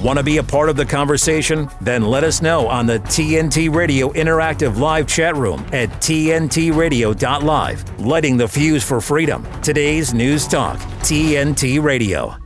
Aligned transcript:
Want 0.00 0.16
to 0.16 0.22
be 0.22 0.36
a 0.36 0.44
part 0.44 0.68
of 0.68 0.76
the 0.76 0.86
conversation? 0.86 1.68
Then 1.80 2.02
let 2.02 2.22
us 2.22 2.40
know 2.40 2.68
on 2.68 2.86
the 2.86 3.00
TNT 3.00 3.74
Radio 3.74 4.10
Interactive 4.10 4.78
Live 4.78 5.08
chat 5.08 5.34
room 5.34 5.66
at 5.72 5.88
TNTRadio.live. 5.88 8.00
Lighting 8.00 8.36
the 8.36 8.46
fuse 8.46 8.84
for 8.84 9.00
freedom. 9.00 9.44
Today's 9.60 10.14
News 10.14 10.46
Talk, 10.46 10.78
TNT 11.00 11.82
Radio. 11.82 12.36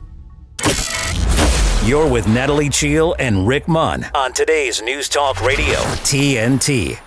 You're 1.85 2.09
with 2.09 2.27
Natalie 2.27 2.69
Cheale 2.69 3.15
and 3.19 3.47
Rick 3.47 3.67
Munn 3.67 4.07
on 4.15 4.33
today's 4.33 4.81
News 4.81 5.07
Talk 5.07 5.39
Radio, 5.45 5.77
TNT. 6.05 6.97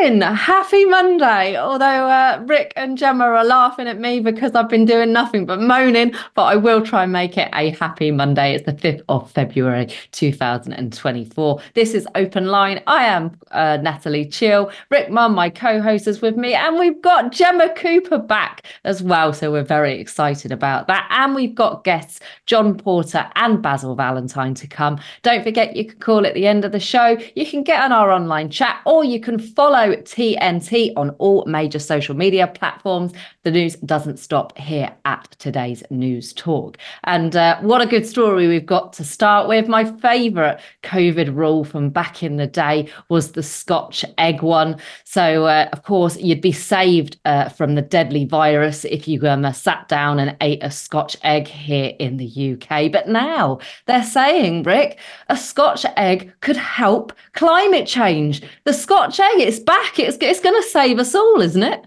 Morning! 0.00 0.22
Happy 0.22 0.86
Monday. 0.86 1.58
Although 1.58 1.84
uh, 1.84 2.42
Rick 2.46 2.72
and 2.74 2.96
Gemma 2.96 3.24
are 3.24 3.44
laughing 3.44 3.86
at 3.86 4.00
me 4.00 4.20
because 4.20 4.54
I've 4.54 4.68
been 4.68 4.86
doing 4.86 5.12
nothing 5.12 5.44
but 5.44 5.60
moaning, 5.60 6.14
but 6.34 6.44
I 6.44 6.56
will 6.56 6.80
try 6.80 7.02
and 7.02 7.12
make 7.12 7.36
it 7.36 7.50
a 7.52 7.70
happy 7.70 8.10
Monday. 8.10 8.54
It's 8.54 8.64
the 8.64 8.72
5th 8.72 9.02
of 9.10 9.30
February 9.30 9.88
2024. 10.12 11.60
This 11.74 11.92
is 11.92 12.08
Open 12.14 12.46
Line. 12.46 12.82
I 12.86 13.04
am 13.04 13.38
uh, 13.50 13.76
Natalie 13.82 14.24
Cheale. 14.24 14.72
Rick 14.90 15.10
Munn, 15.10 15.34
my 15.34 15.50
co 15.50 15.82
host, 15.82 16.06
is 16.06 16.22
with 16.22 16.36
me, 16.36 16.54
and 16.54 16.78
we've 16.78 17.02
got 17.02 17.32
Gemma 17.32 17.74
Cooper 17.74 18.18
back 18.18 18.66
as 18.84 19.02
well. 19.02 19.34
So 19.34 19.52
we're 19.52 19.62
very 19.64 20.00
excited 20.00 20.50
about 20.50 20.86
that. 20.86 21.08
And 21.10 21.34
we've 21.34 21.54
got 21.54 21.84
guests 21.84 22.20
John 22.46 22.78
Porter 22.78 23.30
and 23.36 23.60
Basil 23.60 23.94
Valentine 23.94 24.54
to 24.54 24.66
come. 24.66 24.98
Don't 25.22 25.42
forget, 25.42 25.76
you 25.76 25.84
can 25.84 25.98
call 25.98 26.26
at 26.26 26.32
the 26.32 26.46
end 26.46 26.64
of 26.64 26.72
the 26.72 26.80
show. 26.80 27.18
You 27.34 27.44
can 27.44 27.62
get 27.62 27.82
on 27.82 27.92
our 27.92 28.10
online 28.10 28.48
chat 28.48 28.80
or 28.86 29.04
you 29.04 29.20
can 29.20 29.38
follow 29.38 29.89
TNT 29.98 30.92
on 30.96 31.10
all 31.18 31.44
major 31.46 31.78
social 31.78 32.14
media 32.14 32.46
platforms. 32.46 33.12
The 33.42 33.50
news 33.50 33.76
doesn't 33.76 34.18
stop 34.18 34.56
here 34.58 34.92
at 35.04 35.30
today's 35.38 35.82
News 35.90 36.32
Talk. 36.32 36.78
And 37.04 37.36
uh, 37.36 37.60
what 37.60 37.80
a 37.80 37.86
good 37.86 38.06
story 38.06 38.48
we've 38.48 38.66
got 38.66 38.92
to 38.94 39.04
start 39.04 39.48
with. 39.48 39.68
My 39.68 39.84
favourite 39.84 40.60
COVID 40.82 41.34
rule 41.34 41.64
from 41.64 41.90
back 41.90 42.22
in 42.22 42.36
the 42.36 42.46
day 42.46 42.88
was 43.08 43.32
the 43.32 43.42
Scotch 43.42 44.04
egg 44.18 44.42
one. 44.42 44.76
So, 45.04 45.46
uh, 45.46 45.68
of 45.72 45.82
course, 45.82 46.16
you'd 46.16 46.40
be 46.40 46.52
saved 46.52 47.18
uh, 47.24 47.48
from 47.48 47.74
the 47.74 47.82
deadly 47.82 48.24
virus 48.24 48.84
if 48.84 49.08
you 49.08 49.26
um, 49.26 49.50
sat 49.52 49.88
down 49.88 50.18
and 50.18 50.36
ate 50.40 50.62
a 50.62 50.70
Scotch 50.70 51.16
egg 51.22 51.48
here 51.48 51.92
in 51.98 52.16
the 52.16 52.52
UK. 52.52 52.90
But 52.90 53.08
now 53.08 53.58
they're 53.86 54.02
saying, 54.02 54.62
Rick, 54.64 54.98
a 55.28 55.36
Scotch 55.36 55.84
egg 55.96 56.32
could 56.40 56.56
help 56.56 57.12
climate 57.32 57.86
change. 57.86 58.42
The 58.64 58.72
Scotch 58.72 59.18
egg, 59.20 59.38
it's 59.38 59.58
back. 59.70 59.98
It's, 60.00 60.18
it's 60.20 60.40
going 60.40 60.60
to 60.60 60.68
save 60.68 60.98
us 60.98 61.14
all, 61.14 61.40
isn't 61.40 61.62
it? 61.62 61.84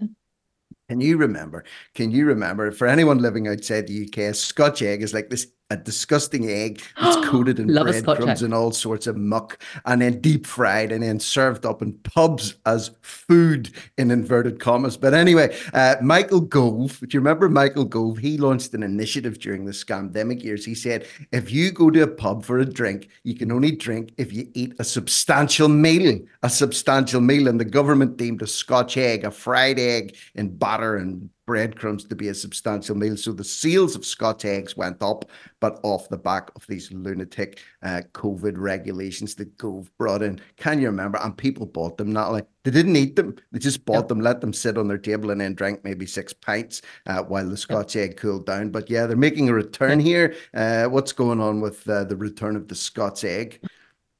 Can 0.88 1.00
you 1.00 1.16
remember? 1.18 1.64
Can 1.94 2.10
you 2.10 2.24
remember 2.26 2.70
for 2.70 2.86
anyone 2.86 3.18
living 3.18 3.46
outside 3.48 3.86
the 3.86 4.06
UK, 4.06 4.18
a 4.18 4.34
Scotch 4.34 4.80
egg 4.80 5.02
is 5.02 5.12
like 5.12 5.28
this 5.28 5.46
a 5.70 5.76
disgusting 5.76 6.48
egg 6.50 6.82
that's 7.00 7.26
coated 7.28 7.58
in 7.58 7.66
breadcrumbs 7.66 8.42
and 8.42 8.52
all 8.52 8.70
sorts 8.70 9.06
of 9.06 9.16
muck, 9.16 9.62
and 9.86 10.02
then 10.02 10.20
deep 10.20 10.46
fried 10.46 10.92
and 10.92 11.02
then 11.02 11.18
served 11.18 11.64
up 11.64 11.82
in 11.82 11.92
pubs 12.04 12.56
as 12.66 12.90
food 13.00 13.70
in 13.96 14.10
inverted 14.10 14.60
commas. 14.60 14.96
But 14.96 15.14
anyway, 15.14 15.56
uh, 15.72 15.96
Michael 16.02 16.40
Gove, 16.40 17.00
do 17.00 17.08
you 17.10 17.20
remember 17.20 17.48
Michael 17.48 17.84
Gove? 17.84 18.18
He 18.18 18.36
launched 18.36 18.74
an 18.74 18.82
initiative 18.82 19.38
during 19.38 19.64
the 19.64 19.72
scandemic 19.72 20.42
years. 20.42 20.64
He 20.64 20.74
said, 20.74 21.06
if 21.32 21.50
you 21.50 21.70
go 21.70 21.90
to 21.90 22.02
a 22.02 22.08
pub 22.08 22.44
for 22.44 22.58
a 22.58 22.64
drink, 22.64 23.08
you 23.22 23.34
can 23.34 23.50
only 23.50 23.72
drink 23.72 24.12
if 24.18 24.32
you 24.32 24.48
eat 24.54 24.74
a 24.78 24.84
substantial 24.84 25.68
meal, 25.68 26.20
a 26.42 26.50
substantial 26.50 27.20
meal. 27.20 27.48
And 27.48 27.58
the 27.58 27.64
government 27.64 28.16
deemed 28.16 28.42
a 28.42 28.46
Scotch 28.46 28.96
egg, 28.96 29.24
a 29.24 29.30
fried 29.30 29.78
egg 29.78 30.16
in 30.34 30.56
batter 30.56 30.96
and 30.96 31.30
breadcrumbs 31.46 32.04
to 32.04 32.14
be 32.14 32.28
a 32.28 32.34
substantial 32.34 32.96
meal. 32.96 33.16
So 33.16 33.32
the 33.32 33.44
sales 33.44 33.94
of 33.94 34.04
Scotch 34.04 34.44
eggs 34.44 34.76
went 34.76 35.02
up, 35.02 35.24
but 35.60 35.80
off 35.82 36.08
the 36.08 36.16
back 36.16 36.50
of 36.56 36.66
these 36.66 36.90
lunatic 36.92 37.60
uh, 37.82 38.02
COVID 38.12 38.54
regulations 38.56 39.34
that 39.36 39.56
Gove 39.58 39.90
brought 39.98 40.22
in. 40.22 40.40
Can 40.56 40.80
you 40.80 40.86
remember? 40.86 41.18
And 41.22 41.36
people 41.36 41.66
bought 41.66 41.96
them, 41.96 42.12
not 42.12 42.32
like 42.32 42.46
they 42.64 42.70
didn't 42.70 42.96
eat 42.96 43.16
them, 43.16 43.36
they 43.52 43.58
just 43.58 43.84
bought 43.84 43.94
yep. 43.96 44.08
them, 44.08 44.20
let 44.20 44.40
them 44.40 44.52
sit 44.52 44.78
on 44.78 44.88
their 44.88 44.98
table, 44.98 45.30
and 45.30 45.40
then 45.40 45.54
drank 45.54 45.84
maybe 45.84 46.06
six 46.06 46.32
pints 46.32 46.80
uh, 47.06 47.22
while 47.22 47.48
the 47.48 47.56
Scotch 47.56 47.94
yep. 47.94 48.10
egg 48.10 48.16
cooled 48.16 48.46
down. 48.46 48.70
But 48.70 48.88
yeah, 48.88 49.06
they're 49.06 49.16
making 49.16 49.48
a 49.48 49.54
return 49.54 50.00
yep. 50.00 50.06
here. 50.06 50.34
Uh, 50.54 50.84
what's 50.86 51.12
going 51.12 51.40
on 51.40 51.60
with 51.60 51.88
uh, 51.88 52.04
the 52.04 52.16
return 52.16 52.56
of 52.56 52.68
the 52.68 52.74
Scotch 52.74 53.24
egg? 53.24 53.60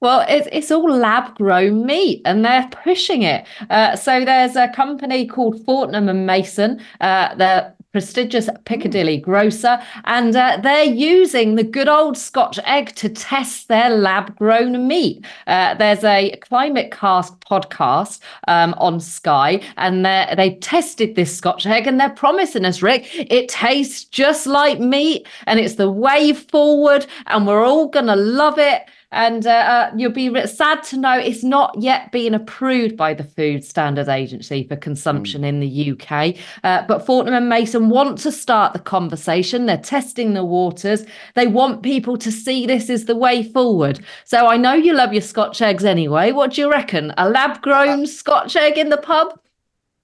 Well, 0.01 0.25
it's, 0.29 0.49
it's 0.53 0.71
all 0.71 0.91
lab 0.91 1.35
grown 1.37 1.87
meat 1.87 2.21
and 2.25 2.45
they're 2.45 2.69
pushing 2.71 3.23
it. 3.23 3.47
Uh, 3.71 3.97
so 3.97 4.25
there's 4.25 4.55
a 4.55 4.69
company 4.69 5.27
called 5.27 5.65
Fortnum 5.65 6.09
and 6.09 6.27
Mason. 6.27 6.81
Uh, 7.01 7.35
the 7.37 7.73
prestigious 7.95 8.49
Piccadilly 8.65 9.19
grocer, 9.19 9.81
and 10.07 10.35
uh, 10.35 10.59
they're 10.61 10.83
using 10.83 11.55
the 11.55 11.63
good 11.63 11.87
old 11.87 12.19
Scotch 12.19 12.59
egg 12.65 12.93
to 12.97 13.09
test 13.09 13.69
their 13.69 13.89
lab 13.89 14.35
grown 14.37 14.89
meat. 14.89 15.25
Uh, 15.47 15.75
there's 15.75 16.03
a 16.03 16.37
Climate 16.41 16.91
Cast 16.91 17.39
podcast 17.39 18.19
um, 18.49 18.75
on 18.79 18.99
Sky, 18.99 19.61
and 19.77 20.05
they 20.05 20.59
tested 20.61 21.15
this 21.15 21.37
Scotch 21.37 21.67
egg, 21.67 21.87
and 21.87 22.01
they're 22.01 22.11
promising 22.11 22.65
us, 22.65 22.83
Rick, 22.83 23.09
it 23.15 23.49
tastes 23.49 24.03
just 24.03 24.49
like 24.49 24.81
meat, 24.81 25.29
and 25.47 25.61
it's 25.61 25.77
the 25.77 25.89
way 25.89 26.33
forward, 26.33 27.07
and 27.29 27.47
we're 27.47 27.65
all 27.65 27.87
going 27.87 28.07
to 28.07 28.17
love 28.17 28.59
it. 28.59 28.83
And 29.15 29.47
uh, 29.47 29.51
uh, 29.51 29.91
you'll 29.97 30.11
be 30.11 30.47
sad 30.47 30.83
to 30.85 30.97
know 30.97 31.17
it's 31.17 31.45
not 31.45 31.75
yet 31.79 32.11
been 32.11 32.35
approved 32.35 32.97
by 32.97 33.15
the 33.15 33.23
Food 33.23 33.65
Standards 33.65 34.09
Agency 34.09 34.65
for 34.65 34.75
consumption 34.75 35.43
mm. 35.43 35.47
in 35.47 35.61
the 35.61 35.93
UK. 35.93 36.37
Uh, 36.65 36.85
but 36.87 37.07
Fortnum 37.07 37.35
and 37.35 37.49
Mason 37.49 37.91
want 37.91 38.19
to 38.19 38.33
start 38.33 38.73
the 38.73 38.81
conversation. 38.81 39.67
They're 39.67 39.79
testing 39.79 40.35
the 40.35 40.45
waters. 40.45 41.07
They 41.35 41.47
want 41.47 41.85
people 41.85 42.19
to 42.19 42.33
see 42.33 42.67
this 42.67 42.91
as 42.91 43.05
the 43.05 43.15
way 43.15 43.45
forward. 43.45 44.05
So 44.25 44.49
I 44.49 44.57
know 44.57 44.75
you 44.75 44.93
love 44.93 45.13
your 45.13 45.23
Scotch 45.23 45.63
eggs 45.63 45.85
anyway. 45.85 46.33
What 46.33 46.55
do 46.55 46.63
you 46.63 46.71
reckon? 46.71 47.15
A 47.17 47.31
lab 47.31 47.63
grown 47.63 48.03
uh, 48.03 48.07
Scotch 48.07 48.57
egg 48.57 48.79
in 48.79 48.89
the 48.89 48.97
pub? 48.97 49.39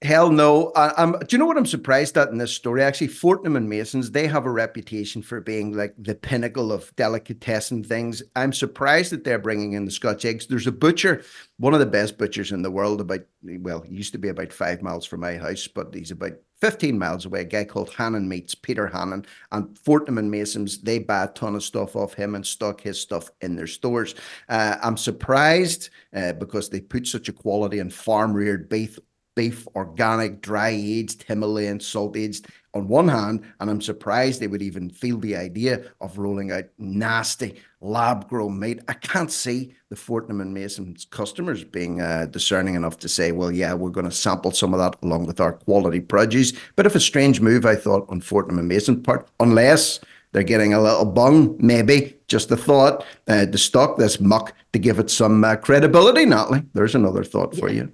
Hell 0.03 0.31
no. 0.31 0.71
I, 0.75 1.03
am 1.03 1.11
do 1.11 1.27
you 1.29 1.37
know 1.37 1.45
what 1.45 1.57
I'm 1.57 1.65
surprised 1.67 2.17
at 2.17 2.29
in 2.29 2.39
this 2.39 2.51
story? 2.51 2.81
Actually, 2.81 3.09
Fortnum 3.09 3.55
and 3.55 3.69
Masons, 3.69 4.09
they 4.09 4.25
have 4.25 4.47
a 4.47 4.51
reputation 4.51 5.21
for 5.21 5.39
being 5.39 5.77
like 5.77 5.93
the 5.95 6.15
pinnacle 6.15 6.71
of 6.71 6.95
delicatessen 6.95 7.83
things. 7.83 8.23
I'm 8.35 8.51
surprised 8.51 9.11
that 9.11 9.23
they're 9.23 9.37
bringing 9.37 9.73
in 9.73 9.85
the 9.85 9.91
Scotch 9.91 10.25
eggs. 10.25 10.47
There's 10.47 10.65
a 10.65 10.71
butcher, 10.71 11.23
one 11.57 11.75
of 11.75 11.79
the 11.79 11.85
best 11.85 12.17
butchers 12.17 12.51
in 12.51 12.63
the 12.63 12.71
world, 12.71 12.99
about, 12.99 13.21
well, 13.43 13.81
he 13.81 13.93
used 13.93 14.13
to 14.13 14.17
be 14.17 14.29
about 14.29 14.51
five 14.51 14.81
miles 14.81 15.05
from 15.05 15.19
my 15.19 15.37
house, 15.37 15.67
but 15.67 15.93
he's 15.93 16.09
about 16.09 16.33
15 16.61 16.97
miles 16.97 17.25
away, 17.25 17.41
a 17.41 17.43
guy 17.43 17.63
called 17.63 17.93
Hannan 17.93 18.27
Meats, 18.27 18.55
Peter 18.55 18.87
Hannan, 18.87 19.25
and 19.51 19.77
Fortnum 19.79 20.19
and 20.19 20.29
Masons, 20.29 20.79
they 20.79 20.99
buy 20.99 21.23
a 21.23 21.27
ton 21.29 21.55
of 21.55 21.63
stuff 21.63 21.95
off 21.95 22.13
him 22.13 22.35
and 22.35 22.45
stock 22.45 22.81
his 22.81 22.99
stuff 22.99 23.31
in 23.41 23.55
their 23.55 23.67
stores. 23.67 24.13
Uh, 24.47 24.77
I'm 24.81 24.97
surprised 24.97 25.89
uh, 26.15 26.33
because 26.33 26.69
they 26.69 26.79
put 26.79 27.07
such 27.07 27.29
a 27.29 27.33
quality 27.33 27.79
and 27.79 27.91
farm 27.91 28.33
reared 28.33 28.69
beef 28.69 28.99
beef, 29.35 29.67
organic, 29.75 30.41
dry 30.41 30.69
aged, 30.69 31.23
Himalayan, 31.23 31.79
salt 31.79 32.17
aged 32.17 32.47
on 32.73 32.87
one 32.87 33.07
hand, 33.07 33.43
and 33.59 33.69
I'm 33.69 33.81
surprised 33.81 34.39
they 34.39 34.47
would 34.47 34.61
even 34.61 34.89
feel 34.89 35.17
the 35.17 35.35
idea 35.35 35.91
of 35.99 36.17
rolling 36.17 36.51
out 36.51 36.65
nasty 36.77 37.61
lab 37.81 38.29
grown 38.29 38.59
meat. 38.59 38.79
I 38.87 38.93
can't 38.93 39.31
see 39.31 39.73
the 39.89 39.95
Fortnum 39.95 40.39
and 40.39 40.53
Mason's 40.53 41.05
customers 41.05 41.63
being 41.63 41.99
uh, 41.99 42.27
discerning 42.27 42.75
enough 42.75 42.97
to 42.99 43.09
say, 43.09 43.31
well, 43.31 43.51
yeah, 43.51 43.73
we're 43.73 43.89
going 43.89 44.09
to 44.09 44.15
sample 44.15 44.51
some 44.51 44.73
of 44.73 44.79
that 44.79 44.95
along 45.03 45.25
with 45.25 45.41
our 45.41 45.53
quality 45.53 45.99
produce. 45.99 46.53
But 46.75 46.85
if 46.85 46.95
a 46.95 46.99
strange 46.99 47.41
move, 47.41 47.65
I 47.65 47.75
thought, 47.75 48.05
on 48.09 48.21
Fortnum 48.21 48.59
and 48.59 48.67
Mason's 48.67 49.03
part, 49.03 49.27
unless 49.39 49.99
they're 50.31 50.43
getting 50.43 50.73
a 50.73 50.81
little 50.81 51.05
bung, 51.05 51.57
maybe, 51.59 52.15
just 52.27 52.51
a 52.51 52.57
thought, 52.57 53.05
uh, 53.27 53.47
to 53.47 53.57
stock 53.57 53.97
this 53.97 54.21
muck 54.21 54.53
to 54.71 54.79
give 54.79 54.97
it 54.97 55.09
some 55.09 55.43
uh, 55.43 55.57
credibility, 55.57 56.25
Natalie. 56.25 56.63
There's 56.73 56.95
another 56.95 57.25
thought 57.25 57.55
for 57.57 57.69
you. 57.69 57.91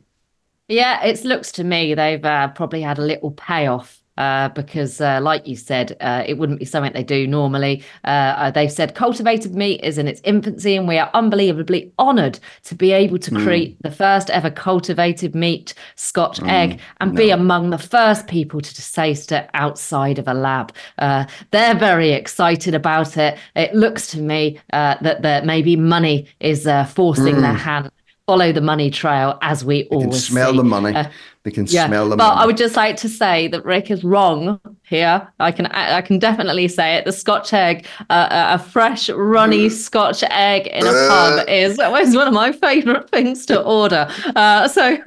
Yeah, 0.68 1.04
it 1.04 1.24
looks 1.24 1.52
to 1.54 1.64
me 1.64 1.94
they've 1.94 2.24
uh, 2.24 2.50
probably 2.50 2.82
had 2.82 2.98
a 2.98 3.02
little 3.02 3.32
payoff 3.32 4.02
uh, 4.18 4.50
because, 4.50 5.00
uh, 5.00 5.20
like 5.22 5.48
you 5.48 5.56
said, 5.56 5.96
uh, 6.02 6.24
it 6.26 6.38
wouldn't 6.38 6.60
be 6.60 6.66
something 6.66 6.92
they 6.92 7.04
do 7.04 7.28
normally. 7.28 7.84
Uh, 8.04 8.08
uh, 8.38 8.52
they've 8.52 8.72
said 8.72 8.96
cultivated 8.96 9.56
meat 9.56 9.80
is 9.84 9.98
in 9.98 10.08
its 10.08 10.22
infancy, 10.24 10.76
and 10.76 10.88
we 10.88 10.98
are 10.98 11.10
unbelievably 11.14 11.92
honoured 12.00 12.40
to 12.64 12.76
be 12.76 12.92
able 12.92 13.20
to 13.20 13.32
mm. 13.32 13.44
create 13.44 13.82
the 13.84 13.92
first 13.92 14.30
ever 14.32 14.50
cultivated 14.50 15.36
meat 15.36 15.74
Scotch 15.96 16.40
mm. 16.40 16.50
egg 16.50 16.80
and 17.00 17.14
no. 17.14 17.18
be 17.18 17.30
among 17.30 17.70
the 17.70 17.78
first 17.78 18.28
people 18.28 18.60
to 18.60 18.94
taste 18.94 19.32
it 19.32 19.50
outside 19.54 20.20
of 20.20 20.28
a 20.28 20.34
lab. 20.34 20.74
Uh, 20.98 21.26
they're 21.52 21.76
very 21.76 22.12
excited 22.12 22.74
about 22.74 23.18
it. 23.18 23.38
It 23.56 23.74
looks 23.74 24.08
to 24.08 24.20
me 24.20 24.60
that, 24.72 25.22
that 25.22 25.46
maybe 25.46 25.76
money 25.76 26.28
is 26.40 26.64
forcing 26.92 27.36
mm. 27.36 27.42
their 27.42 27.54
hand 27.54 27.92
follow 28.28 28.52
the 28.52 28.62
money 28.62 28.92
trail 28.92 29.40
as 29.42 29.64
we 29.64 29.84
they 29.84 29.90
always 29.90 30.28
smell 30.28 30.52
see. 30.52 30.58
the 30.58 30.64
money. 30.64 30.94
Uh, 30.94 31.10
they 31.48 31.52
can 31.52 31.66
yeah, 31.68 31.88
smell 31.88 32.10
the 32.10 32.18
but. 32.18 32.34
I 32.34 32.46
would 32.46 32.58
just 32.58 32.76
like 32.76 32.98
to 32.98 33.08
say 33.08 33.48
that 33.48 33.64
Rick 33.64 33.90
is 33.90 34.04
wrong 34.04 34.60
here. 34.84 35.26
I 35.40 35.54
can 35.54 35.68
I 35.68 36.02
can 36.02 36.20
definitely 36.20 36.68
say 36.68 36.96
it. 36.96 37.06
The 37.06 37.14
Scotch 37.14 37.54
egg, 37.54 37.88
uh, 38.10 38.14
uh 38.14 38.48
a 38.56 38.60
fresh 38.60 39.10
runny 39.10 39.70
Scotch 39.70 40.24
egg 40.30 40.68
in 40.68 40.86
a 40.86 40.92
pub 40.92 41.48
is 41.48 41.80
is 41.80 42.18
one 42.18 42.28
of 42.28 42.34
my 42.34 42.52
favourite 42.52 43.10
things 43.12 43.46
to 43.46 43.62
order. 43.62 44.10
Uh, 44.36 44.68
so 44.68 44.98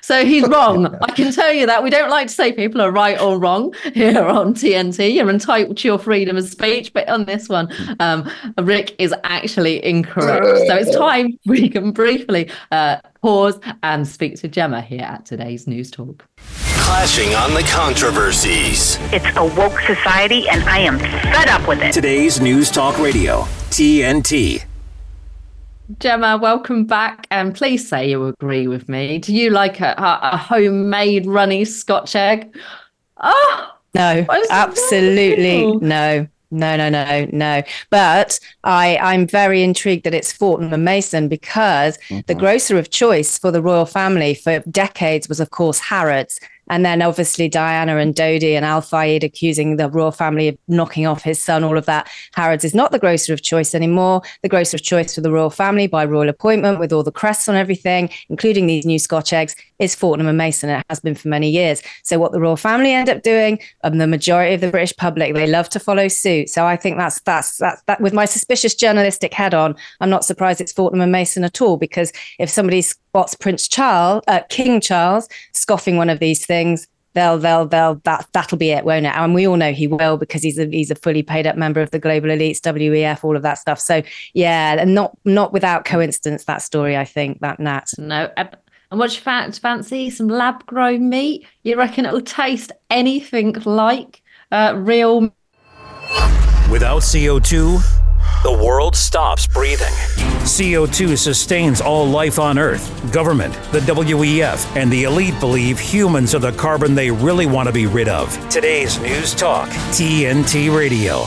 So 0.00 0.24
he's 0.24 0.46
wrong. 0.48 0.96
I 1.02 1.10
can 1.12 1.32
tell 1.32 1.52
you 1.52 1.66
that. 1.66 1.82
We 1.82 1.90
don't 1.90 2.08
like 2.08 2.28
to 2.28 2.32
say 2.32 2.52
people 2.52 2.80
are 2.80 2.92
right 2.92 3.20
or 3.20 3.38
wrong 3.38 3.74
here 3.94 4.24
on 4.24 4.54
TNT. 4.54 5.12
You're 5.12 5.28
entitled 5.28 5.76
to 5.78 5.88
your 5.88 5.98
freedom 5.98 6.36
of 6.36 6.48
speech, 6.48 6.92
but 6.92 7.08
on 7.08 7.24
this 7.24 7.48
one, 7.48 7.68
um, 7.98 8.30
Rick 8.58 8.94
is 9.00 9.12
actually 9.24 9.84
incorrect. 9.84 10.44
So 10.68 10.76
it's 10.76 10.96
time 10.96 11.36
we 11.46 11.68
can 11.68 11.90
briefly 11.90 12.48
uh, 12.70 12.98
pause 13.22 13.60
and 13.84 14.06
speak 14.06 14.34
to 14.40 14.48
Gemma 14.48 14.82
here 14.82 15.02
at 15.02 15.24
today's 15.24 15.66
News 15.66 15.90
Talk. 15.90 16.26
Clashing 16.76 17.32
on 17.34 17.54
the 17.54 17.62
controversies. 17.62 18.98
It's 19.12 19.36
a 19.36 19.44
woke 19.44 19.80
society, 19.80 20.48
and 20.48 20.62
I 20.64 20.78
am 20.78 20.98
fed 20.98 21.48
up 21.48 21.66
with 21.66 21.80
it. 21.80 21.92
Today's 21.92 22.40
News 22.40 22.70
Talk 22.70 22.98
Radio, 22.98 23.42
TNT. 23.70 24.64
Gemma, 26.00 26.36
welcome 26.36 26.84
back. 26.84 27.26
And 27.30 27.54
please 27.54 27.88
say 27.88 28.10
you 28.10 28.26
agree 28.26 28.66
with 28.66 28.88
me. 28.88 29.18
Do 29.18 29.34
you 29.34 29.50
like 29.50 29.80
a, 29.80 29.94
a 29.96 30.36
homemade 30.36 31.26
runny 31.26 31.64
Scotch 31.64 32.16
egg? 32.16 32.54
Oh, 33.18 33.70
no, 33.94 34.26
absolutely 34.50 35.76
no. 35.76 36.26
No, 36.52 36.76
no, 36.76 36.90
no, 36.90 37.26
no. 37.32 37.62
But 37.88 38.38
I, 38.62 38.98
I'm 38.98 39.26
very 39.26 39.62
intrigued 39.62 40.04
that 40.04 40.12
it's 40.12 40.32
Fortnum 40.32 40.74
and 40.74 40.84
Mason 40.84 41.28
because 41.28 41.96
mm-hmm. 42.08 42.20
the 42.26 42.34
grocer 42.34 42.78
of 42.78 42.90
choice 42.90 43.38
for 43.38 43.50
the 43.50 43.62
royal 43.62 43.86
family 43.86 44.34
for 44.34 44.60
decades 44.70 45.30
was, 45.30 45.40
of 45.40 45.48
course, 45.50 45.78
Harrods. 45.78 46.38
And 46.68 46.86
then 46.86 47.02
obviously 47.02 47.48
Diana 47.48 47.96
and 47.96 48.14
Dodi 48.14 48.54
and 48.54 48.64
Al 48.64 48.80
Fayed 48.80 49.24
accusing 49.24 49.76
the 49.76 49.90
royal 49.90 50.12
family 50.12 50.48
of 50.48 50.58
knocking 50.68 51.06
off 51.06 51.22
his 51.22 51.42
son, 51.42 51.64
all 51.64 51.76
of 51.76 51.86
that. 51.86 52.08
Harrods 52.34 52.64
is 52.64 52.74
not 52.74 52.92
the 52.92 52.98
grocer 52.98 53.32
of 53.32 53.42
choice 53.42 53.74
anymore. 53.74 54.22
The 54.42 54.48
grocer 54.48 54.76
of 54.76 54.82
choice 54.82 55.14
for 55.14 55.20
the 55.20 55.32
royal 55.32 55.50
family 55.50 55.86
by 55.86 56.04
royal 56.04 56.28
appointment 56.28 56.78
with 56.78 56.92
all 56.92 57.02
the 57.02 57.12
crests 57.12 57.48
on 57.48 57.56
everything, 57.56 58.10
including 58.28 58.66
these 58.66 58.86
new 58.86 58.98
Scotch 58.98 59.32
eggs, 59.32 59.56
is 59.82 59.94
Fortnum 59.94 60.28
and 60.28 60.38
Mason. 60.38 60.70
It 60.70 60.86
has 60.88 61.00
been 61.00 61.14
for 61.14 61.28
many 61.28 61.50
years. 61.50 61.82
So 62.04 62.18
what 62.18 62.32
the 62.32 62.40
royal 62.40 62.56
family 62.56 62.92
end 62.92 63.08
up 63.08 63.22
doing, 63.22 63.58
and 63.82 64.00
the 64.00 64.06
majority 64.06 64.54
of 64.54 64.60
the 64.60 64.70
British 64.70 64.96
public, 64.96 65.34
they 65.34 65.46
love 65.46 65.68
to 65.70 65.80
follow 65.80 66.08
suit. 66.08 66.48
So 66.48 66.66
I 66.66 66.76
think 66.76 66.96
that's 66.96 67.20
that's 67.22 67.58
that's 67.58 67.82
that 67.82 68.00
with 68.00 68.12
my 68.12 68.24
suspicious 68.24 68.74
journalistic 68.74 69.34
head 69.34 69.54
on, 69.54 69.74
I'm 70.00 70.10
not 70.10 70.24
surprised 70.24 70.60
it's 70.60 70.72
Fortnum 70.72 71.00
and 71.00 71.12
Mason 71.12 71.44
at 71.44 71.60
all, 71.60 71.76
because 71.76 72.12
if 72.38 72.48
somebody 72.48 72.80
spots 72.82 73.34
Prince 73.34 73.66
Charles, 73.68 74.22
uh, 74.28 74.40
King 74.48 74.80
Charles, 74.80 75.28
scoffing 75.52 75.96
one 75.96 76.08
of 76.08 76.20
these 76.20 76.46
things, 76.46 76.86
they'll 77.14 77.38
they'll 77.38 77.66
they'll 77.66 77.96
that 78.04 78.26
that'll 78.32 78.58
be 78.58 78.70
it, 78.70 78.84
won't 78.84 79.06
it? 79.06 79.14
And 79.14 79.34
we 79.34 79.46
all 79.46 79.56
know 79.56 79.72
he 79.72 79.86
will 79.86 80.16
because 80.16 80.42
he's 80.42 80.58
a 80.58 80.66
he's 80.66 80.90
a 80.90 80.94
fully 80.94 81.22
paid 81.22 81.46
up 81.46 81.56
member 81.56 81.80
of 81.80 81.90
the 81.90 81.98
global 81.98 82.28
elites, 82.28 82.60
WEF, 82.60 83.24
all 83.24 83.36
of 83.36 83.42
that 83.42 83.58
stuff. 83.58 83.80
So 83.80 84.02
yeah, 84.34 84.76
and 84.78 84.94
not 84.94 85.16
not 85.24 85.52
without 85.52 85.84
coincidence 85.84 86.44
that 86.44 86.62
story. 86.62 86.96
I 86.96 87.04
think 87.04 87.40
that 87.40 87.58
Nat. 87.58 87.90
No. 87.98 88.30
And 88.92 88.98
what 88.98 89.14
you 89.14 89.22
fancy? 89.22 90.10
Some 90.10 90.28
lab 90.28 90.66
grown 90.66 91.08
meat? 91.08 91.46
You 91.62 91.78
reckon 91.78 92.04
it'll 92.04 92.20
taste 92.20 92.72
anything 92.90 93.54
like 93.64 94.20
uh, 94.50 94.74
real? 94.76 95.34
Without 96.70 97.00
CO2, 97.00 97.82
the 98.42 98.52
world 98.52 98.94
stops 98.94 99.46
breathing. 99.46 99.94
CO2 100.44 101.16
sustains 101.16 101.80
all 101.80 102.04
life 102.04 102.38
on 102.38 102.58
Earth. 102.58 103.10
Government, 103.10 103.54
the 103.72 103.80
WEF, 103.80 104.76
and 104.76 104.92
the 104.92 105.04
elite 105.04 105.40
believe 105.40 105.80
humans 105.80 106.34
are 106.34 106.40
the 106.40 106.52
carbon 106.52 106.94
they 106.94 107.10
really 107.10 107.46
want 107.46 107.68
to 107.68 107.72
be 107.72 107.86
rid 107.86 108.08
of. 108.08 108.30
Today's 108.50 109.00
News 109.00 109.34
Talk, 109.34 109.70
TNT 109.70 110.76
Radio. 110.76 111.24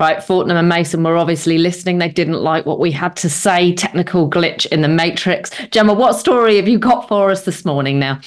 Right, 0.00 0.22
Fortnum 0.22 0.56
and 0.56 0.68
Mason 0.68 1.02
were 1.02 1.16
obviously 1.16 1.58
listening. 1.58 1.98
They 1.98 2.08
didn't 2.08 2.40
like 2.40 2.64
what 2.66 2.78
we 2.78 2.92
had 2.92 3.16
to 3.16 3.28
say. 3.28 3.74
Technical 3.74 4.30
glitch 4.30 4.64
in 4.66 4.82
the 4.82 4.88
matrix. 4.88 5.50
Gemma, 5.72 5.92
what 5.92 6.12
story 6.12 6.54
have 6.56 6.68
you 6.68 6.78
got 6.78 7.08
for 7.08 7.32
us 7.32 7.44
this 7.44 7.64
morning 7.64 7.98
now? 7.98 8.20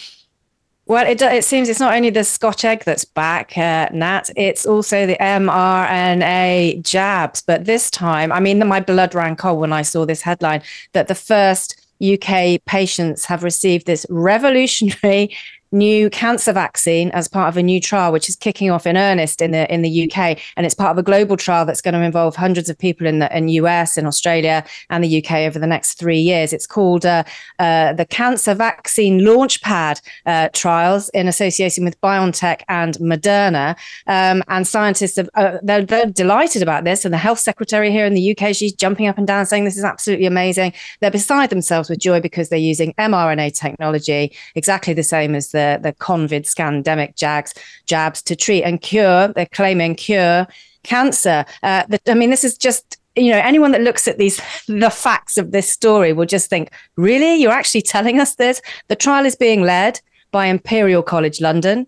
Well, 0.86 1.08
it, 1.08 1.22
it 1.22 1.46
seems 1.46 1.70
it's 1.70 1.80
not 1.80 1.96
only 1.96 2.10
the 2.10 2.26
Scotch 2.26 2.66
egg 2.66 2.84
that's 2.84 3.06
back, 3.06 3.58
uh, 3.58 3.88
Nat, 3.94 4.30
it's 4.36 4.66
also 4.66 5.06
the 5.06 5.16
mRNA 5.22 6.84
jabs. 6.84 7.42
But 7.42 7.64
this 7.64 7.90
time, 7.90 8.34
I 8.34 8.42
mean, 8.42 8.68
my 8.68 8.82
blood 8.82 9.16
ran 9.16 9.38
cold 9.38 9.62
when 9.62 9.72
I 9.72 9.84
saw 9.84 10.06
this 10.06 10.22
headline 10.22 10.64
that 10.92 11.08
the 11.08 11.16
first 11.16 11.82
UK 12.04 12.66
patients 12.66 13.24
have 13.26 13.44
received 13.44 13.86
this 13.86 14.06
revolutionary 14.10 15.34
new 15.72 16.10
cancer 16.10 16.52
vaccine 16.54 17.10
as 17.12 17.28
part 17.28 17.50
of 17.50 17.58
a 17.58 17.64
new 17.64 17.80
trial, 17.80 18.12
which 18.12 18.28
is 18.28 18.36
kicking 18.36 18.70
off 18.70 18.86
in 18.86 18.98
earnest 18.98 19.42
in 19.42 19.52
the 19.52 19.72
in 19.74 19.82
the 19.82 20.04
UK, 20.04 20.38
and 20.58 20.66
it's 20.66 20.76
part 20.76 20.92
of 20.92 20.98
a 20.98 21.04
global 21.04 21.38
trial 21.38 21.66
that's 21.66 21.82
going 21.82 21.94
to 21.94 22.02
involve 22.02 22.36
hundreds 22.36 22.70
of 22.70 22.78
people 22.78 23.08
in 23.08 23.20
the 23.20 23.36
in 23.36 23.48
US, 23.50 23.98
in 23.98 24.06
Australia, 24.06 24.66
and 24.90 25.04
the 25.04 25.24
UK 25.24 25.32
over 25.48 25.60
the 25.60 25.68
next 25.68 25.96
three 25.96 26.20
years. 26.20 26.54
It's 26.54 26.68
called 26.68 27.06
uh, 27.06 27.24
uh, 27.60 27.94
the 27.94 28.06
Cancer 28.06 28.54
Vaccine 28.54 29.22
Launchpad 29.22 30.02
uh, 30.26 30.50
trials 30.54 31.10
in 31.10 31.28
association 31.28 31.86
with 31.86 32.00
BioNTech 32.02 32.62
and 32.68 32.96
Moderna, 32.96 33.76
um, 34.08 34.44
and 34.48 34.68
scientists 34.68 35.16
have 35.16 35.30
uh, 35.36 35.58
they're, 35.64 35.86
they're 35.86 36.06
delighted 36.06 36.62
about 36.62 36.84
this, 36.84 37.06
and 37.06 37.14
the 37.14 37.18
health 37.18 37.40
secretary 37.40 37.92
here 37.92 38.06
in 38.06 38.14
the 38.14 38.36
UK 38.38 38.56
she's 38.56 38.74
jumping 38.74 39.08
up 39.08 39.18
and 39.18 39.28
down 39.28 39.46
saying 39.46 39.66
this 39.66 39.78
is 39.78 39.84
absolutely 39.84 40.26
amazing. 40.26 40.74
They're 41.00 41.12
beside 41.12 41.50
themselves 41.50 41.90
with 41.90 42.00
joy 42.00 42.20
because 42.20 42.50
they're 42.50 42.60
using 42.60 42.94
mRNA 42.94 43.58
technology, 43.58 44.36
exactly 44.56 44.94
the 44.94 45.04
same 45.04 45.36
as 45.36 45.52
the 45.52 45.61
the, 45.62 45.80
the 45.82 45.94
COVID 45.94 46.44
scandemic 46.44 47.16
jags, 47.16 47.54
jabs 47.86 48.22
to 48.24 48.36
treat 48.36 48.64
and 48.64 48.82
cure, 48.82 49.30
they're 49.30 49.46
claiming 49.48 49.96
cure 49.96 50.48
cancer. 50.84 51.46
Uh, 51.64 51.84
the, 51.90 52.00
I 52.08 52.16
mean, 52.16 52.30
this 52.30 52.44
is 52.44 52.58
just 52.58 52.98
you 53.16 53.30
know 53.30 53.40
anyone 53.40 53.72
that 53.72 53.82
looks 53.82 54.08
at 54.08 54.18
these 54.18 54.42
the 54.68 54.90
facts 54.90 55.38
of 55.38 55.52
this 55.52 55.70
story 55.70 56.14
will 56.14 56.26
just 56.26 56.50
think 56.50 56.72
really 56.96 57.36
you're 57.36 57.52
actually 57.52 57.82
telling 57.82 58.22
us 58.22 58.36
this 58.36 58.62
the 58.88 58.96
trial 58.96 59.26
is 59.26 59.36
being 59.36 59.64
led 59.64 60.00
by 60.32 60.46
imperial 60.46 61.04
college 61.04 61.42
london 61.42 61.86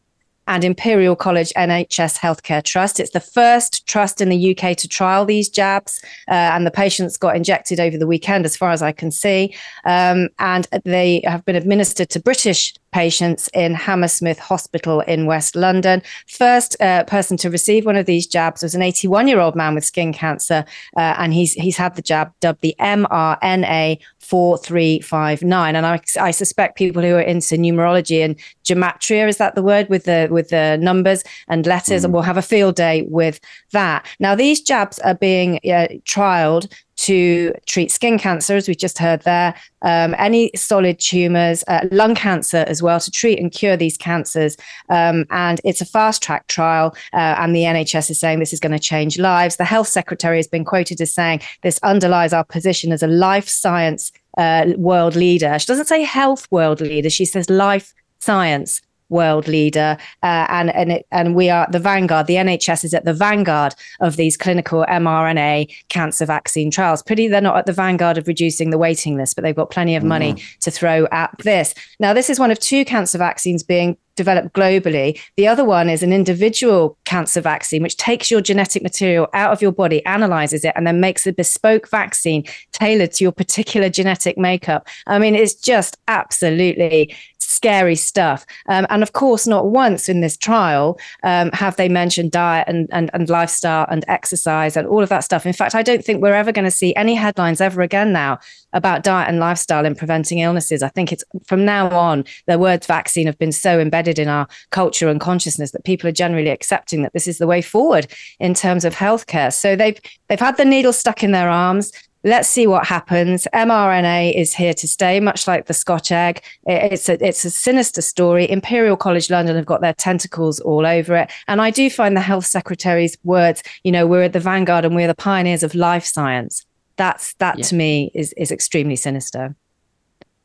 and 0.47 0.63
Imperial 0.63 1.15
College 1.15 1.53
NHS 1.55 2.17
Healthcare 2.17 2.63
Trust. 2.63 2.99
It's 2.99 3.11
the 3.11 3.19
first 3.19 3.87
trust 3.87 4.19
in 4.19 4.29
the 4.29 4.51
UK 4.51 4.75
to 4.77 4.87
trial 4.87 5.25
these 5.25 5.49
jabs, 5.49 6.01
uh, 6.27 6.33
and 6.33 6.65
the 6.65 6.71
patients 6.71 7.17
got 7.17 7.35
injected 7.35 7.79
over 7.79 7.97
the 7.97 8.07
weekend, 8.07 8.45
as 8.45 8.57
far 8.57 8.71
as 8.71 8.81
I 8.81 8.91
can 8.91 9.11
see. 9.11 9.55
Um, 9.85 10.29
and 10.39 10.67
they 10.83 11.21
have 11.25 11.45
been 11.45 11.55
administered 11.55 12.09
to 12.09 12.19
British 12.19 12.73
patients 12.93 13.49
in 13.53 13.73
Hammersmith 13.73 14.39
Hospital 14.39 15.01
in 15.01 15.25
West 15.25 15.55
London. 15.55 16.01
First 16.27 16.79
uh, 16.79 17.03
person 17.05 17.35
to 17.37 17.49
receive 17.49 17.85
one 17.85 17.97
of 17.97 18.05
these 18.05 18.27
jabs 18.27 18.61
was 18.61 18.75
an 18.75 18.81
81 18.81 19.27
year 19.27 19.39
old 19.39 19.55
man 19.55 19.75
with 19.75 19.83
skin 19.83 20.13
cancer, 20.13 20.63
uh, 20.95 21.15
and 21.17 21.33
he's 21.33 21.53
he's 21.53 21.75
had 21.75 21.95
the 21.95 22.01
jab 22.01 22.31
dubbed 22.39 22.61
the 22.61 22.75
mRNA 22.79 23.99
4359. 24.19 25.75
And 25.75 25.85
I, 25.85 25.99
I 26.19 26.31
suspect 26.31 26.77
people 26.77 27.01
who 27.01 27.15
are 27.15 27.21
into 27.21 27.55
numerology 27.55 28.23
and 28.23 28.35
gematria, 28.63 29.27
is 29.27 29.37
that 29.37 29.55
the 29.55 29.63
word 29.63 29.89
with 29.89 30.05
the 30.05 30.27
with 30.31 30.49
the 30.49 30.77
numbers 30.77 31.23
and 31.47 31.65
letters, 31.65 32.05
mm. 32.05 32.11
will 32.11 32.21
have 32.21 32.37
a 32.37 32.41
field 32.41 32.75
day 32.75 33.01
with 33.09 33.39
that. 33.71 34.05
Now, 34.19 34.35
these 34.35 34.61
jabs 34.61 34.99
are 34.99 35.15
being 35.15 35.57
uh, 35.65 35.87
trialed 36.05 36.71
to 36.95 37.53
treat 37.65 37.91
skin 37.91 38.17
cancer, 38.17 38.55
as 38.55 38.67
we 38.67 38.75
just 38.75 38.97
heard 38.97 39.21
there, 39.21 39.55
um, 39.81 40.15
any 40.17 40.51
solid 40.55 40.99
tumors, 40.99 41.63
uh, 41.67 41.87
lung 41.91 42.15
cancer 42.15 42.65
as 42.67 42.81
well, 42.81 42.99
to 42.99 43.11
treat 43.11 43.39
and 43.39 43.51
cure 43.51 43.75
these 43.75 43.97
cancers. 43.97 44.55
Um, 44.89 45.25
and 45.29 45.59
it's 45.63 45.81
a 45.81 45.85
fast 45.85 46.21
track 46.21 46.47
trial. 46.47 46.95
Uh, 47.13 47.35
and 47.39 47.55
the 47.55 47.63
NHS 47.63 48.11
is 48.11 48.19
saying 48.19 48.39
this 48.39 48.53
is 48.53 48.59
going 48.59 48.71
to 48.71 48.79
change 48.79 49.19
lives. 49.19 49.57
The 49.57 49.65
health 49.65 49.87
secretary 49.87 50.37
has 50.37 50.47
been 50.47 50.65
quoted 50.65 51.01
as 51.01 51.13
saying 51.13 51.41
this 51.61 51.79
underlies 51.83 52.33
our 52.33 52.43
position 52.43 52.91
as 52.91 53.03
a 53.03 53.07
life 53.07 53.47
science 53.49 54.11
uh, 54.37 54.73
world 54.77 55.15
leader. 55.15 55.57
She 55.59 55.67
doesn't 55.67 55.87
say 55.87 56.03
health 56.03 56.47
world 56.51 56.81
leader, 56.81 57.09
she 57.09 57.25
says 57.25 57.49
life 57.49 57.93
science 58.19 58.81
world 59.13 59.47
leader, 59.47 59.97
uh, 60.23 60.45
and 60.49 60.69
and 60.75 60.91
it, 60.91 61.05
and 61.11 61.35
we 61.35 61.49
are 61.49 61.67
the 61.71 61.79
vanguard. 61.79 62.27
The 62.27 62.35
NHS 62.35 62.83
is 62.83 62.93
at 62.93 63.05
the 63.05 63.13
vanguard 63.13 63.75
of 64.01 64.17
these 64.17 64.35
clinical 64.35 64.85
mRNA 64.89 65.73
cancer 65.87 66.25
vaccine 66.25 66.71
trials. 66.71 67.01
Pretty, 67.01 67.27
they're 67.27 67.39
not 67.39 67.57
at 67.57 67.65
the 67.65 67.73
vanguard 67.73 68.17
of 68.17 68.27
reducing 68.27 68.71
the 68.71 68.77
waiting 68.77 69.15
list, 69.15 69.35
but 69.35 69.43
they've 69.43 69.55
got 69.55 69.69
plenty 69.69 69.95
of 69.95 70.03
money 70.03 70.33
mm. 70.33 70.57
to 70.59 70.71
throw 70.71 71.07
at 71.11 71.31
this. 71.39 71.73
Now, 71.99 72.13
this 72.13 72.29
is 72.29 72.39
one 72.39 72.51
of 72.51 72.59
two 72.59 72.83
cancer 72.83 73.17
vaccines 73.17 73.63
being 73.63 73.97
developed 74.15 74.53
globally. 74.53 75.19
The 75.37 75.47
other 75.47 75.65
one 75.65 75.89
is 75.89 76.03
an 76.03 76.13
individual 76.13 76.97
cancer 77.05 77.41
vaccine, 77.41 77.81
which 77.81 77.97
takes 77.97 78.29
your 78.29 78.41
genetic 78.41 78.83
material 78.83 79.27
out 79.33 79.51
of 79.51 79.61
your 79.61 79.71
body, 79.71 80.05
analyzes 80.05 80.63
it, 80.63 80.73
and 80.75 80.85
then 80.85 80.99
makes 80.99 81.25
a 81.25 81.33
bespoke 81.33 81.89
vaccine 81.89 82.43
tailored 82.71 83.11
to 83.13 83.23
your 83.23 83.31
particular 83.31 83.89
genetic 83.89 84.37
makeup. 84.37 84.87
I 85.07 85.19
mean, 85.19 85.35
it's 85.35 85.55
just 85.55 85.97
absolutely 86.07 87.15
scary 87.53 87.95
stuff. 87.95 88.45
Um, 88.67 88.85
and 88.89 89.03
of 89.03 89.13
course, 89.13 89.47
not 89.47 89.67
once 89.67 90.09
in 90.09 90.21
this 90.21 90.37
trial 90.37 90.99
um, 91.23 91.51
have 91.51 91.75
they 91.75 91.89
mentioned 91.89 92.31
diet 92.31 92.67
and, 92.67 92.89
and, 92.91 93.09
and 93.13 93.29
lifestyle 93.29 93.85
and 93.89 94.03
exercise 94.07 94.75
and 94.75 94.87
all 94.87 95.03
of 95.03 95.09
that 95.09 95.23
stuff. 95.23 95.45
In 95.45 95.53
fact, 95.53 95.75
I 95.75 95.83
don't 95.83 96.03
think 96.03 96.21
we're 96.21 96.33
ever 96.33 96.51
going 96.51 96.65
to 96.65 96.71
see 96.71 96.95
any 96.95 97.15
headlines 97.15 97.61
ever 97.61 97.81
again 97.81 98.11
now 98.11 98.39
about 98.73 99.03
diet 99.03 99.29
and 99.29 99.39
lifestyle 99.39 99.85
in 99.85 99.95
preventing 99.95 100.39
illnesses. 100.39 100.81
I 100.83 100.89
think 100.89 101.11
it's 101.11 101.23
from 101.45 101.63
now 101.63 101.89
on, 101.89 102.25
the 102.47 102.57
words 102.57 102.87
vaccine 102.87 103.27
have 103.27 103.37
been 103.37 103.51
so 103.51 103.79
embedded 103.79 104.19
in 104.19 104.27
our 104.27 104.47
culture 104.71 105.09
and 105.09 105.21
consciousness 105.21 105.71
that 105.71 105.85
people 105.85 106.09
are 106.09 106.13
generally 106.13 106.49
accepting 106.49 107.03
that 107.03 107.13
this 107.13 107.27
is 107.27 107.37
the 107.37 107.47
way 107.47 107.61
forward 107.61 108.07
in 108.39 108.53
terms 108.53 108.83
of 108.85 108.95
healthcare. 108.95 109.53
So 109.53 109.75
they've 109.75 109.99
they've 110.27 110.39
had 110.39 110.57
the 110.57 110.65
needle 110.65 110.93
stuck 110.93 111.23
in 111.23 111.31
their 111.31 111.49
arms 111.49 111.91
let's 112.23 112.49
see 112.49 112.67
what 112.67 112.85
happens. 112.85 113.47
mRNA 113.53 114.35
is 114.35 114.53
here 114.53 114.73
to 114.73 114.87
stay, 114.87 115.19
much 115.19 115.47
like 115.47 115.65
the 115.65 115.73
Scotch 115.73 116.11
egg. 116.11 116.41
It's 116.65 117.09
a 117.09 117.25
it's 117.25 117.45
a 117.45 117.49
sinister 117.49 118.01
story. 118.01 118.49
Imperial 118.49 118.97
College 118.97 119.29
London 119.29 119.55
have 119.55 119.65
got 119.65 119.81
their 119.81 119.93
tentacles 119.93 120.59
all 120.59 120.85
over 120.85 121.15
it, 121.15 121.31
and 121.47 121.61
I 121.61 121.69
do 121.71 121.89
find 121.89 122.15
the 122.15 122.21
health 122.21 122.45
secretary's 122.45 123.17
words, 123.23 123.63
you 123.83 123.91
know, 123.91 124.07
we're 124.07 124.23
at 124.23 124.33
the 124.33 124.39
vanguard 124.39 124.85
and 124.85 124.95
we're 124.95 125.07
the 125.07 125.15
pioneers 125.15 125.63
of 125.63 125.75
life 125.75 126.05
science. 126.05 126.65
That's 126.95 127.33
that 127.35 127.57
yeah. 127.57 127.65
to 127.65 127.75
me 127.75 128.11
is 128.13 128.33
is 128.33 128.51
extremely 128.51 128.95
sinister. 128.95 129.55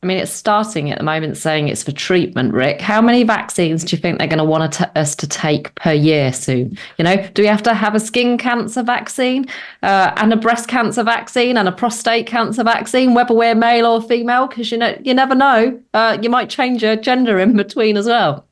I 0.00 0.06
mean, 0.06 0.18
it's 0.18 0.32
starting 0.32 0.92
at 0.92 0.98
the 0.98 1.04
moment 1.04 1.36
saying 1.36 1.66
it's 1.66 1.82
for 1.82 1.90
treatment, 1.90 2.54
Rick. 2.54 2.80
How 2.80 3.02
many 3.02 3.24
vaccines 3.24 3.82
do 3.82 3.96
you 3.96 4.00
think 4.00 4.18
they're 4.18 4.28
going 4.28 4.38
to 4.38 4.44
want 4.44 4.72
to 4.74 4.98
us 4.98 5.16
to 5.16 5.26
take 5.26 5.74
per 5.74 5.92
year 5.92 6.32
soon? 6.32 6.78
You 6.98 7.04
know, 7.04 7.16
do 7.34 7.42
we 7.42 7.48
have 7.48 7.64
to 7.64 7.74
have 7.74 7.96
a 7.96 8.00
skin 8.00 8.38
cancer 8.38 8.84
vaccine 8.84 9.46
uh, 9.82 10.12
and 10.16 10.32
a 10.32 10.36
breast 10.36 10.68
cancer 10.68 11.02
vaccine 11.02 11.56
and 11.56 11.66
a 11.66 11.72
prostate 11.72 12.28
cancer 12.28 12.62
vaccine, 12.62 13.14
whether 13.14 13.34
we're 13.34 13.56
male 13.56 13.86
or 13.86 14.00
female? 14.00 14.46
Because, 14.46 14.70
you 14.70 14.78
know, 14.78 14.96
you 15.02 15.14
never 15.14 15.34
know. 15.34 15.80
Uh, 15.92 16.16
you 16.22 16.30
might 16.30 16.48
change 16.48 16.80
your 16.80 16.94
gender 16.94 17.40
in 17.40 17.56
between 17.56 17.96
as 17.96 18.06
well. 18.06 18.46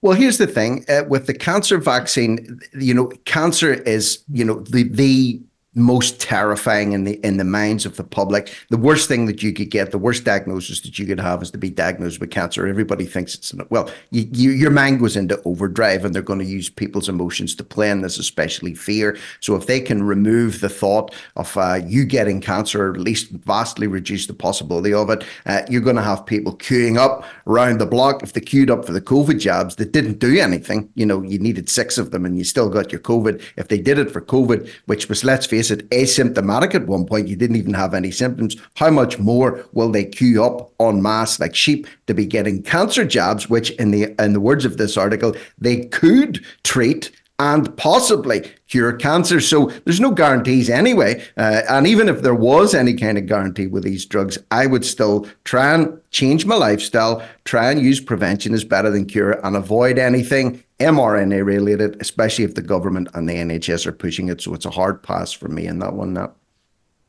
Well, 0.00 0.16
here's 0.16 0.38
the 0.38 0.46
thing 0.46 0.86
uh, 0.88 1.02
with 1.08 1.26
the 1.26 1.34
cancer 1.34 1.76
vaccine, 1.76 2.58
you 2.78 2.94
know, 2.94 3.08
cancer 3.26 3.74
is, 3.74 4.24
you 4.32 4.44
know, 4.46 4.60
the, 4.60 4.84
the 4.84 5.42
most 5.76 6.18
terrifying 6.20 6.92
in 6.92 7.04
the 7.04 7.20
in 7.24 7.36
the 7.36 7.44
minds 7.44 7.86
of 7.86 7.96
the 7.96 8.02
public. 8.02 8.52
The 8.70 8.78
worst 8.78 9.08
thing 9.08 9.26
that 9.26 9.42
you 9.42 9.52
could 9.52 9.70
get, 9.70 9.90
the 9.90 9.98
worst 9.98 10.24
diagnosis 10.24 10.80
that 10.80 10.98
you 10.98 11.06
could 11.06 11.20
have, 11.20 11.42
is 11.42 11.50
to 11.50 11.58
be 11.58 11.70
diagnosed 11.70 12.18
with 12.18 12.30
cancer. 12.30 12.66
Everybody 12.66 13.04
thinks 13.04 13.34
it's 13.34 13.52
an, 13.52 13.66
well, 13.68 13.90
you, 14.10 14.26
you, 14.32 14.50
your 14.50 14.70
mind 14.70 15.00
goes 15.00 15.16
into 15.16 15.40
overdrive, 15.44 16.04
and 16.04 16.14
they're 16.14 16.22
going 16.22 16.38
to 16.38 16.46
use 16.46 16.70
people's 16.70 17.08
emotions 17.10 17.54
to 17.56 17.64
play 17.64 17.90
in 17.90 18.00
this, 18.00 18.18
especially 18.18 18.74
fear. 18.74 19.18
So 19.40 19.54
if 19.54 19.66
they 19.66 19.80
can 19.80 20.02
remove 20.02 20.60
the 20.60 20.70
thought 20.70 21.14
of 21.36 21.54
uh, 21.56 21.80
you 21.86 22.04
getting 22.06 22.40
cancer, 22.40 22.88
or 22.88 22.94
at 22.94 23.00
least 23.00 23.30
vastly 23.30 23.86
reduce 23.86 24.26
the 24.26 24.34
possibility 24.34 24.94
of 24.94 25.10
it, 25.10 25.24
uh, 25.44 25.62
you're 25.68 25.82
going 25.82 25.96
to 25.96 26.02
have 26.02 26.24
people 26.24 26.56
queuing 26.56 26.96
up 26.96 27.24
around 27.46 27.78
the 27.78 27.86
block. 27.86 28.22
If 28.22 28.32
they 28.32 28.40
queued 28.40 28.70
up 28.70 28.86
for 28.86 28.92
the 28.92 29.00
COVID 29.02 29.38
jabs 29.38 29.76
that 29.76 29.92
didn't 29.92 30.20
do 30.20 30.38
anything, 30.38 30.88
you 30.94 31.04
know, 31.04 31.22
you 31.22 31.38
needed 31.38 31.68
six 31.68 31.98
of 31.98 32.12
them, 32.12 32.24
and 32.24 32.38
you 32.38 32.44
still 32.44 32.70
got 32.70 32.92
your 32.92 33.00
COVID. 33.02 33.42
If 33.56 33.68
they 33.68 33.78
did 33.78 33.98
it 33.98 34.10
for 34.10 34.22
COVID, 34.22 34.70
which 34.86 35.08
was 35.08 35.22
let's 35.22 35.44
face 35.46 35.65
face 35.66 35.78
it, 35.78 35.88
asymptomatic 35.90 36.74
at 36.74 36.86
one 36.86 37.06
point. 37.06 37.28
You 37.28 37.36
didn't 37.36 37.56
even 37.56 37.74
have 37.74 37.94
any 37.94 38.10
symptoms. 38.10 38.56
How 38.76 38.90
much 38.90 39.18
more 39.18 39.64
will 39.72 39.90
they 39.90 40.04
queue 40.04 40.42
up 40.42 40.72
en 40.80 41.02
masse 41.02 41.40
like 41.40 41.54
sheep 41.54 41.86
to 42.06 42.14
be 42.14 42.26
getting 42.26 42.62
cancer 42.62 43.04
jabs, 43.04 43.48
which 43.48 43.70
in 43.72 43.90
the 43.90 44.14
in 44.22 44.32
the 44.32 44.40
words 44.40 44.64
of 44.64 44.76
this 44.76 44.96
article, 44.96 45.34
they 45.58 45.84
could 45.86 46.44
treat 46.64 47.10
and 47.38 47.76
possibly 47.76 48.50
cure 48.68 48.94
cancer. 48.94 49.40
So 49.40 49.70
there's 49.84 50.00
no 50.00 50.10
guarantees 50.10 50.70
anyway. 50.70 51.22
Uh, 51.36 51.62
and 51.68 51.86
even 51.86 52.08
if 52.08 52.22
there 52.22 52.34
was 52.34 52.74
any 52.74 52.94
kind 52.94 53.18
of 53.18 53.26
guarantee 53.26 53.66
with 53.66 53.84
these 53.84 54.06
drugs, 54.06 54.38
I 54.50 54.66
would 54.66 54.86
still 54.86 55.26
try 55.44 55.74
and 55.74 56.00
change 56.12 56.46
my 56.46 56.54
lifestyle, 56.54 57.22
try 57.44 57.70
and 57.70 57.82
use 57.82 58.00
prevention 58.00 58.54
is 58.54 58.64
better 58.64 58.90
than 58.90 59.04
cure 59.04 59.32
and 59.44 59.54
avoid 59.54 59.98
anything 59.98 60.62
mRNA 60.78 61.44
related, 61.44 61.96
especially 62.00 62.44
if 62.44 62.54
the 62.54 62.62
government 62.62 63.08
and 63.14 63.28
the 63.28 63.34
NHS 63.34 63.86
are 63.86 63.92
pushing 63.92 64.28
it. 64.28 64.40
So 64.40 64.54
it's 64.54 64.66
a 64.66 64.70
hard 64.70 65.02
pass 65.02 65.32
for 65.32 65.48
me 65.48 65.66
in 65.66 65.78
that 65.78 65.94
one 65.94 66.12
now. 66.12 66.34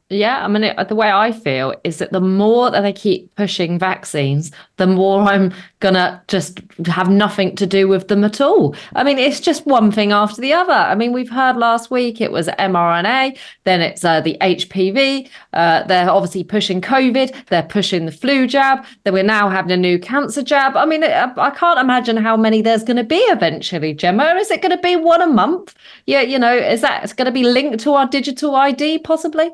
Yeah, 0.10 0.46
I 0.46 0.48
mean, 0.48 0.74
the 0.88 0.96
way 0.96 1.12
I 1.12 1.34
feel 1.34 1.74
is 1.84 1.98
that 1.98 2.14
the 2.14 2.22
more 2.22 2.72
that 2.72 2.80
they 2.80 2.94
keep 2.94 3.36
pushing 3.36 3.78
vaccines, 3.78 4.52
the 4.78 4.88
more 4.88 5.24
I'm 5.24 5.54
gonna 5.82 6.24
just 6.30 6.62
have 6.86 7.10
nothing 7.10 7.58
to 7.58 7.68
do 7.68 7.90
with 7.90 8.08
them 8.08 8.24
at 8.24 8.40
all. 8.40 8.74
I 8.96 9.04
mean, 9.04 9.18
it's 9.18 9.42
just 9.42 9.66
one 9.66 9.92
thing 9.92 10.14
after 10.14 10.40
the 10.40 10.54
other. 10.54 10.72
I 10.72 10.96
mean, 10.96 11.12
we've 11.12 11.30
heard 11.30 11.58
last 11.58 11.92
week 11.92 12.22
it 12.22 12.32
was 12.32 12.48
mRNA, 12.48 13.38
then 13.66 13.82
it's 13.82 14.06
uh, 14.06 14.22
the 14.22 14.38
HPV. 14.40 15.30
Uh, 15.52 15.84
they're 15.84 16.10
obviously 16.10 16.46
pushing 16.46 16.80
COVID. 16.80 17.48
They're 17.48 17.64
pushing 17.64 18.06
the 18.06 18.14
flu 18.14 18.48
jab. 18.48 18.86
Then 19.04 19.12
we're 19.12 19.24
now 19.24 19.50
having 19.50 19.72
a 19.72 19.78
new 19.78 20.00
cancer 20.00 20.42
jab. 20.42 20.78
I 20.78 20.86
mean, 20.86 21.04
I 21.04 21.50
can't 21.50 21.80
imagine 21.82 22.16
how 22.16 22.38
many 22.38 22.62
there's 22.62 22.86
going 22.86 22.96
to 22.96 23.04
be 23.04 23.18
eventually, 23.18 23.94
Gemma. 23.94 24.36
Is 24.36 24.52
it 24.52 24.62
going 24.62 24.76
to 24.76 24.82
be 24.82 24.96
one 24.96 25.22
a 25.22 25.28
month? 25.28 25.76
Yeah, 26.06 26.22
you 26.22 26.40
know, 26.40 26.56
is 26.56 26.80
that 26.80 27.04
it's 27.04 27.12
going 27.12 27.26
to 27.26 27.32
be 27.34 27.44
linked 27.44 27.82
to 27.82 27.94
our 27.94 28.08
digital 28.08 28.56
ID 28.56 29.00
possibly? 29.00 29.50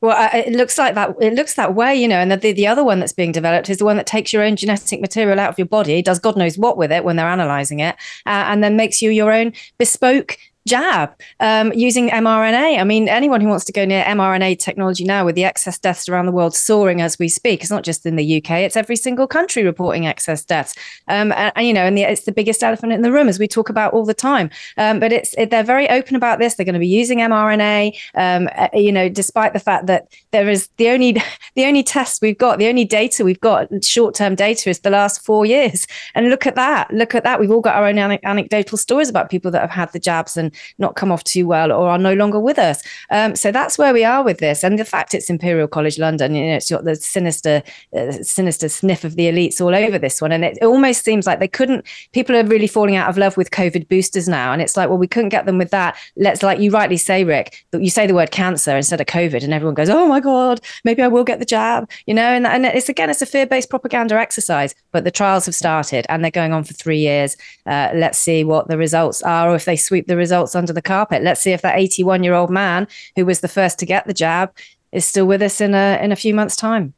Well, 0.00 0.30
it 0.32 0.52
looks 0.52 0.78
like 0.78 0.94
that. 0.94 1.16
It 1.20 1.34
looks 1.34 1.54
that 1.54 1.74
way, 1.74 1.96
you 1.96 2.06
know. 2.06 2.18
And 2.18 2.30
the, 2.30 2.52
the 2.52 2.66
other 2.68 2.84
one 2.84 3.00
that's 3.00 3.12
being 3.12 3.32
developed 3.32 3.68
is 3.68 3.78
the 3.78 3.84
one 3.84 3.96
that 3.96 4.06
takes 4.06 4.32
your 4.32 4.44
own 4.44 4.54
genetic 4.54 5.00
material 5.00 5.40
out 5.40 5.50
of 5.50 5.58
your 5.58 5.66
body, 5.66 6.02
does 6.02 6.20
God 6.20 6.36
knows 6.36 6.56
what 6.56 6.76
with 6.76 6.92
it 6.92 7.02
when 7.02 7.16
they're 7.16 7.26
analyzing 7.26 7.80
it, 7.80 7.96
uh, 8.24 8.46
and 8.46 8.62
then 8.62 8.76
makes 8.76 9.02
you 9.02 9.10
your 9.10 9.32
own 9.32 9.52
bespoke 9.76 10.38
jab 10.66 11.14
um, 11.40 11.72
using 11.72 12.10
mRNA. 12.10 12.78
I 12.78 12.84
mean, 12.84 13.08
anyone 13.08 13.40
who 13.40 13.48
wants 13.48 13.64
to 13.66 13.72
go 13.72 13.84
near 13.84 14.04
mRNA 14.04 14.58
technology 14.58 15.04
now 15.04 15.24
with 15.24 15.34
the 15.34 15.44
excess 15.44 15.78
deaths 15.78 16.08
around 16.08 16.26
the 16.26 16.32
world 16.32 16.54
soaring 16.54 17.00
as 17.00 17.18
we 17.18 17.28
speak, 17.28 17.62
it's 17.62 17.70
not 17.70 17.84
just 17.84 18.06
in 18.06 18.16
the 18.16 18.38
UK, 18.38 18.50
it's 18.50 18.76
every 18.76 18.96
single 18.96 19.26
country 19.26 19.64
reporting 19.64 20.06
excess 20.06 20.44
deaths. 20.44 20.74
Um, 21.08 21.32
and, 21.32 21.52
and, 21.56 21.66
you 21.66 21.72
know, 21.72 21.82
and 21.82 21.96
the, 21.96 22.02
it's 22.02 22.24
the 22.24 22.32
biggest 22.32 22.62
elephant 22.62 22.92
in 22.92 23.02
the 23.02 23.12
room, 23.12 23.28
as 23.28 23.38
we 23.38 23.48
talk 23.48 23.68
about 23.68 23.92
all 23.92 24.04
the 24.04 24.14
time. 24.14 24.50
Um, 24.76 25.00
but 25.00 25.12
it's 25.12 25.34
it, 25.38 25.50
they're 25.50 25.62
very 25.62 25.88
open 25.88 26.16
about 26.16 26.38
this. 26.38 26.54
They're 26.54 26.66
going 26.66 26.74
to 26.74 26.80
be 26.80 26.86
using 26.86 27.18
mRNA, 27.18 27.96
uh, 28.14 28.68
you 28.74 28.92
know, 28.92 29.08
despite 29.08 29.52
the 29.52 29.60
fact 29.60 29.86
that 29.86 30.08
there 30.30 30.48
is 30.48 30.68
the 30.76 30.90
only 30.90 31.12
the 31.54 31.64
only 31.64 31.82
test 31.82 32.22
we've 32.22 32.38
got, 32.38 32.58
the 32.58 32.68
only 32.68 32.84
data 32.84 33.24
we've 33.24 33.40
got, 33.40 33.68
short 33.84 34.14
term 34.14 34.34
data, 34.34 34.70
is 34.70 34.80
the 34.80 34.90
last 34.90 35.24
four 35.24 35.46
years. 35.46 35.86
And 36.14 36.28
look 36.30 36.46
at 36.46 36.54
that. 36.56 36.92
Look 36.92 37.14
at 37.14 37.24
that. 37.24 37.40
We've 37.40 37.50
all 37.50 37.60
got 37.60 37.76
our 37.76 37.86
own 37.86 37.98
anecdotal 37.98 38.78
stories 38.78 39.08
about 39.08 39.30
people 39.30 39.50
that 39.50 39.60
have 39.60 39.70
had 39.70 39.92
the 39.92 39.98
jabs 39.98 40.36
and 40.36 40.54
not 40.78 40.96
come 40.96 41.12
off 41.12 41.24
too 41.24 41.46
well 41.46 41.72
or 41.72 41.88
are 41.88 41.98
no 41.98 42.14
longer 42.14 42.40
with 42.40 42.58
us. 42.58 42.82
Um, 43.10 43.36
so 43.36 43.52
that's 43.52 43.78
where 43.78 43.92
we 43.92 44.04
are 44.04 44.22
with 44.22 44.38
this. 44.38 44.64
And 44.64 44.78
the 44.78 44.84
fact 44.84 45.14
it's 45.14 45.30
Imperial 45.30 45.68
College 45.68 45.98
London, 45.98 46.34
you 46.34 46.46
know, 46.46 46.56
it's 46.56 46.70
got 46.70 46.84
the 46.84 46.96
sinister, 46.96 47.62
uh, 47.96 48.12
sinister 48.22 48.68
sniff 48.68 49.04
of 49.04 49.16
the 49.16 49.28
elites 49.28 49.60
all 49.60 49.74
over 49.74 49.98
this 49.98 50.20
one. 50.20 50.32
And 50.32 50.44
it, 50.44 50.58
it 50.60 50.66
almost 50.66 51.04
seems 51.04 51.26
like 51.26 51.38
they 51.38 51.48
couldn't, 51.48 51.84
people 52.12 52.36
are 52.36 52.44
really 52.44 52.66
falling 52.66 52.96
out 52.96 53.08
of 53.08 53.18
love 53.18 53.36
with 53.36 53.50
COVID 53.50 53.88
boosters 53.88 54.28
now. 54.28 54.52
And 54.52 54.62
it's 54.62 54.76
like, 54.76 54.88
well, 54.88 54.98
we 54.98 55.06
couldn't 55.06 55.30
get 55.30 55.46
them 55.46 55.58
with 55.58 55.70
that. 55.70 55.96
Let's, 56.16 56.42
like 56.42 56.60
you 56.60 56.70
rightly 56.70 56.96
say, 56.96 57.24
Rick, 57.24 57.64
that 57.70 57.82
you 57.82 57.90
say 57.90 58.06
the 58.06 58.14
word 58.14 58.30
cancer 58.30 58.76
instead 58.76 59.00
of 59.00 59.06
COVID, 59.06 59.42
and 59.42 59.52
everyone 59.52 59.74
goes, 59.74 59.90
oh 59.90 60.06
my 60.06 60.20
God, 60.20 60.60
maybe 60.84 61.02
I 61.02 61.08
will 61.08 61.24
get 61.24 61.38
the 61.38 61.44
jab, 61.44 61.88
you 62.06 62.14
know? 62.14 62.22
And, 62.22 62.46
and 62.46 62.64
it's 62.64 62.88
again, 62.88 63.10
it's 63.10 63.22
a 63.22 63.26
fear 63.26 63.46
based 63.46 63.70
propaganda 63.70 64.18
exercise, 64.18 64.74
but 64.92 65.04
the 65.04 65.10
trials 65.10 65.46
have 65.46 65.54
started 65.54 66.06
and 66.08 66.22
they're 66.22 66.30
going 66.30 66.52
on 66.52 66.64
for 66.64 66.74
three 66.74 66.98
years. 66.98 67.36
Uh, 67.66 67.90
let's 67.94 68.18
see 68.18 68.44
what 68.44 68.68
the 68.68 68.78
results 68.78 69.22
are, 69.22 69.50
or 69.50 69.54
if 69.54 69.64
they 69.64 69.76
sweep 69.76 70.06
the 70.06 70.16
results 70.16 70.37
under 70.54 70.72
the 70.72 70.82
carpet. 70.82 71.22
Let's 71.22 71.40
see 71.40 71.52
if 71.52 71.62
that 71.62 71.78
81 71.78 72.22
year 72.22 72.34
old 72.34 72.50
man 72.50 72.86
who 73.16 73.24
was 73.24 73.40
the 73.40 73.48
first 73.48 73.78
to 73.78 73.86
get 73.86 74.06
the 74.06 74.14
jab 74.14 74.54
is 74.92 75.04
still 75.04 75.26
with 75.26 75.42
us 75.42 75.60
in 75.60 75.74
a 75.74 75.98
in 76.02 76.12
a 76.12 76.16
few 76.16 76.34
months' 76.34 76.56
time. 76.56 76.94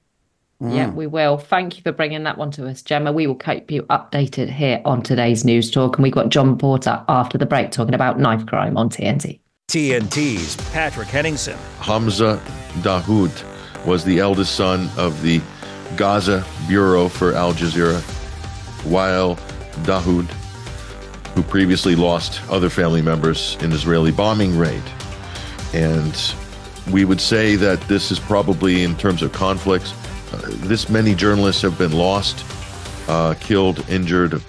Mm. 0.62 0.74
Yeah, 0.74 0.90
we 0.90 1.06
will. 1.06 1.38
Thank 1.38 1.76
you 1.76 1.82
for 1.82 1.92
bringing 1.92 2.24
that 2.24 2.36
one 2.36 2.50
to 2.52 2.68
us, 2.68 2.82
Gemma. 2.82 3.12
We 3.12 3.26
will 3.26 3.34
keep 3.34 3.70
you 3.70 3.82
updated 3.84 4.50
here 4.50 4.82
on 4.84 5.02
today's 5.02 5.44
news 5.44 5.70
talk. 5.70 5.96
And 5.96 6.02
we've 6.02 6.12
got 6.12 6.28
John 6.28 6.58
Porter 6.58 7.02
after 7.08 7.38
the 7.38 7.46
break 7.46 7.70
talking 7.70 7.94
about 7.94 8.18
knife 8.18 8.44
crime 8.46 8.76
on 8.76 8.90
TNT. 8.90 9.40
TNT's 9.68 10.56
Patrick 10.72 11.08
Henningsen. 11.08 11.56
Hamza 11.78 12.42
Dahdouh 12.82 13.86
was 13.86 14.04
the 14.04 14.18
eldest 14.18 14.54
son 14.54 14.90
of 14.98 15.22
the 15.22 15.40
Gaza 15.96 16.44
Bureau 16.68 17.08
for 17.08 17.34
Al 17.34 17.54
Jazeera, 17.54 18.00
Wael 18.82 19.38
Dahdouh 19.84 20.28
who 21.40 21.48
previously 21.48 21.96
lost 21.96 22.42
other 22.50 22.68
family 22.68 23.00
members 23.00 23.56
in 23.62 23.72
Israeli 23.72 24.12
bombing 24.12 24.58
raid. 24.58 24.82
And 25.72 26.14
we 26.92 27.06
would 27.06 27.20
say 27.20 27.56
that 27.56 27.80
this 27.82 28.10
is 28.10 28.18
probably, 28.18 28.82
in 28.82 28.94
terms 28.96 29.22
of 29.22 29.32
conflicts, 29.32 29.94
uh, 30.34 30.40
this 30.68 30.90
many 30.90 31.14
journalists 31.14 31.62
have 31.62 31.78
been 31.78 31.92
lost, 31.92 32.44
uh, 33.08 33.34
killed, 33.40 33.88
injured 33.88 34.42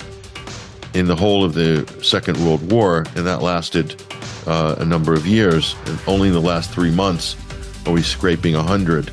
in 0.93 1.07
the 1.07 1.15
whole 1.15 1.45
of 1.45 1.53
the 1.53 1.87
Second 2.03 2.43
World 2.45 2.69
War, 2.69 3.05
and 3.15 3.25
that 3.25 3.41
lasted 3.41 4.03
uh, 4.45 4.75
a 4.79 4.85
number 4.85 5.13
of 5.13 5.25
years. 5.25 5.77
And 5.85 5.97
only 6.07 6.27
in 6.27 6.33
the 6.33 6.41
last 6.41 6.71
three 6.71 6.91
months 6.91 7.37
are 7.87 7.93
we 7.93 8.01
scraping 8.01 8.55
100 8.55 9.11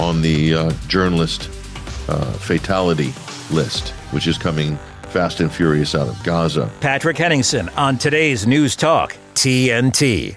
on 0.00 0.22
the 0.22 0.54
uh, 0.54 0.72
journalist 0.88 1.50
uh, 2.08 2.32
fatality 2.32 3.12
list, 3.52 3.90
which 4.10 4.26
is 4.26 4.36
coming 4.36 4.76
fast 5.16 5.40
and 5.40 5.50
furious 5.50 5.94
out 5.94 6.08
of 6.08 6.22
Gaza. 6.24 6.70
Patrick 6.80 7.16
Henningsen 7.16 7.70
on 7.70 7.96
today's 7.96 8.46
News 8.46 8.76
Talk, 8.76 9.16
TNT. 9.32 10.36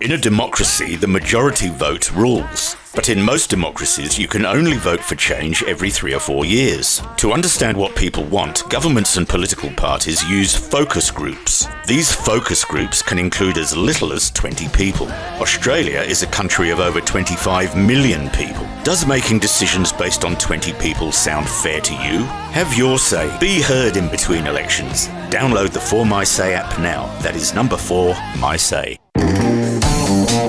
In 0.00 0.12
a 0.12 0.16
democracy, 0.16 0.96
the 0.96 1.06
majority 1.06 1.68
vote 1.68 2.10
rules. 2.12 2.74
But 2.98 3.10
in 3.10 3.22
most 3.22 3.48
democracies, 3.48 4.18
you 4.18 4.26
can 4.26 4.44
only 4.44 4.76
vote 4.76 4.98
for 4.98 5.14
change 5.14 5.62
every 5.62 5.88
three 5.88 6.14
or 6.14 6.18
four 6.18 6.44
years. 6.44 7.00
To 7.18 7.30
understand 7.32 7.76
what 7.76 7.94
people 7.94 8.24
want, 8.24 8.68
governments 8.70 9.16
and 9.16 9.28
political 9.28 9.70
parties 9.70 10.28
use 10.28 10.56
focus 10.56 11.08
groups. 11.12 11.68
These 11.86 12.12
focus 12.12 12.64
groups 12.64 13.00
can 13.00 13.16
include 13.16 13.56
as 13.56 13.76
little 13.76 14.12
as 14.12 14.32
20 14.32 14.66
people. 14.70 15.06
Australia 15.40 16.00
is 16.00 16.24
a 16.24 16.26
country 16.26 16.70
of 16.70 16.80
over 16.80 17.00
25 17.00 17.76
million 17.76 18.28
people. 18.30 18.66
Does 18.82 19.06
making 19.06 19.38
decisions 19.38 19.92
based 19.92 20.24
on 20.24 20.36
20 20.36 20.72
people 20.72 21.12
sound 21.12 21.48
fair 21.48 21.80
to 21.80 21.92
you? 21.92 22.24
Have 22.50 22.76
your 22.76 22.98
say. 22.98 23.32
Be 23.38 23.62
heard 23.62 23.96
in 23.96 24.08
between 24.08 24.48
elections. 24.48 25.06
Download 25.30 25.70
the 25.70 25.78
For 25.78 26.04
My 26.04 26.24
Say 26.24 26.54
app 26.54 26.80
now. 26.80 27.06
That 27.22 27.36
is 27.36 27.54
number 27.54 27.76
4, 27.76 28.16
My 28.40 28.56
Say. 28.56 28.98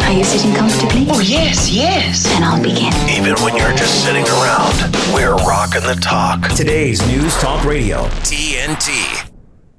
Are 0.10 0.14
you 0.14 0.24
sitting 0.24 0.56
comfortably? 0.56 1.06
Oh, 1.10 1.20
yes, 1.20 1.70
yes. 1.70 2.24
Then 2.24 2.42
I'll 2.42 2.60
begin. 2.60 2.92
Even 3.08 3.36
when 3.44 3.56
you're 3.56 3.78
just 3.78 4.04
sitting 4.04 4.26
around, 4.26 4.74
we're 5.14 5.36
rocking 5.46 5.84
the 5.84 6.00
talk. 6.02 6.50
Today's 6.56 7.06
News 7.08 7.36
Talk 7.36 7.64
Radio. 7.64 8.06
TNT. 8.24 9.19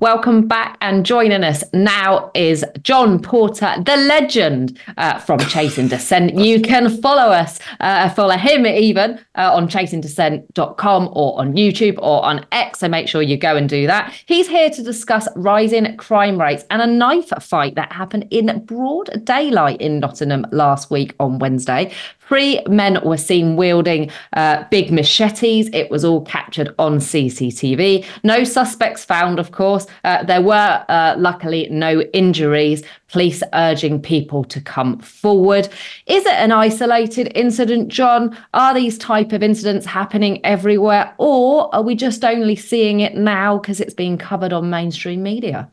Welcome 0.01 0.49
back, 0.49 0.79
and 0.81 1.05
joining 1.05 1.45
us 1.45 1.63
now 1.75 2.31
is 2.35 2.65
John 2.83 3.21
Porter, 3.21 3.75
the 3.85 3.99
legend 3.99 4.81
uh, 4.97 5.19
from 5.19 5.41
Chasing 5.41 5.89
Dissent. 5.89 6.35
You 6.51 6.63
can 6.63 6.89
follow 7.03 7.31
us, 7.31 7.61
uh, 7.81 8.09
follow 8.09 8.37
him 8.39 8.67
even 8.67 9.21
uh, 9.35 9.55
on 9.55 9.69
chasingdissent.com 9.69 11.11
or 11.13 11.39
on 11.39 11.53
YouTube 11.53 11.99
or 11.99 12.25
on 12.25 12.47
X. 12.51 12.79
So 12.79 12.89
make 12.89 13.09
sure 13.09 13.21
you 13.21 13.37
go 13.37 13.57
and 13.57 13.69
do 13.69 13.87
that. 13.89 14.15
He's 14.25 14.49
here 14.49 14.71
to 14.71 14.83
discuss 14.83 15.29
rising 15.37 15.95
crime 15.99 16.41
rates 16.41 16.65
and 16.71 16.81
a 16.81 16.87
knife 16.87 17.31
fight 17.43 17.75
that 17.75 17.93
happened 17.93 18.27
in 18.31 18.65
broad 18.65 19.25
daylight 19.25 19.83
in 19.83 20.01
Nottingham 20.01 20.47
last 20.51 20.91
week 20.91 21.15
on 21.21 21.39
Wednesday. 21.39 21.93
Three 22.31 22.61
men 22.69 23.01
were 23.05 23.17
seen 23.17 23.57
wielding 23.57 24.09
uh, 24.35 24.63
big 24.71 24.93
machetes. 24.93 25.69
It 25.73 25.91
was 25.91 26.05
all 26.05 26.21
captured 26.21 26.73
on 26.79 26.99
CCTV. 26.99 28.07
No 28.23 28.45
suspects 28.45 29.05
found, 29.05 29.41
of 29.41 29.51
course. 29.51 29.89
Uh, 30.05 30.23
there 30.23 30.41
were, 30.41 30.85
uh, 30.89 31.17
luckily, 31.19 31.67
no 31.73 32.03
injuries. 32.13 32.85
Police 33.09 33.43
urging 33.53 34.01
people 34.01 34.45
to 34.45 34.61
come 34.61 35.01
forward. 35.01 35.69
Is 36.07 36.25
it 36.25 36.35
an 36.35 36.53
isolated 36.53 37.33
incident, 37.35 37.89
John? 37.89 38.39
Are 38.55 38.75
these 38.75 38.97
type 38.97 39.33
of 39.33 39.43
incidents 39.43 39.85
happening 39.85 40.41
everywhere, 40.47 41.13
or 41.19 41.75
are 41.75 41.83
we 41.83 41.97
just 41.97 42.25
only 42.25 42.55
seeing 42.55 43.01
it 43.01 43.17
now 43.17 43.59
because 43.59 43.81
it's 43.81 43.95
being 43.95 44.17
covered 44.17 44.53
on 44.53 44.71
mainstream 44.71 45.25
media? 45.25 45.69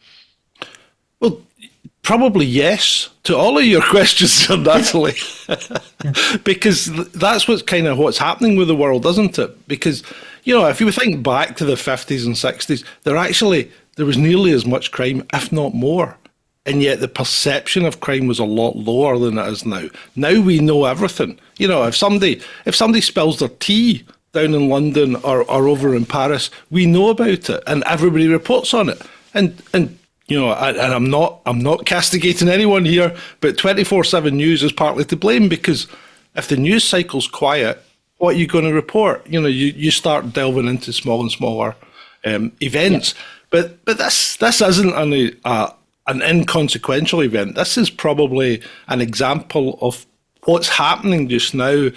Probably 2.08 2.46
yes 2.46 3.10
to 3.24 3.36
all 3.36 3.58
of 3.58 3.66
your 3.66 3.82
questions, 3.90 4.50
Natalie, 4.50 5.18
because 6.46 6.86
that's 7.12 7.50
what's 7.50 7.62
kind 7.62 7.86
of 7.86 7.98
what's 7.98 8.18
happening 8.18 8.56
with 8.56 8.70
the 8.70 8.78
world, 8.78 9.06
isn't 9.06 9.38
it? 9.38 9.68
Because 9.68 10.04
you 10.46 10.58
know, 10.58 10.66
if 10.68 10.80
you 10.80 10.90
think 10.90 11.22
back 11.22 11.58
to 11.58 11.66
the 11.66 11.76
fifties 11.76 12.26
and 12.26 12.38
sixties, 12.38 12.86
there 13.04 13.18
actually 13.18 13.70
there 13.98 14.06
was 14.06 14.16
nearly 14.16 14.52
as 14.52 14.66
much 14.66 14.94
crime, 14.94 15.28
if 15.34 15.52
not 15.52 15.74
more, 15.74 16.18
and 16.66 16.82
yet 16.82 17.02
the 17.02 17.10
perception 17.10 17.84
of 17.84 18.00
crime 18.00 18.26
was 18.26 18.40
a 18.40 18.46
lot 18.46 18.78
lower 18.78 19.20
than 19.20 19.38
it 19.38 19.48
is 19.50 19.66
now. 19.66 19.90
Now 20.16 20.40
we 20.40 20.60
know 20.60 20.86
everything. 20.86 21.38
You 21.58 21.68
know, 21.68 21.84
if 21.84 21.98
somebody 21.98 22.42
if 22.64 22.74
somebody 22.74 23.02
spills 23.02 23.40
their 23.40 23.50
tea 23.50 24.06
down 24.32 24.54
in 24.54 24.70
London 24.70 25.18
or, 25.18 25.44
or 25.52 25.68
over 25.68 25.94
in 25.94 26.06
Paris, 26.06 26.52
we 26.72 26.86
know 26.86 27.10
about 27.10 27.50
it, 27.50 27.64
and 27.68 27.84
everybody 27.86 28.30
reports 28.30 28.74
on 28.74 28.88
it, 28.88 29.02
and 29.34 29.62
and 29.74 30.00
you 30.28 30.40
know, 30.40 30.54
and 30.54 30.78
I'm 30.78 31.10
not 31.10 31.42
I'm 31.46 31.60
not 31.60 31.86
castigating 31.86 32.50
anyone 32.50 32.86
here, 32.86 33.16
but 33.40 33.58
24/7 33.58 34.34
news 34.34 34.64
is 34.64 34.72
partly 34.72 35.06
to 35.06 35.16
blame 35.16 35.48
because 35.48 35.88
if 36.36 36.50
the 36.50 36.58
news 36.58 36.84
cycle's 36.84 37.28
quiet, 37.28 37.82
what 38.18 38.36
are 38.36 38.38
you 38.38 38.48
going 38.48 38.66
to 38.66 38.74
report? 38.74 39.26
You 39.28 39.42
know, 39.42 39.48
you, 39.48 39.68
you 39.68 39.92
start 39.92 40.34
delving 40.34 40.68
into 40.68 40.92
small 40.92 41.22
and 41.22 41.32
smaller 41.32 41.76
um, 42.26 42.52
events, 42.62 43.14
yeah. 43.14 43.22
but 43.50 43.86
but 43.86 43.98
this 43.98 44.36
this 44.38 44.62
isn't 44.62 44.94
an 44.94 45.40
uh, 45.46 45.72
an 46.08 46.22
inconsequential 46.22 47.22
event. 47.22 47.56
This 47.56 47.78
is 47.78 47.90
probably 47.90 48.62
an 48.90 49.02
example 49.02 49.78
of 49.82 50.06
what's 50.44 50.70
happening 50.70 51.30
just 51.30 51.54
now, 51.54 51.90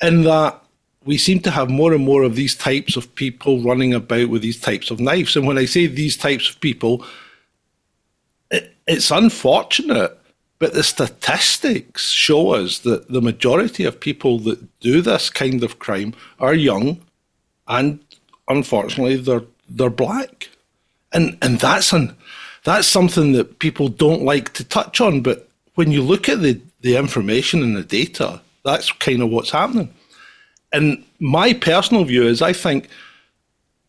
in 0.00 0.22
that 0.22 0.60
we 1.04 1.18
seem 1.18 1.40
to 1.40 1.50
have 1.50 1.68
more 1.68 1.92
and 1.92 2.04
more 2.04 2.22
of 2.22 2.34
these 2.34 2.54
types 2.54 2.96
of 2.96 3.14
people 3.14 3.62
running 3.62 3.92
about 3.92 4.30
with 4.30 4.40
these 4.40 4.60
types 4.60 4.90
of 4.90 5.00
knives. 5.00 5.36
And 5.36 5.46
when 5.46 5.58
I 5.58 5.66
say 5.66 5.86
these 5.86 6.16
types 6.16 6.48
of 6.48 6.60
people, 6.60 7.04
it's 8.86 9.10
unfortunate, 9.10 10.18
but 10.58 10.74
the 10.74 10.82
statistics 10.82 12.08
show 12.10 12.50
us 12.50 12.80
that 12.80 13.08
the 13.08 13.20
majority 13.20 13.84
of 13.84 14.00
people 14.00 14.38
that 14.40 14.80
do 14.80 15.00
this 15.00 15.30
kind 15.30 15.62
of 15.62 15.78
crime 15.78 16.14
are 16.38 16.54
young, 16.54 17.00
and 17.68 17.98
unfortunately, 18.48 19.16
they're 19.16 19.44
they're 19.68 19.90
black, 19.90 20.50
and 21.12 21.36
and 21.42 21.58
that's 21.60 21.92
an 21.92 22.14
that's 22.64 22.86
something 22.86 23.32
that 23.32 23.58
people 23.58 23.88
don't 23.88 24.22
like 24.22 24.52
to 24.54 24.64
touch 24.64 25.00
on. 25.00 25.20
But 25.22 25.48
when 25.74 25.90
you 25.90 26.02
look 26.02 26.28
at 26.28 26.40
the 26.40 26.60
the 26.80 26.96
information 26.96 27.62
and 27.62 27.76
the 27.76 27.82
data, 27.82 28.40
that's 28.64 28.92
kind 28.92 29.22
of 29.22 29.30
what's 29.30 29.50
happening. 29.50 29.92
And 30.72 31.04
my 31.20 31.52
personal 31.52 32.04
view 32.04 32.26
is, 32.26 32.42
I 32.42 32.52
think 32.52 32.88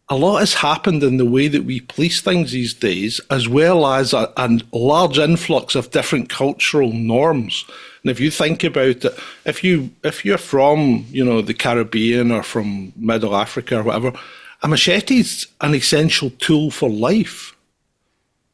a 0.08 0.16
lot 0.16 0.40
has 0.40 0.54
happened 0.54 1.04
in 1.04 1.18
the 1.18 1.26
way 1.26 1.48
that 1.48 1.66
we 1.66 1.80
police 1.80 2.22
things 2.22 2.52
these 2.52 2.74
days, 2.74 3.20
as 3.32 3.50
well 3.50 3.88
as 3.88 4.14
a, 4.14 4.32
a, 4.38 4.60
large 4.72 5.18
influx 5.18 5.74
of 5.74 5.92
different 5.92 6.30
cultural 6.30 6.94
norms. 6.94 7.66
And 8.04 8.12
if 8.12 8.20
you 8.20 8.30
think 8.30 8.64
about 8.64 9.04
it, 9.04 9.20
if 9.46 9.64
you 9.64 9.90
if 10.04 10.24
you're 10.24 10.38
from 10.38 11.06
you 11.10 11.26
know 11.26 11.42
the 11.42 11.56
Caribbean 11.56 12.32
or 12.32 12.44
from 12.44 12.94
Middle 12.96 13.36
Africa 13.36 13.80
or 13.80 13.84
whatever, 13.84 14.14
a 14.62 14.68
machete 14.68 15.20
is 15.20 15.48
an 15.62 15.74
essential 15.74 16.30
tool 16.30 16.70
for 16.70 16.90
life, 16.90 17.56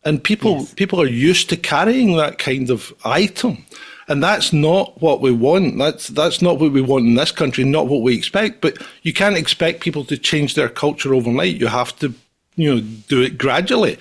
and 0.06 0.24
people 0.24 0.60
yes. 0.60 0.74
people 0.76 1.02
are 1.02 1.08
used 1.08 1.50
to 1.50 1.58
carrying 1.58 2.16
that 2.16 2.38
kind 2.38 2.70
of 2.70 2.94
item 3.04 3.66
and 4.12 4.22
that's 4.22 4.52
not 4.52 5.02
what 5.02 5.22
we 5.22 5.32
want. 5.32 5.78
That's 5.78 6.10
that's 6.10 6.42
not 6.42 6.60
what 6.60 6.74
we 6.74 6.82
want 6.82 7.06
in 7.06 7.16
this 7.16 7.32
country. 7.32 7.64
Not 7.64 7.88
what 7.88 8.02
we 8.02 8.14
expect. 8.14 8.60
But 8.60 8.78
you 9.04 9.14
can't 9.14 9.38
expect 9.38 9.80
people 9.80 10.04
to 10.06 10.18
change 10.18 10.54
their 10.54 10.68
culture 10.68 11.14
overnight. 11.14 11.56
You 11.56 11.68
have 11.68 11.98
to, 12.00 12.14
you 12.58 12.76
know, 12.76 12.82
do 13.08 13.22
it 13.22 13.38
gradually. 13.38 13.98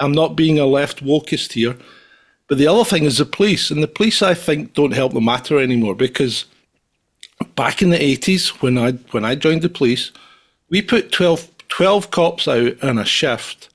I'm 0.00 0.10
not 0.10 0.34
being 0.34 0.58
a 0.58 0.66
left 0.66 1.04
wokist 1.04 1.52
here, 1.52 1.76
but 2.48 2.58
the 2.58 2.66
other 2.66 2.84
thing 2.84 3.04
is 3.04 3.18
the 3.18 3.24
police, 3.24 3.70
and 3.70 3.80
the 3.80 3.86
police 3.86 4.20
I 4.20 4.34
think 4.34 4.74
don't 4.74 4.94
help 4.94 5.12
the 5.12 5.20
matter 5.20 5.60
anymore 5.60 5.94
because 5.94 6.46
back 7.54 7.82
in 7.82 7.90
the 7.90 7.98
80s 7.98 8.62
when 8.62 8.76
I 8.78 8.92
when 9.12 9.24
I 9.24 9.36
joined 9.36 9.62
the 9.62 9.68
police, 9.68 10.10
we 10.70 10.82
put 10.82 11.12
12, 11.12 11.48
12 11.68 12.10
cops 12.10 12.48
out 12.48 12.72
in 12.82 12.98
a 12.98 13.04
shift 13.04 13.68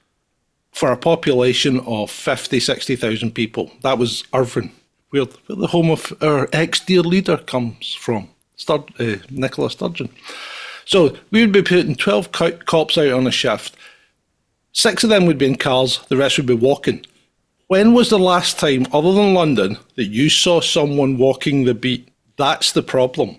for 0.73 0.91
a 0.91 0.97
population 0.97 1.80
of 1.88 2.12
50, 2.12 2.60
60,000 2.60 3.32
people. 3.32 3.71
That 3.84 3.97
was 3.97 4.26
Irvine 4.34 4.71
where, 5.09 5.25
where 5.25 5.57
the 5.57 5.67
home 5.67 5.89
of 5.89 6.13
our 6.21 6.49
ex 6.53 6.79
dear 6.79 7.01
leader 7.01 7.37
comes 7.37 7.93
from, 7.93 8.29
Stur- 8.57 8.89
uh, 8.99 9.23
Nicola 9.29 9.69
Sturgeon. 9.69 10.09
So 10.85 11.17
we 11.31 11.41
would 11.41 11.51
be 11.51 11.61
putting 11.61 11.95
12 11.95 12.31
co- 12.31 12.51
cops 12.51 12.97
out 12.97 13.11
on 13.11 13.27
a 13.27 13.31
shift. 13.31 13.75
Six 14.71 15.03
of 15.03 15.09
them 15.09 15.25
would 15.25 15.37
be 15.37 15.47
in 15.47 15.55
cars, 15.55 15.99
the 16.07 16.17
rest 16.17 16.37
would 16.37 16.45
be 16.45 16.53
walking. 16.53 17.05
When 17.67 17.93
was 17.93 18.09
the 18.09 18.19
last 18.19 18.59
time, 18.59 18.87
other 18.93 19.11
than 19.11 19.33
London, 19.33 19.77
that 19.95 20.05
you 20.05 20.29
saw 20.29 20.61
someone 20.61 21.17
walking 21.17 21.65
the 21.65 21.73
beat? 21.73 22.07
That's 22.37 22.71
the 22.71 22.83
problem. 22.83 23.35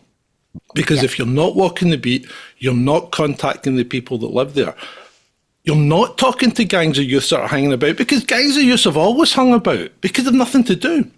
Because 0.75 0.99
yeah. 0.99 1.05
if 1.05 1.19
you're 1.19 1.27
not 1.27 1.57
walking 1.57 1.91
the 1.91 1.97
beat, 1.97 2.29
you're 2.59 2.75
not 2.75 3.13
contacting 3.13 3.77
the 3.77 3.85
people 3.85 4.19
that 4.19 4.33
live 4.33 4.55
there. 4.55 4.75
You're 5.65 5.77
not 5.77 6.19
talking 6.19 6.51
to 6.53 6.65
gangs 6.65 6.99
of 6.99 7.05
youths 7.05 7.31
that 7.31 7.41
are 7.41 7.49
hanging 7.49 7.73
about 7.73 7.97
because 7.97 8.25
gangs 8.25 8.57
of 8.57 8.63
youths 8.63 8.85
have 8.85 8.97
always 8.97 9.33
hung 9.33 9.55
about 9.55 9.91
because 10.01 10.25
they've 10.25 10.35
nothing 10.35 10.65
to 10.65 10.77
do. 10.77 11.11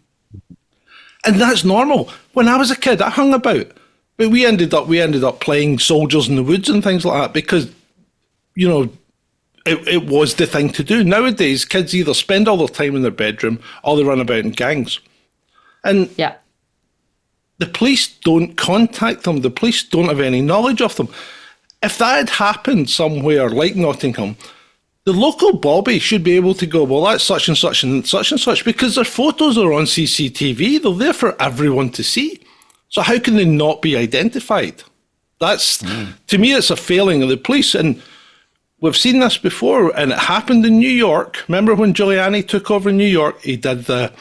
And 1.24 1.40
that's 1.40 1.64
normal. 1.64 2.10
When 2.32 2.48
I 2.48 2.56
was 2.56 2.70
a 2.70 2.76
kid, 2.76 3.02
I 3.02 3.10
hung 3.10 3.34
about. 3.34 3.70
But 4.16 4.30
we 4.30 4.44
ended 4.44 4.74
up 4.74 4.86
we 4.86 5.00
ended 5.00 5.24
up 5.24 5.40
playing 5.40 5.78
soldiers 5.78 6.28
in 6.28 6.36
the 6.36 6.42
woods 6.42 6.68
and 6.68 6.82
things 6.84 7.04
like 7.04 7.20
that 7.20 7.32
because, 7.32 7.70
you 8.54 8.68
know, 8.68 8.90
it, 9.66 9.86
it 9.88 10.06
was 10.06 10.34
the 10.34 10.46
thing 10.46 10.70
to 10.70 10.84
do. 10.84 11.04
Nowadays, 11.04 11.64
kids 11.64 11.94
either 11.94 12.14
spend 12.14 12.48
all 12.48 12.56
their 12.58 12.68
time 12.68 12.96
in 12.96 13.02
their 13.02 13.10
bedroom 13.10 13.60
or 13.84 13.96
they 13.96 14.04
run 14.04 14.20
about 14.20 14.38
in 14.38 14.50
gangs. 14.50 15.00
And 15.84 16.10
yeah. 16.16 16.34
the 17.58 17.66
police 17.66 18.08
don't 18.08 18.56
contact 18.56 19.24
them. 19.24 19.40
The 19.40 19.50
police 19.50 19.82
don't 19.82 20.08
have 20.08 20.20
any 20.20 20.42
knowledge 20.42 20.82
of 20.82 20.96
them. 20.96 21.08
If 21.82 21.98
that 21.98 22.16
had 22.16 22.30
happened 22.30 22.90
somewhere 22.90 23.48
like 23.48 23.76
Nottingham, 23.76 24.36
the 25.04 25.12
local 25.12 25.54
Bobby 25.54 25.98
should 25.98 26.22
be 26.22 26.36
able 26.36 26.54
to 26.54 26.66
go, 26.66 26.84
well, 26.84 27.04
that's 27.04 27.24
such 27.24 27.48
and 27.48 27.56
such 27.56 27.82
and 27.82 28.06
such 28.06 28.32
and 28.32 28.40
such, 28.40 28.64
because 28.64 28.94
their 28.94 29.04
photos 29.04 29.56
are 29.56 29.72
on 29.72 29.84
CCTV. 29.84 30.82
They're 30.82 30.92
there 30.92 31.12
for 31.12 31.40
everyone 31.40 31.90
to 31.90 32.04
see. 32.04 32.40
So 32.88 33.02
how 33.02 33.18
can 33.18 33.36
they 33.36 33.44
not 33.44 33.80
be 33.80 33.96
identified? 33.96 34.82
That's 35.40 35.78
mm. 35.78 36.12
to 36.26 36.38
me, 36.38 36.52
it's 36.52 36.70
a 36.70 36.76
failing 36.76 37.22
of 37.22 37.30
the 37.30 37.36
police, 37.38 37.74
and 37.74 38.02
we've 38.80 38.96
seen 38.96 39.20
this 39.20 39.38
before, 39.38 39.96
and 39.96 40.12
it 40.12 40.18
happened 40.18 40.66
in 40.66 40.78
New 40.78 40.90
York. 40.90 41.44
Remember 41.48 41.74
when 41.74 41.94
Giuliani 41.94 42.46
took 42.46 42.70
over 42.70 42.92
New 42.92 43.06
York? 43.06 43.40
He 43.40 43.56
did 43.56 43.86
the 43.86 44.12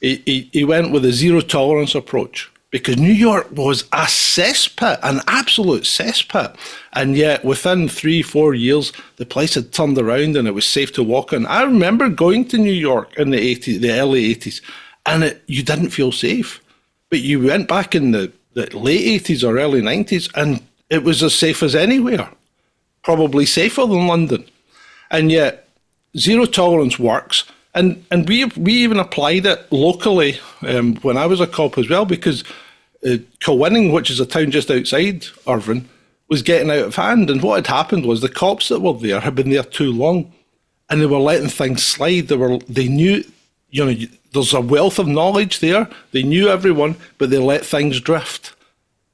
he, 0.00 0.22
he, 0.24 0.50
he 0.52 0.64
went 0.64 0.92
with 0.92 1.04
a 1.04 1.12
zero 1.12 1.40
tolerance 1.40 1.94
approach 1.94 2.50
because 2.76 2.98
New 2.98 3.12
York 3.12 3.50
was 3.52 3.84
a 3.92 4.04
cesspit, 4.04 4.98
an 5.02 5.22
absolute 5.28 5.84
cesspit. 5.84 6.54
And 6.92 7.16
yet, 7.16 7.42
within 7.42 7.88
three, 7.88 8.20
four 8.20 8.52
years, 8.52 8.92
the 9.16 9.24
place 9.24 9.54
had 9.54 9.72
turned 9.72 9.98
around 9.98 10.36
and 10.36 10.46
it 10.46 10.54
was 10.54 10.66
safe 10.66 10.92
to 10.92 11.02
walk 11.02 11.32
in. 11.32 11.46
I 11.46 11.62
remember 11.62 12.10
going 12.10 12.46
to 12.48 12.58
New 12.58 12.72
York 12.72 13.16
in 13.16 13.30
the 13.30 13.56
80s, 13.56 13.80
the 13.80 13.92
early 13.92 14.34
80s, 14.34 14.60
and 15.06 15.24
it, 15.24 15.42
you 15.46 15.62
didn't 15.62 15.88
feel 15.88 16.12
safe. 16.12 16.62
But 17.08 17.20
you 17.20 17.46
went 17.46 17.66
back 17.66 17.94
in 17.94 18.10
the, 18.10 18.30
the 18.52 18.66
late 18.76 19.22
80s 19.22 19.42
or 19.42 19.58
early 19.58 19.80
90s, 19.80 20.30
and 20.34 20.62
it 20.90 21.02
was 21.02 21.22
as 21.22 21.34
safe 21.34 21.62
as 21.62 21.74
anywhere, 21.74 22.28
probably 23.02 23.46
safer 23.46 23.86
than 23.86 24.06
London. 24.06 24.44
And 25.10 25.32
yet, 25.32 25.66
zero 26.14 26.44
tolerance 26.44 26.98
works 26.98 27.44
and 27.74 28.02
and 28.10 28.26
we 28.26 28.46
we 28.56 28.72
even 28.72 28.98
applied 28.98 29.44
it 29.44 29.70
locally 29.70 30.40
um, 30.62 30.96
when 30.96 31.18
I 31.18 31.26
was 31.26 31.40
a 31.40 31.46
cop 31.46 31.76
as 31.76 31.90
well 31.90 32.06
because 32.06 32.42
uh, 33.06 33.18
Kilwinning, 33.40 33.92
which 33.92 34.10
is 34.10 34.20
a 34.20 34.26
town 34.26 34.50
just 34.50 34.70
outside 34.70 35.26
Irvine, 35.46 35.88
was 36.28 36.42
getting 36.42 36.70
out 36.70 36.86
of 36.86 36.96
hand. 36.96 37.30
And 37.30 37.42
what 37.42 37.56
had 37.56 37.66
happened 37.68 38.04
was 38.04 38.20
the 38.20 38.28
cops 38.28 38.68
that 38.68 38.80
were 38.80 38.94
there 38.94 39.20
had 39.20 39.34
been 39.34 39.50
there 39.50 39.62
too 39.62 39.92
long, 39.92 40.32
and 40.90 41.00
they 41.00 41.06
were 41.06 41.18
letting 41.18 41.48
things 41.48 41.84
slide. 41.84 42.28
They 42.28 42.36
were 42.36 42.58
they 42.68 42.88
knew, 42.88 43.24
you 43.70 43.84
know, 43.84 44.06
there's 44.32 44.52
a 44.52 44.60
wealth 44.60 44.98
of 44.98 45.06
knowledge 45.06 45.60
there. 45.60 45.88
They 46.12 46.22
knew 46.22 46.48
everyone, 46.48 46.96
but 47.18 47.30
they 47.30 47.38
let 47.38 47.64
things 47.64 48.00
drift. 48.00 48.54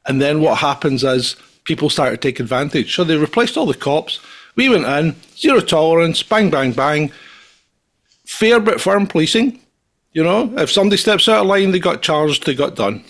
And 0.07 0.20
then 0.20 0.40
what 0.40 0.59
happens 0.59 1.05
is 1.05 1.37
people 1.64 1.90
start 1.90 2.11
to 2.11 2.16
take 2.16 2.40
advantage. 2.40 2.94
So 2.94 3.05
they 3.05 3.16
replaced 3.16 3.57
all 3.57 3.66
the 3.66 3.74
cops. 3.74 4.20
We 4.57 4.68
went 4.68 4.85
in, 4.85 5.14
zero 5.37 5.61
tolerance, 5.61 6.22
bang, 6.22 6.50
bang, 6.50 6.72
bang. 6.72 7.12
Fair 8.24 8.59
but 8.59 8.81
firm 8.81 9.07
policing. 9.07 9.61
You 10.12 10.24
know, 10.24 10.52
if 10.59 10.70
somebody 10.70 10.96
steps 10.98 11.28
out 11.28 11.42
of 11.42 11.46
line, 11.46 11.70
they 11.70 11.78
got 11.78 12.02
charged, 12.02 12.44
they 12.44 12.55
got 12.55 12.74
done. 12.74 13.05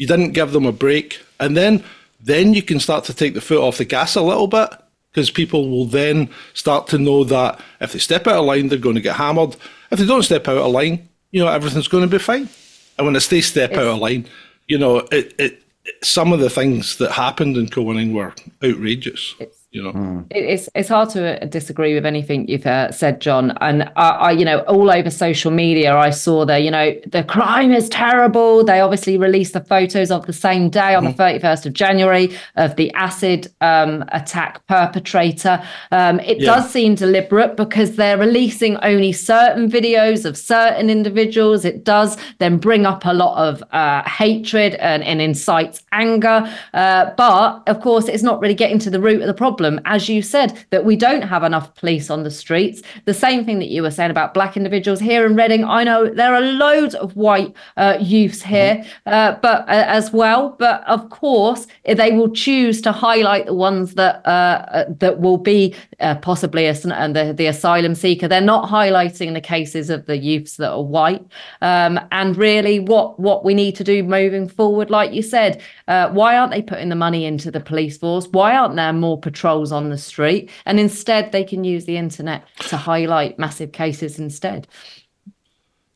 You 0.00 0.06
didn't 0.06 0.32
give 0.32 0.52
them 0.52 0.64
a 0.64 0.72
break. 0.72 1.20
And 1.38 1.54
then 1.54 1.84
then 2.22 2.54
you 2.54 2.62
can 2.62 2.80
start 2.80 3.04
to 3.04 3.14
take 3.14 3.34
the 3.34 3.40
foot 3.42 3.60
off 3.60 3.76
the 3.76 3.84
gas 3.84 4.16
a 4.16 4.22
little 4.22 4.46
bit 4.46 4.70
because 5.12 5.30
people 5.30 5.68
will 5.68 5.84
then 5.84 6.30
start 6.54 6.86
to 6.88 6.98
know 6.98 7.22
that 7.24 7.60
if 7.82 7.92
they 7.92 7.98
step 7.98 8.26
out 8.26 8.36
of 8.36 8.46
line, 8.46 8.68
they're 8.68 8.78
going 8.78 8.94
to 8.94 9.02
get 9.02 9.16
hammered. 9.16 9.56
If 9.90 9.98
they 9.98 10.06
don't 10.06 10.22
step 10.22 10.48
out 10.48 10.56
of 10.56 10.72
line, 10.72 11.06
you 11.32 11.44
know, 11.44 11.50
everything's 11.50 11.88
going 11.88 12.08
to 12.08 12.10
be 12.10 12.18
fine. 12.18 12.48
And 12.96 13.06
when 13.06 13.12
they 13.12 13.20
stay 13.20 13.42
step 13.42 13.72
out 13.72 13.88
of 13.88 13.98
line, 13.98 14.26
you 14.68 14.78
know, 14.78 15.00
it, 15.12 15.34
it, 15.38 15.62
some 16.02 16.32
of 16.32 16.40
the 16.40 16.48
things 16.48 16.96
that 16.96 17.12
happened 17.12 17.58
in 17.58 17.66
Kilwinning 17.66 18.14
were 18.14 18.34
outrageous. 18.64 19.34
It's, 19.38 19.59
you 19.72 19.84
know, 19.84 19.92
mm. 19.92 20.26
it's 20.30 20.68
it's 20.74 20.88
hard 20.88 21.10
to 21.10 21.40
uh, 21.40 21.46
disagree 21.46 21.94
with 21.94 22.04
anything 22.04 22.48
you've 22.48 22.66
uh, 22.66 22.90
said, 22.90 23.20
John. 23.20 23.52
And 23.60 23.84
I, 23.94 24.08
I, 24.08 24.30
you 24.32 24.44
know, 24.44 24.60
all 24.60 24.90
over 24.90 25.10
social 25.10 25.52
media, 25.52 25.96
I 25.96 26.10
saw 26.10 26.44
the, 26.44 26.58
you 26.58 26.72
know, 26.72 26.92
the 27.06 27.22
crime 27.22 27.72
is 27.72 27.88
terrible. 27.88 28.64
They 28.64 28.80
obviously 28.80 29.16
released 29.16 29.52
the 29.52 29.60
photos 29.60 30.10
of 30.10 30.26
the 30.26 30.32
same 30.32 30.70
day 30.70 30.96
on 30.96 31.04
mm. 31.04 31.10
the 31.10 31.12
thirty 31.12 31.38
first 31.38 31.66
of 31.66 31.72
January 31.72 32.36
of 32.56 32.74
the 32.74 32.92
acid 32.94 33.52
um, 33.60 34.04
attack 34.08 34.66
perpetrator. 34.66 35.62
Um, 35.92 36.18
it 36.18 36.40
yeah. 36.40 36.46
does 36.46 36.68
seem 36.68 36.96
deliberate 36.96 37.56
because 37.56 37.94
they're 37.94 38.18
releasing 38.18 38.76
only 38.78 39.12
certain 39.12 39.70
videos 39.70 40.24
of 40.24 40.36
certain 40.36 40.90
individuals. 40.90 41.64
It 41.64 41.84
does 41.84 42.16
then 42.38 42.58
bring 42.58 42.86
up 42.86 43.04
a 43.04 43.14
lot 43.14 43.38
of 43.38 43.62
uh, 43.70 44.02
hatred 44.08 44.74
and, 44.74 45.04
and 45.04 45.20
incites 45.20 45.84
anger. 45.92 46.52
Uh, 46.74 47.12
but 47.16 47.62
of 47.68 47.80
course, 47.80 48.08
it's 48.08 48.24
not 48.24 48.40
really 48.40 48.54
getting 48.54 48.80
to 48.80 48.90
the 48.90 49.00
root 49.00 49.20
of 49.20 49.28
the 49.28 49.34
problem 49.34 49.59
problem, 49.60 49.80
as 49.84 50.08
you 50.08 50.22
said, 50.22 50.58
that 50.70 50.84
we 50.86 50.96
don't 50.96 51.22
have 51.22 51.42
enough 51.42 51.74
police 51.74 52.08
on 52.08 52.22
the 52.22 52.30
streets. 52.30 52.82
The 53.04 53.12
same 53.12 53.44
thing 53.44 53.58
that 53.58 53.68
you 53.68 53.82
were 53.82 53.90
saying 53.90 54.10
about 54.10 54.32
black 54.32 54.56
individuals 54.56 55.00
here 55.00 55.26
in 55.26 55.36
Reading. 55.36 55.64
I 55.64 55.84
know 55.84 56.08
there 56.08 56.34
are 56.34 56.40
loads 56.40 56.94
of 56.94 57.14
white 57.14 57.54
uh, 57.76 57.98
youths 58.00 58.42
here, 58.42 58.76
mm-hmm. 58.76 59.12
uh, 59.12 59.32
but 59.42 59.68
uh, 59.68 59.84
as 59.98 60.12
well. 60.12 60.56
But 60.58 60.82
of 60.86 61.10
course, 61.10 61.66
they 61.84 62.12
will 62.12 62.30
choose 62.30 62.80
to 62.82 62.92
highlight 62.92 63.46
the 63.46 63.54
ones 63.54 63.94
that 63.94 64.26
uh, 64.26 64.64
uh, 64.78 64.84
that 64.98 65.20
will 65.20 65.36
be 65.36 65.74
uh, 66.00 66.14
possibly 66.16 66.66
a, 66.66 66.74
and 66.84 67.14
the, 67.14 67.34
the 67.36 67.46
asylum 67.46 67.94
seeker. 67.94 68.28
They're 68.28 68.40
not 68.40 68.70
highlighting 68.70 69.34
the 69.34 69.40
cases 69.40 69.90
of 69.90 70.06
the 70.06 70.16
youths 70.16 70.56
that 70.56 70.70
are 70.70 70.82
white. 70.82 71.24
Um, 71.60 72.00
and 72.12 72.36
really, 72.36 72.80
what 72.80 73.20
what 73.20 73.44
we 73.44 73.54
need 73.54 73.76
to 73.76 73.84
do 73.84 74.02
moving 74.02 74.48
forward, 74.48 74.88
like 74.90 75.12
you 75.12 75.22
said, 75.22 75.60
why 75.86 76.38
aren't 76.38 76.52
they 76.52 76.62
putting 76.62 76.88
the 76.88 77.02
money 77.06 77.24
into 77.26 77.50
the 77.50 77.60
police 77.60 77.98
force? 77.98 78.26
Why 78.28 78.56
aren't 78.56 78.76
there 78.76 78.92
more 78.92 79.18
patrols? 79.18 79.49
Patrols 79.50 79.72
on 79.72 79.90
the 79.90 79.98
street, 79.98 80.50
and 80.64 80.78
instead 80.78 81.32
they 81.32 81.44
can 81.44 81.64
use 81.64 81.84
the 81.84 81.96
internet 81.96 82.44
to 82.68 82.76
highlight 82.76 83.38
massive 83.38 83.72
cases 83.72 84.18
instead. 84.18 84.66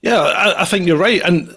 Yeah, 0.02 0.20
I, 0.20 0.62
I 0.62 0.64
think 0.64 0.86
you're 0.86 0.98
right, 0.98 1.22
and 1.22 1.54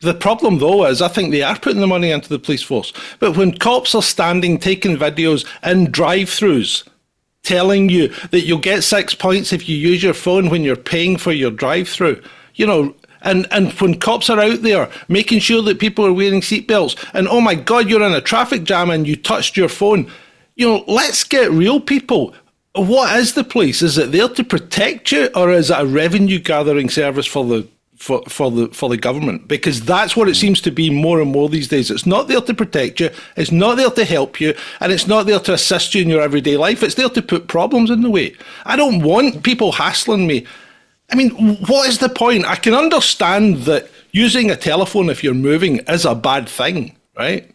the 0.00 0.14
problem, 0.14 0.58
though, 0.58 0.86
is 0.86 1.02
I 1.02 1.08
think 1.08 1.30
they 1.30 1.42
are 1.42 1.58
putting 1.58 1.80
the 1.80 1.86
money 1.86 2.10
into 2.10 2.28
the 2.28 2.38
police 2.38 2.62
force. 2.62 2.92
But 3.18 3.36
when 3.36 3.58
cops 3.58 3.94
are 3.94 4.02
standing 4.02 4.58
taking 4.58 4.96
videos 4.96 5.46
in 5.62 5.90
drive 5.90 6.28
throughs, 6.28 6.86
telling 7.42 7.88
you 7.88 8.08
that 8.30 8.42
you'll 8.42 8.58
get 8.58 8.82
six 8.82 9.14
points 9.14 9.52
if 9.52 9.66
you 9.68 9.76
use 9.76 10.02
your 10.02 10.14
phone 10.14 10.50
when 10.50 10.62
you're 10.62 10.76
paying 10.76 11.16
for 11.16 11.32
your 11.32 11.50
drive 11.50 11.88
through, 11.88 12.22
you 12.54 12.66
know, 12.66 12.94
and, 13.22 13.46
and 13.50 13.72
when 13.74 13.98
cops 13.98 14.30
are 14.30 14.40
out 14.40 14.62
there 14.62 14.90
making 15.08 15.40
sure 15.40 15.62
that 15.62 15.78
people 15.78 16.06
are 16.06 16.12
wearing 16.12 16.40
seatbelts, 16.40 16.96
and 17.14 17.28
oh 17.28 17.40
my 17.40 17.54
God, 17.54 17.88
you're 17.88 18.02
in 18.02 18.12
a 18.12 18.20
traffic 18.20 18.64
jam 18.64 18.90
and 18.90 19.06
you 19.06 19.16
touched 19.16 19.56
your 19.56 19.68
phone, 19.68 20.10
you 20.60 20.68
know, 20.68 20.84
let's 20.86 21.24
get 21.24 21.50
real 21.50 21.80
people. 21.80 22.34
What 22.74 23.18
is 23.18 23.32
the 23.32 23.44
police? 23.44 23.80
Is 23.80 23.96
it 23.96 24.12
there 24.12 24.28
to 24.28 24.44
protect 24.44 25.10
you, 25.10 25.30
or 25.34 25.50
is 25.50 25.70
it 25.70 25.80
a 25.80 25.86
revenue 25.86 26.38
gathering 26.38 26.90
service 26.90 27.26
for 27.26 27.46
the 27.46 27.66
for, 27.96 28.22
for 28.28 28.50
the 28.50 28.68
for 28.68 28.90
the 28.90 28.98
government? 28.98 29.48
Because 29.48 29.80
that's 29.80 30.14
what 30.14 30.28
it 30.28 30.36
hmm. 30.36 30.40
seems 30.40 30.60
to 30.60 30.70
be 30.70 30.90
more 30.90 31.22
and 31.22 31.32
more 31.32 31.48
these 31.48 31.68
days. 31.68 31.90
It's 31.90 32.04
not 32.04 32.28
there 32.28 32.42
to 32.42 32.52
protect 32.52 33.00
you, 33.00 33.08
it's 33.38 33.50
not 33.50 33.78
there 33.78 33.90
to 33.90 34.04
help 34.04 34.38
you, 34.38 34.54
and 34.80 34.92
it's 34.92 35.06
not 35.06 35.24
there 35.24 35.40
to 35.40 35.54
assist 35.54 35.94
you 35.94 36.02
in 36.02 36.10
your 36.10 36.20
everyday 36.20 36.58
life. 36.58 36.82
It's 36.82 36.94
there 36.94 37.08
to 37.08 37.22
put 37.22 37.48
problems 37.48 37.88
in 37.88 38.02
the 38.02 38.10
way. 38.10 38.36
I 38.66 38.76
don't 38.76 39.02
want 39.02 39.42
people 39.42 39.72
hassling 39.72 40.26
me. 40.26 40.46
I 41.10 41.14
mean, 41.16 41.30
what 41.68 41.88
is 41.88 41.98
the 41.98 42.10
point? 42.10 42.44
I 42.44 42.56
can 42.56 42.74
understand 42.74 43.62
that 43.62 43.88
using 44.12 44.50
a 44.50 44.56
telephone 44.56 45.08
if 45.08 45.24
you're 45.24 45.32
moving 45.32 45.78
is 45.88 46.04
a 46.04 46.14
bad 46.14 46.50
thing, 46.50 46.98
right? 47.16 47.50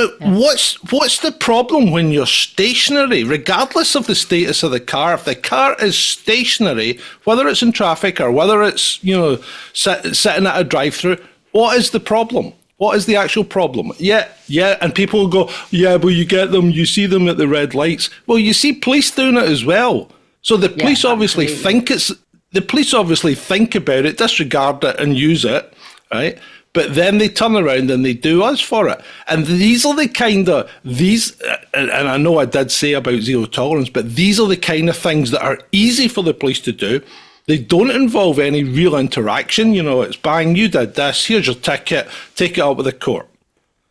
But 0.00 0.20
yeah. 0.20 0.38
what's 0.38 0.74
what's 0.92 1.18
the 1.18 1.32
problem 1.32 1.90
when 1.90 2.10
you're 2.10 2.26
stationary, 2.26 3.24
regardless 3.24 3.94
of 3.94 4.06
the 4.06 4.14
status 4.14 4.62
of 4.62 4.70
the 4.70 4.80
car? 4.80 5.14
If 5.14 5.24
the 5.24 5.34
car 5.34 5.76
is 5.80 5.98
stationary, 5.98 6.98
whether 7.24 7.46
it's 7.48 7.62
in 7.62 7.72
traffic 7.72 8.20
or 8.20 8.32
whether 8.32 8.62
it's 8.62 9.02
you 9.04 9.16
know 9.16 9.42
sit, 9.72 10.16
sitting 10.16 10.46
at 10.46 10.60
a 10.60 10.64
drive-through, 10.64 11.18
what 11.52 11.76
is 11.76 11.90
the 11.90 12.00
problem? 12.00 12.52
What 12.78 12.96
is 12.96 13.04
the 13.04 13.16
actual 13.16 13.44
problem? 13.44 13.92
Yeah, 13.98 14.28
yeah, 14.46 14.78
and 14.80 14.94
people 14.94 15.28
go, 15.28 15.50
yeah, 15.70 15.98
but 15.98 16.08
you 16.08 16.24
get 16.24 16.50
them, 16.50 16.70
you 16.70 16.86
see 16.86 17.04
them 17.04 17.28
at 17.28 17.36
the 17.36 17.46
red 17.46 17.74
lights. 17.74 18.08
Well, 18.26 18.38
you 18.38 18.54
see 18.54 18.72
police 18.72 19.10
doing 19.10 19.36
it 19.36 19.44
as 19.44 19.66
well. 19.66 20.10
So 20.40 20.56
the 20.56 20.70
police 20.70 21.04
yeah, 21.04 21.10
obviously 21.10 21.46
think 21.46 21.90
it's 21.90 22.10
the 22.52 22.62
police 22.62 22.94
obviously 22.94 23.34
think 23.34 23.74
about 23.74 24.06
it, 24.06 24.16
disregard 24.16 24.82
it, 24.82 24.98
and 24.98 25.16
use 25.16 25.44
it, 25.44 25.72
right? 26.10 26.38
But 26.72 26.94
then 26.94 27.18
they 27.18 27.28
turn 27.28 27.56
around 27.56 27.90
and 27.90 28.04
they 28.04 28.14
do 28.14 28.42
us 28.42 28.60
for 28.60 28.88
it. 28.88 29.00
And 29.26 29.46
these 29.46 29.84
are 29.84 29.94
the 29.94 30.08
kind 30.08 30.48
of 30.48 30.70
these, 30.84 31.40
and 31.74 31.90
I 31.90 32.16
know 32.16 32.38
I 32.38 32.44
did 32.44 32.70
say 32.70 32.92
about 32.92 33.20
zero 33.20 33.44
tolerance, 33.46 33.88
but 33.88 34.14
these 34.14 34.38
are 34.38 34.46
the 34.46 34.56
kind 34.56 34.88
of 34.88 34.96
things 34.96 35.32
that 35.32 35.42
are 35.42 35.58
easy 35.72 36.06
for 36.06 36.22
the 36.22 36.34
police 36.34 36.60
to 36.60 36.72
do. 36.72 37.02
They 37.46 37.58
don't 37.58 37.90
involve 37.90 38.38
any 38.38 38.62
real 38.62 38.96
interaction. 38.96 39.74
You 39.74 39.82
know, 39.82 40.02
it's 40.02 40.16
bang, 40.16 40.54
you 40.54 40.68
did 40.68 40.94
this, 40.94 41.26
here's 41.26 41.46
your 41.46 41.56
ticket, 41.56 42.06
take 42.36 42.58
it 42.58 42.60
up 42.60 42.76
with 42.76 42.86
the 42.86 42.92
court. 42.92 43.26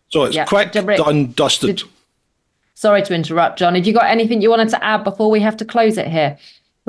So 0.08 0.24
it's 0.24 0.36
yeah. 0.36 0.46
quick, 0.46 0.72
done, 0.72 1.34
dusted. 1.34 1.78
Did, 1.78 1.88
sorry 2.76 3.02
to 3.04 3.14
interrupt, 3.14 3.60
John. 3.60 3.76
Have 3.76 3.86
you 3.86 3.94
got 3.94 4.06
anything 4.06 4.42
you 4.42 4.50
wanted 4.50 4.70
to 4.70 4.84
add 4.84 5.04
before 5.04 5.30
we 5.30 5.42
have 5.42 5.58
to 5.58 5.66
close 5.66 5.98
it 5.98 6.08
here? 6.08 6.38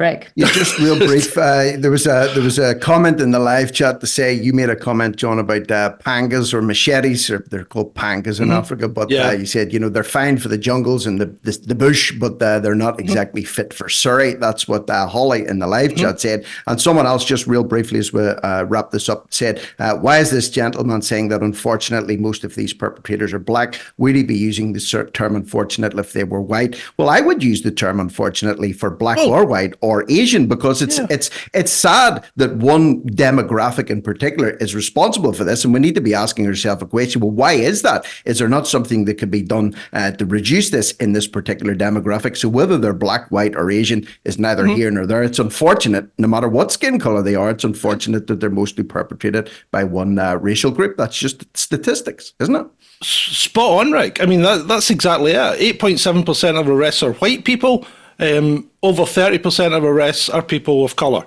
Rick. 0.00 0.32
Yeah, 0.34 0.50
just 0.50 0.78
real 0.78 0.98
brief. 1.06 1.36
Uh, 1.36 1.76
there 1.76 1.90
was 1.90 2.06
a 2.06 2.30
there 2.34 2.42
was 2.42 2.58
a 2.58 2.74
comment 2.74 3.20
in 3.20 3.32
the 3.32 3.38
live 3.38 3.70
chat 3.72 4.00
to 4.00 4.06
say 4.06 4.32
you 4.32 4.54
made 4.54 4.70
a 4.70 4.74
comment, 4.74 5.16
John, 5.16 5.38
about 5.38 5.70
uh, 5.70 5.94
pangas 5.98 6.54
or 6.54 6.62
machetes, 6.62 7.30
or 7.30 7.40
they're 7.50 7.66
called 7.66 7.94
pangas 7.94 8.40
in 8.40 8.48
mm-hmm. 8.48 8.52
Africa. 8.52 8.88
But 8.88 9.10
yeah. 9.10 9.28
uh, 9.28 9.32
you 9.32 9.44
said 9.44 9.74
you 9.74 9.78
know 9.78 9.90
they're 9.90 10.02
fine 10.02 10.38
for 10.38 10.48
the 10.48 10.56
jungles 10.56 11.06
and 11.06 11.20
the 11.20 11.26
the, 11.42 11.52
the 11.66 11.74
bush, 11.74 12.12
but 12.18 12.40
uh, 12.40 12.58
they're 12.60 12.74
not 12.74 12.94
mm-hmm. 12.94 13.02
exactly 13.02 13.42
mm-hmm. 13.42 13.52
fit 13.52 13.74
for 13.74 13.90
Surrey. 13.90 14.32
That's 14.34 14.66
what 14.66 14.88
uh, 14.88 15.06
Holly 15.06 15.46
in 15.46 15.58
the 15.58 15.66
live 15.66 15.90
mm-hmm. 15.90 16.00
chat 16.00 16.20
said. 16.20 16.46
And 16.66 16.80
someone 16.80 17.06
else, 17.06 17.24
just 17.24 17.46
real 17.46 17.64
briefly, 17.64 17.98
as 17.98 18.10
we 18.10 18.22
uh, 18.22 18.64
wrap 18.64 18.92
this 18.92 19.10
up, 19.10 19.26
said, 19.30 19.60
"Why 19.78 20.18
is 20.18 20.30
this 20.30 20.48
gentleman 20.48 21.02
saying 21.02 21.28
that? 21.28 21.42
Unfortunately, 21.42 22.16
most 22.16 22.42
of 22.42 22.54
these 22.54 22.72
perpetrators 22.72 23.34
are 23.34 23.38
black. 23.38 23.78
Would 23.98 24.16
he 24.16 24.22
be 24.22 24.36
using 24.36 24.72
the 24.72 25.10
term 25.12 25.36
unfortunately 25.36 26.00
if 26.00 26.14
they 26.14 26.24
were 26.24 26.40
white? 26.40 26.80
Well, 26.96 27.10
I 27.10 27.20
would 27.20 27.42
use 27.42 27.60
the 27.60 27.70
term 27.70 28.00
unfortunately 28.00 28.72
for 28.72 28.88
black 28.88 29.18
or 29.18 29.44
white." 29.44 29.74
Or 29.82 29.89
or 29.90 30.04
Asian 30.08 30.46
because 30.46 30.80
it's 30.82 30.98
yeah. 30.98 31.06
it's 31.10 31.30
it's 31.52 31.72
sad 31.72 32.24
that 32.36 32.56
one 32.56 33.02
demographic 33.02 33.90
in 33.90 34.00
particular 34.00 34.50
is 34.64 34.74
responsible 34.74 35.32
for 35.32 35.42
this, 35.42 35.64
and 35.64 35.74
we 35.74 35.80
need 35.80 35.96
to 35.96 36.00
be 36.00 36.14
asking 36.14 36.46
ourselves 36.46 36.82
a 36.82 36.86
question: 36.86 37.20
Well, 37.20 37.32
why 37.32 37.54
is 37.54 37.82
that? 37.82 38.06
Is 38.24 38.38
there 38.38 38.48
not 38.48 38.68
something 38.68 39.04
that 39.06 39.18
could 39.18 39.30
be 39.30 39.42
done 39.42 39.74
uh, 39.92 40.12
to 40.12 40.24
reduce 40.24 40.70
this 40.70 40.92
in 40.92 41.12
this 41.12 41.26
particular 41.26 41.74
demographic? 41.74 42.36
So 42.36 42.48
whether 42.48 42.78
they're 42.78 42.92
black, 42.92 43.30
white, 43.30 43.56
or 43.56 43.70
Asian 43.70 44.06
is 44.24 44.38
neither 44.38 44.64
mm-hmm. 44.64 44.76
here 44.76 44.90
nor 44.90 45.06
there. 45.06 45.24
It's 45.24 45.40
unfortunate, 45.40 46.08
no 46.18 46.28
matter 46.28 46.48
what 46.48 46.70
skin 46.70 46.98
color 47.00 47.22
they 47.22 47.34
are. 47.34 47.50
It's 47.50 47.64
unfortunate 47.64 48.28
that 48.28 48.38
they're 48.38 48.50
mostly 48.50 48.84
perpetrated 48.84 49.50
by 49.72 49.82
one 49.84 50.18
uh, 50.18 50.36
racial 50.36 50.70
group. 50.70 50.96
That's 50.96 51.18
just 51.18 51.44
statistics, 51.56 52.34
isn't 52.38 52.54
it? 52.54 52.66
Spot 53.02 53.80
on, 53.80 53.92
Rick. 53.92 54.22
I 54.22 54.26
mean, 54.26 54.42
that, 54.42 54.68
that's 54.68 54.90
exactly 54.90 55.32
it. 55.32 55.56
Eight 55.58 55.80
point 55.80 55.98
seven 55.98 56.22
percent 56.22 56.56
of 56.56 56.68
arrests 56.68 57.02
are 57.02 57.14
white 57.14 57.44
people. 57.44 57.86
Um, 58.20 58.70
over 58.82 59.02
30% 59.02 59.76
of 59.76 59.82
arrests 59.82 60.28
are 60.28 60.42
people 60.42 60.84
of 60.84 60.96
colour. 60.96 61.26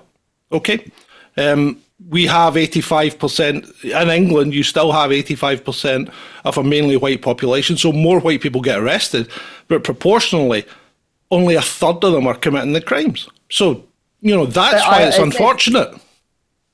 Okay? 0.51 0.91
Um, 1.35 1.81
we 2.09 2.27
have 2.27 2.53
85%, 2.55 3.83
in 3.83 4.09
England, 4.09 4.53
you 4.53 4.63
still 4.63 4.91
have 4.91 5.11
85% 5.11 6.11
of 6.45 6.57
a 6.57 6.63
mainly 6.63 6.97
white 6.97 7.21
population, 7.21 7.77
so 7.77 7.91
more 7.91 8.19
white 8.19 8.41
people 8.41 8.61
get 8.61 8.79
arrested, 8.79 9.29
but 9.67 9.83
proportionally, 9.83 10.65
only 11.31 11.55
a 11.55 11.61
third 11.61 12.03
of 12.03 12.13
them 12.13 12.27
are 12.27 12.35
committing 12.35 12.73
the 12.73 12.81
crimes. 12.81 13.27
So, 13.49 13.85
you 14.21 14.35
know, 14.35 14.45
that's 14.45 14.83
but 14.83 14.91
why 14.91 14.99
I, 14.99 15.07
it's, 15.07 15.17
it's 15.17 15.23
unfortunate. 15.23 15.95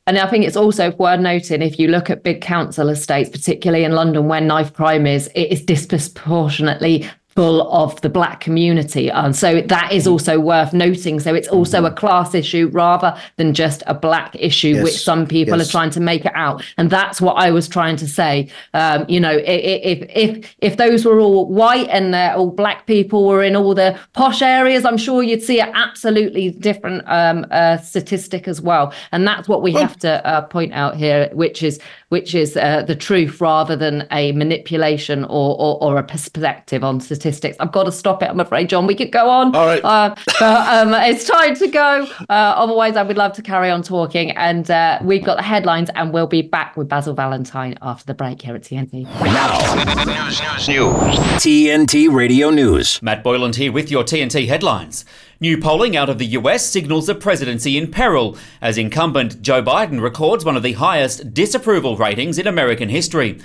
And 0.08 0.18
I 0.18 0.28
think 0.28 0.46
it's 0.46 0.58
also 0.58 0.92
worth 0.96 1.20
noting 1.20 1.62
if 1.62 1.78
you 1.78 1.88
look 1.88 2.10
at 2.10 2.24
big 2.24 2.42
council 2.42 2.90
estates, 2.90 3.30
particularly 3.30 3.84
in 3.84 3.92
London, 3.92 4.28
where 4.28 4.42
knife 4.42 4.74
crime 4.74 5.06
is, 5.06 5.30
it 5.36 5.52
is 5.52 5.64
disproportionately 5.64 7.08
full 7.40 7.72
of 7.72 8.02
the 8.02 8.10
black 8.10 8.42
community. 8.42 9.06
And 9.10 9.34
so 9.34 9.62
that 9.62 9.94
is 9.94 10.06
also 10.06 10.34
worth 10.42 10.74
noting. 10.74 11.22
So 11.22 11.34
it's 11.40 11.48
also 11.48 11.86
a 11.86 11.92
class 12.02 12.36
issue 12.36 12.68
rather 12.74 13.12
than 13.38 13.54
just 13.54 13.82
a 13.88 13.94
black 13.94 14.32
issue, 14.50 14.74
Yes. 14.76 14.84
which 14.84 15.00
some 15.10 15.26
people 15.26 15.58
Yes. 15.58 15.70
are 15.70 15.72
trying 15.72 15.90
to 15.92 16.02
make 16.02 16.26
it 16.26 16.34
out. 16.36 16.58
And 16.78 16.90
that's 16.90 17.22
what 17.22 17.36
I 17.46 17.50
was 17.52 17.66
trying 17.70 17.96
to 18.04 18.08
say. 18.20 18.34
Um, 18.74 19.06
you 19.08 19.22
know, 19.26 19.36
if 19.46 20.00
if 20.26 20.32
if 20.70 20.74
those 20.84 21.06
were 21.08 21.20
all 21.26 21.46
white 21.62 21.88
and 21.98 22.14
uh, 22.14 22.34
all 22.38 22.52
black 22.64 22.80
people 22.94 23.20
were 23.30 23.42
in 23.50 23.56
all 23.56 23.74
the 23.74 23.92
posh 24.20 24.42
areas, 24.42 24.84
I'm 24.84 24.98
sure 24.98 25.24
you'd 25.24 25.44
see 25.52 25.60
an 25.62 25.72
absolutely 25.86 26.46
different 26.68 27.00
um, 27.20 27.46
uh, 27.52 27.78
statistic 27.78 28.44
as 28.50 28.60
well. 28.70 28.86
And 29.14 29.22
that's 29.26 29.48
what 29.48 29.62
we 29.62 29.72
have 29.84 29.96
to 30.00 30.12
uh, 30.28 30.42
point 30.56 30.74
out 30.74 30.94
here, 31.04 31.30
which 31.44 31.64
is 31.70 31.80
which 32.10 32.36
is 32.36 32.58
uh, 32.58 32.82
the 32.92 32.98
truth 33.08 33.40
rather 33.40 33.76
than 33.78 33.96
a 34.12 34.34
manipulation 34.34 35.24
or, 35.24 35.50
or 35.64 35.74
or 35.86 35.98
a 35.98 36.04
perspective 36.04 36.84
on 36.84 37.00
statistics. 37.00 37.29
I've 37.60 37.72
got 37.72 37.84
to 37.84 37.92
stop 37.92 38.24
it. 38.24 38.30
I'm 38.30 38.40
afraid, 38.40 38.70
John. 38.70 38.88
We 38.88 38.96
could 38.96 39.12
go 39.12 39.30
on. 39.30 39.56
All 39.56 39.66
right. 39.66 39.84
Uh, 39.84 40.16
but 40.40 40.88
um, 40.88 40.94
it's 40.94 41.26
time 41.26 41.56
to 41.56 41.68
go. 41.68 42.08
Uh, 42.22 42.34
otherwise, 42.34 42.96
I 42.96 43.04
would 43.04 43.18
love 43.18 43.34
to 43.34 43.42
carry 43.42 43.70
on 43.70 43.84
talking. 43.84 44.32
And 44.32 44.70
uh, 44.70 45.00
we've 45.04 45.24
got 45.24 45.38
the 45.38 45.44
headlines, 45.44 45.90
and 45.96 46.14
we'll 46.14 46.28
be 46.28 46.42
back 46.42 46.78
with 46.78 46.90
Basil 46.90 47.14
Valentine 47.14 47.78
after 47.82 48.06
the 48.06 48.14
break 48.14 48.42
here 48.42 48.56
at 48.56 48.62
TNT. 48.64 49.04
Now, 49.24 50.06
News, 50.06 50.42
news, 50.42 50.68
news. 50.68 51.20
TNT 51.40 52.14
Radio 52.14 52.50
News. 52.50 53.02
Matt 53.02 53.24
Boyland 53.24 53.56
here 53.56 53.72
with 53.72 53.90
your 53.92 54.04
TNT 54.04 54.48
headlines. 54.48 55.06
New 55.40 55.58
polling 55.58 55.96
out 55.96 56.10
of 56.10 56.18
the 56.18 56.26
US 56.26 56.66
signals 56.66 57.08
a 57.08 57.16
presidency 57.16 57.78
in 57.78 57.90
peril 57.90 58.38
as 58.62 58.78
incumbent 58.78 59.42
Joe 59.42 59.64
Biden 59.64 60.02
records 60.02 60.44
one 60.44 60.58
of 60.58 60.64
the 60.64 60.74
highest 60.74 61.34
disapproval 61.34 61.96
ratings 61.96 62.38
in 62.38 62.46
American 62.46 62.90
history. 62.90 63.40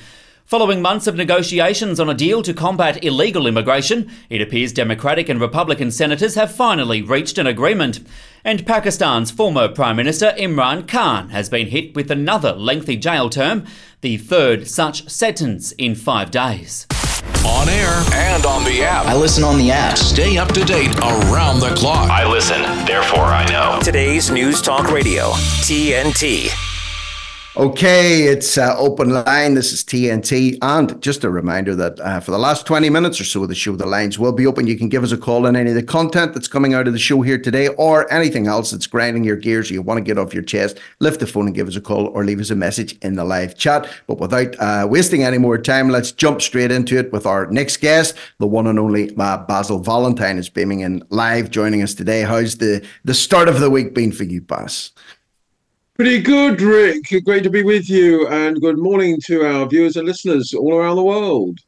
Following 0.47 0.83
months 0.83 1.07
of 1.07 1.17
negotiations 1.17 1.99
on 1.99 2.11
a 2.11 2.15
deal 2.15 2.43
to 2.43 2.53
combat 2.53 3.03
illegal 3.03 3.47
immigration, 3.47 4.11
it 4.29 4.43
appears 4.43 4.75
Democratic 4.75 5.31
and 5.31 5.41
Republican 5.41 5.91
senators 5.91 6.35
have 6.35 6.55
finally 6.55 7.01
reached 7.01 7.39
an 7.39 7.47
agreement. 7.47 8.01
And 8.45 8.67
Pakistan's 8.67 9.31
former 9.31 9.69
Prime 9.69 9.97
Minister 9.97 10.35
Imran 10.37 10.87
Khan 10.87 11.31
has 11.31 11.49
been 11.49 11.69
hit 11.69 11.97
with 11.97 12.11
another 12.11 12.53
lengthy 12.53 12.99
jail 12.99 13.31
term, 13.31 13.65
the 14.03 14.19
third 14.19 14.69
such 14.69 15.09
sentence 15.09 15.73
in 15.73 15.95
five 15.95 16.31
days. 16.31 16.87
On 17.47 17.67
air 17.71 18.05
and 18.13 18.45
on 18.45 18.65
the 18.65 18.83
app. 18.83 19.07
I 19.07 19.17
listen 19.17 19.45
on 19.45 19.57
the 19.57 19.71
app. 19.71 19.97
Stay 19.97 20.37
up 20.37 20.49
to 20.53 20.63
date 20.63 20.95
around 20.99 21.61
the 21.61 21.75
clock. 21.75 22.11
I 22.11 22.31
listen, 22.31 22.61
therefore 22.85 23.25
I 23.25 23.47
know. 23.47 23.81
Today's 23.83 24.31
News 24.31 24.61
Talk 24.61 24.93
Radio, 24.93 25.31
TNT. 25.63 26.74
Okay, 27.57 28.25
it's 28.25 28.59
uh, 28.59 28.75
open 28.77 29.11
line. 29.11 29.55
This 29.55 29.73
is 29.73 29.85
TNT. 29.85 30.59
And 30.61 31.01
just 31.01 31.23
a 31.23 31.31
reminder 31.31 31.77
that 31.77 32.01
uh, 32.01 32.19
for 32.19 32.33
the 32.33 32.39
last 32.39 32.67
20 32.67 32.91
minutes 32.91 33.21
or 33.21 33.25
so 33.25 33.45
of 33.45 33.49
the 33.49 33.55
show, 33.55 33.77
the 33.77 33.87
lines 33.87 34.19
will 34.19 34.33
be 34.33 34.45
open. 34.45 34.67
You 34.67 34.77
can 34.77 34.89
give 34.89 35.05
us 35.05 35.13
a 35.13 35.17
call 35.17 35.47
on 35.47 35.55
any 35.55 35.71
of 35.71 35.77
the 35.77 35.83
content 35.85 36.35
that's 36.35 36.49
coming 36.49 36.75
out 36.75 36.89
of 36.89 36.93
the 36.93 36.99
show 36.99 37.23
here 37.23 37.39
today 37.39 37.69
or 37.69 38.13
anything 38.13 38.49
else 38.49 38.73
that's 38.73 38.89
grinding 38.89 39.23
your 39.23 39.37
gears 39.37 39.71
or 39.71 39.75
you 39.75 39.83
want 39.83 39.99
to 39.99 40.03
get 40.03 40.19
off 40.19 40.35
your 40.35 40.43
chest. 40.43 40.81
Lift 40.99 41.21
the 41.21 41.29
phone 41.29 41.47
and 41.47 41.55
give 41.55 41.69
us 41.69 41.77
a 41.77 41.81
call 41.81 42.09
or 42.09 42.25
leave 42.25 42.41
us 42.41 42.51
a 42.51 42.57
message 42.57 42.99
in 43.03 43.15
the 43.15 43.25
live 43.25 43.57
chat. 43.57 43.89
But 44.09 44.19
without 44.19 44.59
uh, 44.59 44.89
wasting 44.91 45.23
any 45.23 45.39
more 45.39 45.57
time, 45.57 45.91
let's 45.91 46.11
jump 46.11 46.43
straight 46.43 46.73
into 46.73 46.99
it 46.99 47.13
with 47.13 47.25
our 47.25 47.47
next 47.53 47.77
guest, 47.77 48.17
the 48.39 48.49
one 48.49 48.67
and 48.67 48.81
only 48.81 49.13
Basil 49.13 49.79
Valentine 49.79 50.39
is 50.39 50.49
beaming 50.49 50.81
in 50.81 51.05
live, 51.11 51.53
joining 51.53 51.83
us 51.83 51.95
today. 51.95 52.23
How's 52.23 52.57
the, 52.57 52.85
the 53.05 53.15
start 53.15 53.49
of 53.49 53.61
the 53.61 53.71
week 53.71 53.95
been 53.95 54.11
for 54.11 54.25
you, 54.25 54.41
Bas? 54.41 54.91
Pretty 55.97 56.21
good, 56.21 56.61
Rick. 56.61 57.05
Great 57.25 57.45
to 57.45 57.51
be 57.51 57.63
with 57.63 57.89
you, 57.89 58.27
and 58.27 58.61
good 58.61 58.79
morning 58.79 59.21
to 59.27 59.45
our 59.47 59.65
viewers 59.65 59.95
and 59.95 60.09
listeners 60.09 60.53
all 60.53 60.75
around 60.75 60.97
the 60.97 61.05
world. 61.05 61.61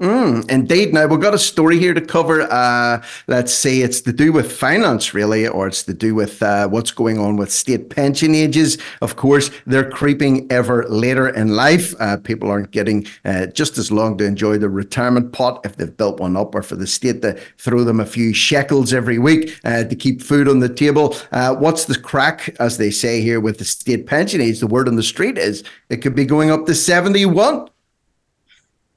Mm, 0.00 0.50
indeed. 0.50 0.94
Now 0.94 1.06
we've 1.06 1.20
got 1.20 1.34
a 1.34 1.38
story 1.38 1.78
here 1.78 1.92
to 1.92 2.00
cover. 2.00 2.50
Uh, 2.50 3.04
let's 3.26 3.52
say 3.52 3.80
it's 3.80 4.00
to 4.00 4.14
do 4.14 4.32
with 4.32 4.50
finance, 4.50 5.12
really, 5.12 5.46
or 5.46 5.66
it's 5.66 5.82
to 5.82 5.92
do 5.92 6.14
with 6.14 6.42
uh, 6.42 6.68
what's 6.68 6.90
going 6.90 7.18
on 7.18 7.36
with 7.36 7.52
state 7.52 7.90
pension 7.90 8.34
ages. 8.34 8.78
Of 9.02 9.16
course, 9.16 9.50
they're 9.66 9.90
creeping 9.90 10.50
ever 10.50 10.88
later 10.88 11.28
in 11.28 11.54
life. 11.54 11.94
Uh, 12.00 12.16
people 12.16 12.50
aren't 12.50 12.70
getting 12.70 13.06
uh, 13.26 13.48
just 13.48 13.76
as 13.76 13.92
long 13.92 14.16
to 14.16 14.24
enjoy 14.24 14.56
their 14.56 14.70
retirement 14.70 15.32
pot 15.32 15.60
if 15.66 15.76
they've 15.76 15.94
built 15.94 16.18
one 16.18 16.34
up, 16.34 16.54
or 16.54 16.62
for 16.62 16.76
the 16.76 16.86
state 16.86 17.20
to 17.20 17.38
throw 17.58 17.84
them 17.84 18.00
a 18.00 18.06
few 18.06 18.32
shekels 18.32 18.94
every 18.94 19.18
week 19.18 19.54
uh, 19.66 19.84
to 19.84 19.94
keep 19.94 20.22
food 20.22 20.48
on 20.48 20.60
the 20.60 20.74
table. 20.74 21.14
Uh, 21.30 21.54
what's 21.56 21.84
the 21.84 21.98
crack, 21.98 22.56
as 22.58 22.78
they 22.78 22.90
say 22.90 23.20
here, 23.20 23.38
with 23.38 23.58
the 23.58 23.66
state 23.66 24.06
pension 24.06 24.40
age? 24.40 24.60
The 24.60 24.66
word 24.66 24.88
on 24.88 24.96
the 24.96 25.02
street 25.02 25.36
is 25.36 25.62
it 25.90 25.98
could 25.98 26.14
be 26.14 26.24
going 26.24 26.50
up 26.50 26.64
to 26.64 26.74
seventy-one. 26.74 27.68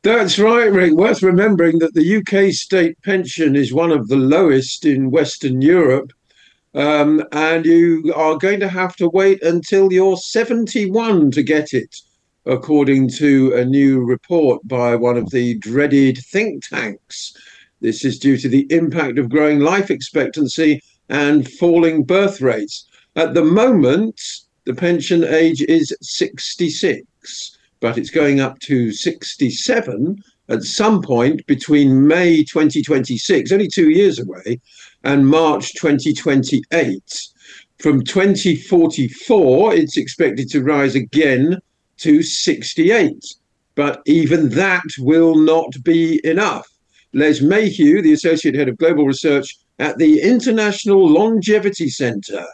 That's 0.04 0.38
right, 0.38 0.70
Rick. 0.70 0.96
Worth 0.96 1.24
remembering 1.24 1.80
that 1.80 1.94
the 1.94 2.18
UK 2.18 2.52
state 2.54 3.02
pension 3.04 3.56
is 3.56 3.72
one 3.72 3.90
of 3.90 4.10
the 4.10 4.18
lowest 4.18 4.86
in 4.86 5.12
Western 5.12 5.62
Europe. 5.62 6.12
Um, 6.76 7.24
and 7.32 7.66
you 7.66 8.12
are 8.14 8.38
going 8.38 8.60
to 8.60 8.68
have 8.68 8.98
to 8.98 9.08
wait 9.08 9.42
until 9.44 9.94
you're 9.94 10.18
71 10.18 11.32
to 11.32 11.42
get 11.42 11.72
it, 11.72 11.96
according 12.46 13.12
to 13.12 13.54
a 13.56 13.64
new 13.64 14.04
report 14.04 14.68
by 14.68 14.94
one 14.94 15.16
of 15.16 15.30
the 15.30 15.58
dreaded 15.60 16.18
think 16.18 16.68
tanks. 16.68 17.34
This 17.80 18.04
is 18.04 18.20
due 18.20 18.36
to 18.40 18.50
the 18.50 18.68
impact 18.72 19.18
of 19.18 19.30
growing 19.30 19.62
life 19.62 19.90
expectancy 19.90 20.82
and 21.08 21.50
falling 21.50 22.04
birth 22.04 22.42
rates. 22.42 22.86
At 23.16 23.36
the 23.36 23.46
moment, 23.46 24.20
the 24.66 24.74
pension 24.74 25.24
age 25.24 25.62
is 25.62 25.96
66, 26.02 27.53
but 27.84 27.98
it's 27.98 28.10
going 28.10 28.40
up 28.40 28.58
to 28.60 28.94
67 28.94 30.24
at 30.48 30.64
some 30.64 31.02
point 31.02 31.46
between 31.48 32.08
May 32.08 32.38
2026, 32.42 33.52
only 33.52 33.68
two 33.68 33.90
years 33.90 34.20
away, 34.20 34.62
and 35.04 35.28
March 35.28 35.74
2028. 35.74 37.28
From 37.80 38.02
2044, 38.02 39.74
it's 39.74 39.98
expected 39.98 40.50
to 40.52 40.64
rise 40.64 40.96
again 40.96 41.60
to 41.98 42.24
68. 42.24 43.22
But 43.76 44.02
even 44.06 44.48
that 44.52 44.86
will 45.00 45.36
not 45.36 45.74
be 45.84 46.22
enough. 46.24 46.70
Les 47.12 47.42
Mayhew, 47.42 48.02
the 48.02 48.14
Associate 48.14 48.56
Head 48.56 48.70
of 48.70 48.78
Global 48.78 49.06
Research 49.06 49.58
at 49.80 49.98
the 49.98 50.22
International 50.22 51.06
Longevity 51.06 51.90
Center 51.90 52.46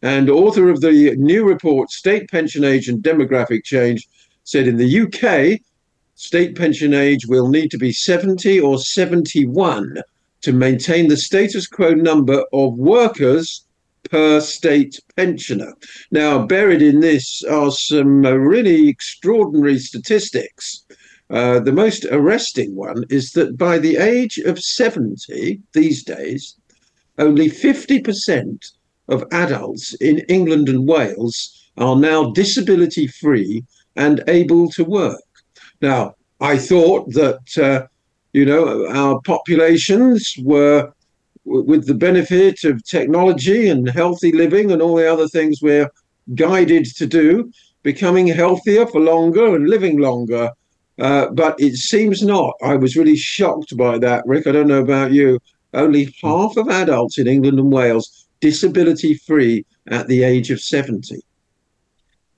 and 0.00 0.30
author 0.30 0.70
of 0.70 0.80
the 0.80 1.14
new 1.16 1.44
report, 1.44 1.90
State 1.90 2.30
Pension 2.30 2.64
Age 2.64 2.88
and 2.88 3.02
Demographic 3.02 3.62
Change, 3.64 4.08
said 4.50 4.66
in 4.66 4.78
the 4.78 5.00
UK, 5.02 5.60
state 6.16 6.56
pension 6.56 6.92
age 6.92 7.24
will 7.28 7.48
need 7.48 7.70
to 7.70 7.78
be 7.78 7.92
70 7.92 8.58
or 8.58 8.78
71 8.78 10.02
to 10.40 10.52
maintain 10.52 11.06
the 11.06 11.16
status 11.16 11.68
quo 11.68 11.90
number 11.94 12.44
of 12.52 12.74
workers 12.74 13.64
per 14.10 14.40
state 14.40 14.98
pensioner. 15.14 15.72
Now, 16.10 16.46
buried 16.46 16.82
in 16.82 16.98
this 16.98 17.44
are 17.48 17.70
some 17.70 18.26
uh, 18.26 18.32
really 18.32 18.88
extraordinary 18.88 19.78
statistics. 19.78 20.84
Uh, 21.30 21.60
the 21.60 21.72
most 21.72 22.04
arresting 22.06 22.74
one 22.74 23.04
is 23.08 23.30
that 23.34 23.56
by 23.56 23.78
the 23.78 23.98
age 23.98 24.38
of 24.38 24.58
70 24.58 25.60
these 25.74 26.02
days, 26.02 26.56
only 27.18 27.48
50% 27.48 28.72
of 29.06 29.22
adults 29.30 29.94
in 30.00 30.18
England 30.28 30.68
and 30.68 30.88
Wales 30.88 31.56
are 31.76 31.94
now 31.94 32.32
disability 32.32 33.06
free 33.06 33.64
and 34.00 34.24
able 34.28 34.70
to 34.70 34.82
work. 34.84 35.30
Now, 35.82 36.14
I 36.40 36.56
thought 36.56 37.12
that, 37.12 37.46
uh, 37.68 37.86
you 38.32 38.46
know, 38.46 38.86
our 38.88 39.20
populations 39.32 40.34
were, 40.42 40.92
with 41.44 41.86
the 41.86 42.00
benefit 42.08 42.64
of 42.64 42.84
technology 42.84 43.68
and 43.68 43.88
healthy 43.88 44.32
living 44.32 44.70
and 44.72 44.80
all 44.80 44.96
the 44.96 45.12
other 45.14 45.28
things 45.28 45.60
we're 45.60 45.90
guided 46.34 46.86
to 46.96 47.06
do, 47.06 47.52
becoming 47.82 48.26
healthier 48.26 48.86
for 48.86 49.00
longer 49.00 49.54
and 49.54 49.68
living 49.68 49.98
longer. 49.98 50.50
Uh, 50.98 51.26
but 51.42 51.54
it 51.58 51.74
seems 51.74 52.22
not. 52.22 52.54
I 52.62 52.76
was 52.76 52.96
really 52.96 53.16
shocked 53.16 53.76
by 53.76 53.98
that, 53.98 54.22
Rick. 54.26 54.46
I 54.46 54.52
don't 54.52 54.68
know 54.68 54.82
about 54.82 55.12
you. 55.12 55.38
Only 55.74 56.14
half 56.22 56.56
of 56.56 56.68
adults 56.68 57.18
in 57.18 57.26
England 57.26 57.58
and 57.58 57.72
Wales 57.72 58.26
disability 58.40 59.14
free 59.14 59.64
at 59.88 60.08
the 60.08 60.22
age 60.22 60.50
of 60.50 60.60
70. 60.60 61.20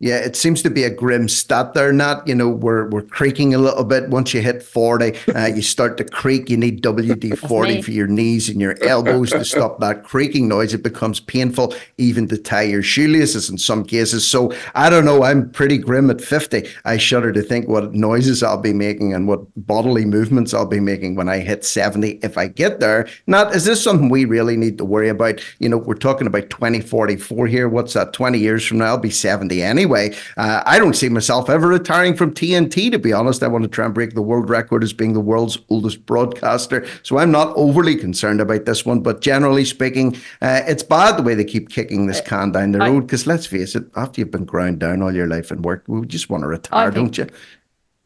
Yeah, 0.03 0.17
it 0.17 0.35
seems 0.35 0.63
to 0.63 0.71
be 0.71 0.83
a 0.83 0.91
grim 0.91 1.29
stat 1.29 1.75
there, 1.75 1.93
Nat. 1.93 2.27
You 2.27 2.35
know, 2.35 2.49
we're 2.49 2.89
we're 2.89 3.03
creaking 3.03 3.55
a 3.55 3.59
little 3.59 3.85
bit. 3.85 4.11
Once 4.11 4.35
you 4.35 4.43
hit 4.43 4.61
40, 4.61 5.17
uh, 5.29 5.47
you 5.47 5.63
start 5.63 5.97
to 5.99 6.05
creak. 6.05 6.51
You 6.51 6.57
need 6.57 6.83
WD 6.83 7.39
40 7.39 7.83
for 7.83 7.93
your 7.93 8.09
knees 8.09 8.49
and 8.49 8.61
your 8.61 8.75
elbows 8.83 9.31
to 9.31 9.45
stop 9.45 9.79
that 9.79 10.03
creaking 10.03 10.49
noise. 10.49 10.75
It 10.75 10.83
becomes 10.83 11.21
painful 11.21 11.73
even 11.99 12.27
to 12.29 12.37
tie 12.37 12.63
your 12.63 12.83
shoelaces 12.83 13.49
in 13.49 13.59
some 13.59 13.85
cases. 13.85 14.27
So 14.27 14.53
I 14.75 14.91
don't 14.91 15.05
know. 15.05 15.23
I'm 15.23 15.49
pretty 15.53 15.79
grim 15.79 16.11
at 16.11 16.21
50. 16.21 16.69
I 16.85 16.97
shudder 16.97 17.31
to 17.31 17.41
think 17.41 17.69
what 17.69 17.95
noises 17.95 18.43
I'll 18.43 18.59
be 18.59 18.73
making 18.73 19.15
and 19.15 19.29
what 19.29 19.43
bodily 19.55 20.05
movements 20.05 20.53
I'll 20.53 20.67
be 20.67 20.81
making 20.81 21.15
when 21.15 21.29
I 21.29 21.39
hit 21.39 21.65
70 21.65 22.19
if 22.25 22.37
I 22.37 22.49
get 22.49 22.81
there. 22.81 23.07
Nat, 23.29 23.55
is 23.55 23.67
this 23.67 23.81
something 23.81 24.09
we 24.09 24.25
really 24.25 24.57
need 24.57 24.79
to 24.79 24.85
worry 24.85 25.11
about? 25.11 25.41
You 25.61 25.69
know, 25.69 25.79
we're 25.79 25.95
talking 25.95 26.27
about 26.27 26.51
2044 26.51 27.47
here. 27.47 27.69
What's 27.69 27.93
that? 27.93 28.13
20 28.13 28.41
years 28.41 28.67
from 28.67 28.79
now, 28.79 28.87
I'll 28.87 28.99
be 28.99 29.09
70 29.09 29.63
anyway. 29.63 29.92
Anyway, 29.95 30.17
uh, 30.37 30.63
I 30.67 30.79
don't 30.79 30.95
see 30.95 31.09
myself 31.09 31.49
ever 31.51 31.69
retiring 31.69 32.17
from 32.17 32.33
TNT, 32.35 32.91
to 32.91 32.99
be 32.99 33.13
honest. 33.13 33.43
I 33.43 33.49
want 33.49 33.63
to 33.65 33.69
try 33.69 33.85
and 33.85 33.95
break 33.95 34.15
the 34.15 34.23
world 34.23 34.49
record 34.49 34.83
as 34.83 34.93
being 34.93 35.13
the 35.13 35.21
world's 35.21 35.59
oldest 35.69 36.05
broadcaster. 36.07 36.87
So 37.03 37.19
I'm 37.19 37.31
not 37.31 37.53
overly 37.57 37.97
concerned 37.97 38.41
about 38.41 38.65
this 38.65 38.85
one. 38.85 39.01
But 39.01 39.21
generally 39.21 39.65
speaking, 39.65 40.17
uh, 40.41 40.63
it's 40.67 40.83
bad 40.83 41.17
the 41.17 41.23
way 41.23 41.35
they 41.35 41.45
keep 41.45 41.69
kicking 41.69 42.07
this 42.07 42.21
can 42.21 42.53
down 42.53 42.73
the 42.73 42.79
road. 42.79 43.03
Because 43.03 43.27
let's 43.27 43.47
face 43.47 43.75
it, 43.75 43.85
after 43.97 44.21
you've 44.21 44.31
been 44.31 44.45
ground 44.45 44.81
down 44.81 45.03
all 45.03 45.15
your 45.15 45.27
life 45.27 45.51
and 45.51 45.65
work, 45.65 45.85
we 45.87 46.07
just 46.07 46.31
want 46.31 46.43
to 46.43 46.49
retire, 46.49 46.91
don't 46.91 47.17
you? 47.19 47.27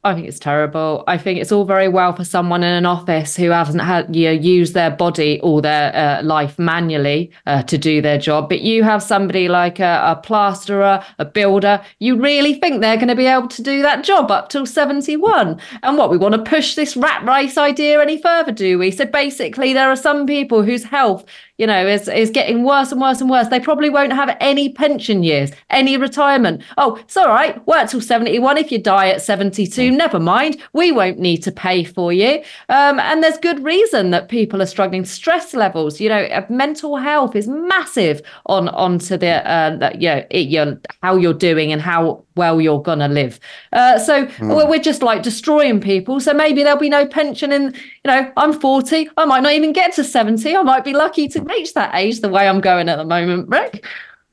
I 0.06 0.14
think 0.14 0.28
it's 0.28 0.38
terrible. 0.38 1.02
I 1.08 1.18
think 1.18 1.40
it's 1.40 1.50
all 1.50 1.64
very 1.64 1.88
well 1.88 2.14
for 2.14 2.24
someone 2.24 2.62
in 2.62 2.72
an 2.72 2.86
office 2.86 3.34
who 3.34 3.50
hasn't 3.50 3.82
had 3.82 4.14
you 4.14 4.26
know, 4.26 4.32
used 4.32 4.72
their 4.72 4.90
body 4.90 5.40
or 5.40 5.60
their 5.60 5.94
uh, 5.94 6.22
life 6.22 6.58
manually 6.58 7.32
uh, 7.46 7.64
to 7.64 7.76
do 7.76 8.00
their 8.00 8.16
job. 8.16 8.48
But 8.48 8.60
you 8.60 8.84
have 8.84 9.02
somebody 9.02 9.48
like 9.48 9.80
a, 9.80 10.00
a 10.06 10.20
plasterer, 10.22 11.04
a 11.18 11.24
builder. 11.24 11.82
You 11.98 12.20
really 12.20 12.54
think 12.54 12.80
they're 12.80 12.96
going 12.96 13.08
to 13.08 13.16
be 13.16 13.26
able 13.26 13.48
to 13.48 13.62
do 13.62 13.82
that 13.82 14.04
job 14.04 14.30
up 14.30 14.48
till 14.48 14.64
71? 14.64 15.60
And 15.82 15.98
what 15.98 16.10
we 16.10 16.18
want 16.18 16.34
to 16.36 16.50
push 16.50 16.76
this 16.76 16.96
rat 16.96 17.26
race 17.26 17.58
idea 17.58 18.00
any 18.00 18.20
further, 18.22 18.52
do 18.52 18.78
we? 18.78 18.92
So 18.92 19.06
basically, 19.06 19.72
there 19.72 19.90
are 19.90 19.96
some 19.96 20.24
people 20.24 20.62
whose 20.62 20.84
health 20.84 21.24
you 21.58 21.66
know, 21.66 21.86
is 21.86 22.08
is 22.08 22.30
getting 22.30 22.64
worse 22.64 22.92
and 22.92 23.00
worse 23.00 23.20
and 23.20 23.30
worse. 23.30 23.48
They 23.48 23.60
probably 23.60 23.88
won't 23.88 24.12
have 24.12 24.36
any 24.40 24.72
pension 24.72 25.22
years, 25.22 25.52
any 25.70 25.96
retirement. 25.96 26.62
Oh, 26.76 26.96
it's 26.96 27.16
all 27.16 27.28
right. 27.28 27.64
Work 27.66 27.90
till 27.90 28.00
71. 28.00 28.58
If 28.58 28.70
you 28.70 28.78
die 28.78 29.08
at 29.08 29.22
72, 29.22 29.90
never 29.90 30.20
mind. 30.20 30.60
We 30.74 30.92
won't 30.92 31.18
need 31.18 31.38
to 31.44 31.52
pay 31.52 31.84
for 31.84 32.12
you. 32.12 32.42
Um, 32.68 33.00
and 33.00 33.22
there's 33.22 33.38
good 33.38 33.62
reason 33.64 34.10
that 34.10 34.28
people 34.28 34.60
are 34.60 34.66
struggling. 34.66 35.04
Stress 35.04 35.54
levels, 35.54 36.00
you 36.00 36.08
know, 36.08 36.46
mental 36.50 36.96
health 36.96 37.34
is 37.34 37.48
massive 37.48 38.20
on 38.46 38.68
onto 38.68 39.16
the 39.16 39.48
uh, 39.50 39.90
you 39.98 40.08
know, 40.08 40.24
it, 40.30 40.48
your, 40.48 40.78
how 41.02 41.16
you're 41.16 41.34
doing 41.34 41.72
and 41.72 41.80
how 41.80 42.22
well 42.36 42.60
you're 42.60 42.82
gonna 42.82 43.08
live. 43.08 43.40
Uh, 43.72 43.98
so 43.98 44.26
mm. 44.26 44.68
we're 44.68 44.78
just 44.78 45.02
like 45.02 45.22
destroying 45.22 45.80
people. 45.80 46.20
So 46.20 46.34
maybe 46.34 46.62
there'll 46.62 46.78
be 46.78 46.90
no 46.90 47.06
pension 47.06 47.50
in. 47.50 47.74
You 48.04 48.10
know, 48.10 48.32
I'm 48.36 48.52
40. 48.52 49.08
I 49.16 49.24
might 49.24 49.40
not 49.40 49.52
even 49.52 49.72
get 49.72 49.94
to 49.94 50.04
70. 50.04 50.54
I 50.54 50.62
might 50.62 50.84
be 50.84 50.92
lucky 50.92 51.28
to 51.28 51.45
reach 51.46 51.74
that 51.74 51.94
age 51.94 52.20
the 52.20 52.28
way 52.28 52.48
I'm 52.48 52.60
going 52.60 52.88
at 52.88 52.96
the 52.96 53.04
moment, 53.04 53.48
Rick. 53.48 53.84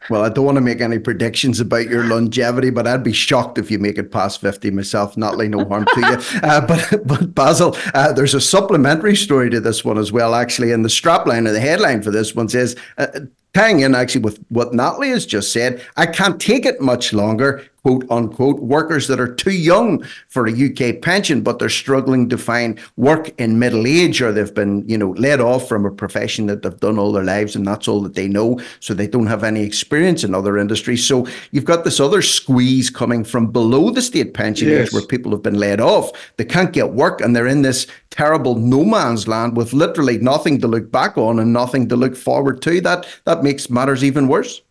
Well, 0.10 0.24
I 0.24 0.30
don't 0.30 0.46
want 0.46 0.58
to 0.58 0.62
make 0.62 0.82
any 0.82 1.00
predictions 1.00 1.60
about 1.60 1.88
your 1.88 2.04
longevity, 2.04 2.70
but 2.70 2.88
I'd 2.88 3.04
be 3.04 3.14
shocked 3.14 3.58
if 3.58 3.72
you 3.72 3.80
make 3.80 3.98
it 3.98 4.12
past 4.12 4.42
50 4.42 4.72
myself. 4.72 5.16
Not 5.16 5.38
like 5.38 5.50
no 5.50 5.64
harm 5.66 5.86
to 5.86 6.00
you. 6.00 6.14
Uh, 6.44 6.66
but, 6.66 7.08
but 7.08 7.34
Basil, 7.34 7.76
uh, 7.94 8.12
there's 8.12 8.34
a 8.34 8.42
supplementary 8.42 9.16
story 9.16 9.50
to 9.50 9.60
this 9.60 9.86
one 9.86 9.98
as 9.98 10.12
well, 10.12 10.36
actually. 10.36 10.72
And 10.72 10.84
the 10.84 10.90
strapline 10.90 11.48
or 11.48 11.52
the 11.52 11.60
headline 11.60 12.02
for 12.02 12.12
this 12.12 12.36
one 12.36 12.50
says, 12.50 12.76
uh, 12.98 13.08
tying 13.54 13.82
in 13.82 13.96
actually 13.96 14.22
with 14.22 14.44
what 14.50 14.74
Natalie 14.74 15.10
has 15.10 15.26
just 15.26 15.52
said, 15.52 15.84
I 15.96 16.06
can't 16.06 16.40
take 16.40 16.66
it 16.66 16.82
much 16.82 17.14
longer 17.14 17.64
quote 17.84 18.06
unquote, 18.10 18.60
workers 18.62 19.08
that 19.08 19.20
are 19.20 19.34
too 19.34 19.52
young 19.52 20.04
for 20.30 20.48
a 20.48 20.52
UK 20.52 21.02
pension, 21.02 21.42
but 21.42 21.60
they're 21.60 21.70
struggling 21.70 22.30
to 22.30 22.38
find 22.38 22.80
work 22.96 23.30
in 23.40 23.60
middle 23.60 23.86
age 23.86 24.22
or 24.22 24.32
they've 24.32 24.54
been, 24.54 24.88
you 24.88 24.98
know, 24.98 25.12
laid 25.12 25.42
off 25.42 25.68
from 25.68 25.86
a 25.86 25.92
profession 25.92 26.46
that 26.46 26.62
they've 26.62 26.80
done 26.80 26.98
all 26.98 27.12
their 27.12 27.26
lives 27.26 27.56
and 27.56 27.68
that's 27.68 27.88
all 27.88 28.02
that 28.02 28.16
they 28.16 28.28
know. 28.28 28.60
So 28.80 28.94
they 28.94 29.08
don't 29.08 29.28
have 29.28 29.44
any 29.44 29.64
experience 29.64 30.24
in 30.24 30.34
other 30.34 30.58
industries. 30.58 31.06
So 31.06 31.28
you've 31.52 31.66
got 31.66 31.84
this 31.84 32.00
other 32.00 32.22
squeeze 32.22 32.90
coming 32.90 33.26
from 33.26 33.52
below 33.52 33.90
the 33.90 34.02
state 34.02 34.34
pension 34.34 34.70
yes. 34.70 34.88
age 34.88 34.94
where 34.94 35.06
people 35.06 35.32
have 35.32 35.44
been 35.44 35.60
laid 35.60 35.82
off. 35.82 36.12
They 36.38 36.46
can't 36.46 36.72
get 36.72 36.94
work 36.94 37.20
and 37.20 37.36
they're 37.36 37.48
in 37.48 37.64
this 37.64 37.86
terrible 38.14 38.56
no 38.56 38.86
man's 38.86 39.28
land 39.28 39.58
with 39.58 39.74
literally 39.74 40.20
nothing 40.20 40.62
to 40.62 40.68
look 40.68 40.92
back 40.92 41.18
on 41.18 41.40
and 41.40 41.52
nothing 41.52 41.90
to 41.90 41.96
look 41.96 42.16
forward 42.16 42.62
to. 42.62 42.80
That 42.80 43.08
that 43.26 43.44
makes 43.44 43.70
matters 43.70 44.04
even 44.04 44.28
worse. 44.28 44.62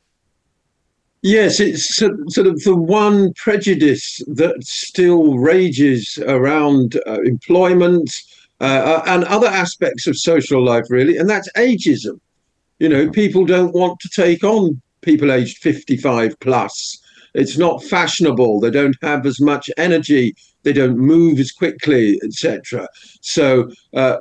Yes, 1.23 1.61
it's 1.61 1.95
sort 1.97 2.47
of 2.47 2.63
the 2.65 2.75
one 2.75 3.33
prejudice 3.35 4.23
that 4.27 4.57
still 4.65 5.39
rages 5.39 6.19
around 6.27 7.01
uh, 7.07 7.21
employment 7.23 8.13
uh, 8.61 8.65
uh, 8.65 9.03
and 9.07 9.25
other 9.25 9.47
aspects 9.47 10.07
of 10.07 10.19
social 10.19 10.65
life, 10.65 10.85
really, 10.89 11.17
and 11.17 11.31
that's 11.31 11.51
ageism. 11.53 12.21
You 12.81 12.89
know, 12.89 13.11
people 13.11 13.45
don't 13.45 13.75
want 13.75 14.01
to 14.01 14.09
take 14.09 14.43
on 14.43 14.81
people 15.03 15.31
aged 15.33 15.59
55 15.59 16.39
plus. 16.41 16.99
It's 17.35 17.59
not 17.59 17.83
fashionable. 17.85 18.61
They 18.61 18.71
don't 18.71 18.97
have 19.03 19.27
as 19.27 19.41
much 19.41 19.69
energy. 19.77 20.35
They 20.63 20.73
don't 20.73 20.99
move 20.99 21.39
as 21.39 21.53
quickly, 21.53 22.21
etc. 22.23 22.89
So, 23.21 23.71
uh, 23.95 24.19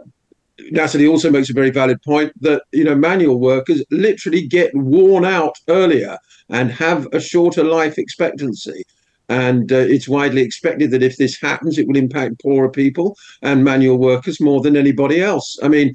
Natalie 0.69 1.07
also 1.07 1.31
makes 1.31 1.49
a 1.49 1.53
very 1.53 1.71
valid 1.71 2.01
point 2.03 2.31
that 2.41 2.63
you 2.71 2.83
know 2.83 2.95
manual 2.95 3.39
workers 3.39 3.83
literally 3.89 4.47
get 4.47 4.75
worn 4.75 5.25
out 5.25 5.55
earlier 5.67 6.17
and 6.49 6.71
have 6.71 7.07
a 7.13 7.19
shorter 7.19 7.63
life 7.63 7.97
expectancy. 7.97 8.83
And 9.29 9.71
uh, 9.71 9.77
it's 9.77 10.09
widely 10.09 10.41
expected 10.41 10.91
that 10.91 11.03
if 11.03 11.15
this 11.15 11.39
happens, 11.39 11.77
it 11.77 11.87
will 11.87 11.95
impact 11.95 12.41
poorer 12.41 12.69
people 12.69 13.15
and 13.41 13.63
manual 13.63 13.97
workers 13.97 14.41
more 14.41 14.59
than 14.59 14.75
anybody 14.75 15.21
else. 15.21 15.57
I 15.63 15.69
mean, 15.69 15.93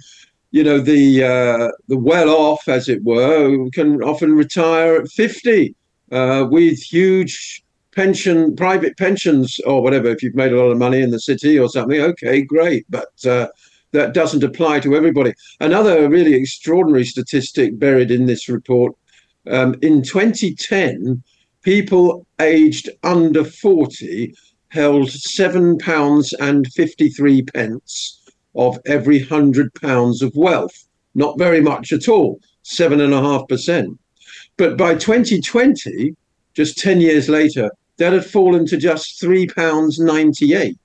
you 0.53 0.65
know, 0.65 0.79
the 0.79 1.23
uh, 1.23 1.69
the 1.89 1.99
well 1.99 2.31
off, 2.31 2.67
as 2.67 2.89
it 2.89 3.05
were, 3.05 3.69
can 3.71 4.03
often 4.03 4.35
retire 4.35 4.97
at 4.97 5.09
50 5.09 5.75
uh, 6.13 6.47
with 6.51 6.81
huge 6.81 7.63
pension, 7.97 8.55
private 8.55 8.97
pensions 8.97 9.59
or 9.67 9.83
whatever. 9.83 10.09
If 10.09 10.23
you've 10.23 10.35
made 10.35 10.53
a 10.53 10.57
lot 10.57 10.71
of 10.71 10.79
money 10.79 11.01
in 11.01 11.11
the 11.11 11.19
city 11.19 11.59
or 11.59 11.69
something, 11.69 12.01
okay, 12.01 12.43
great. 12.43 12.85
But 12.89 13.27
uh, 13.27 13.49
that 13.93 14.15
doesn't 14.15 14.45
apply 14.45 14.81
to 14.81 14.95
everybody. 14.95 15.33
Another 15.61 16.09
really 16.09 16.35
extraordinary 16.35 17.05
statistic 17.05 17.79
buried 17.79 18.11
in 18.11 18.27
this 18.27 18.49
report 18.49 18.95
um, 19.51 19.75
in 19.83 20.03
2010, 20.03 21.23
people 21.63 22.27
aged 22.41 22.91
under 23.03 23.45
40 23.45 24.35
held 24.69 25.11
seven 25.11 25.79
pounds 25.79 26.33
and 26.35 26.67
53 26.73 27.43
pence 27.43 28.23
of 28.55 28.79
every 28.87 29.21
hundred 29.21 29.73
pounds 29.75 30.23
of 30.23 30.35
wealth. 30.35 30.87
Not 31.15 31.39
very 31.39 31.61
much 31.61 31.93
at 31.93 32.09
all, 32.09 32.41
seven 32.63 33.01
and 33.01 33.15
a 33.15 33.23
half 33.23 33.49
percent. 33.49 33.99
But 34.57 34.77
by 34.77 34.95
2020, 34.95 36.15
just 36.55 36.79
10 36.79 37.01
years 37.01 37.29
later, 37.29 37.71
that 37.99 38.13
had 38.13 38.25
fallen 38.25 38.67
to 38.67 38.77
just 38.77 39.21
three 39.21 39.47
pounds 39.47 39.99
98. 39.99 40.77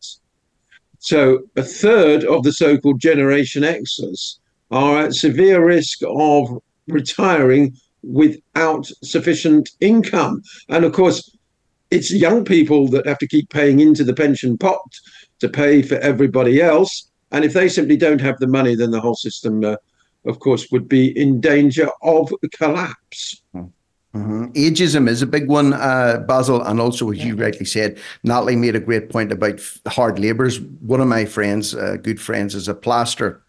So 1.00 1.40
a 1.56 1.64
third 1.64 2.24
of 2.24 2.44
the 2.44 2.54
so-called 2.54 3.00
Generation 3.00 3.64
Xers 3.64 4.38
are 4.70 5.00
at 5.06 5.14
severe 5.14 5.66
risk 5.66 6.00
of 6.08 6.62
retiring 6.88 7.76
without 8.04 8.86
sufficient 9.04 9.70
income. 9.80 10.44
And 10.70 10.86
of 10.86 10.94
course, 10.94 11.36
it's 11.90 12.12
young 12.12 12.46
people 12.46 12.88
that 12.90 13.06
have 13.06 13.18
to 13.20 13.28
keep 13.28 13.50
paying 13.50 13.80
into 13.80 14.04
the 14.04 14.14
pension 14.14 14.58
pot 14.58 14.82
to 15.40 15.50
pay 15.50 15.82
for 15.82 15.96
everybody 15.96 16.62
else. 16.62 17.10
And 17.32 17.44
if 17.44 17.54
they 17.54 17.68
simply 17.68 17.98
don't 17.98 18.22
have 18.22 18.38
the 18.40 18.48
money, 18.48 18.76
then 18.76 18.92
the 18.92 19.02
whole 19.02 19.16
system, 19.16 19.64
uh, 19.64 19.76
of 20.26 20.40
course, 20.40 20.68
would 20.72 20.88
be 20.88 21.18
in 21.20 21.42
danger 21.42 21.90
of 22.02 22.32
collapse. 22.54 23.41
Mm-hmm. 24.14 24.46
Ageism 24.52 25.08
is 25.08 25.22
a 25.22 25.28
big 25.28 25.48
one, 25.48 25.74
uh, 25.74 26.24
Basil, 26.28 26.62
and 26.62 26.82
also, 26.82 27.12
as 27.12 27.20
yeah. 27.20 27.28
you 27.28 27.36
rightly 27.36 27.66
said, 27.66 27.98
Natalie 28.24 28.58
made 28.58 28.76
a 28.76 28.80
great 28.80 29.10
point 29.10 29.32
about 29.32 29.62
hard 29.88 30.20
labourers. 30.20 30.60
One 30.60 31.00
of 31.00 31.08
my 31.08 31.24
friends, 31.24 31.74
uh, 31.74 31.98
good 32.02 32.20
friends, 32.20 32.54
is 32.54 32.68
a 32.68 32.74
plaster 32.74 33.42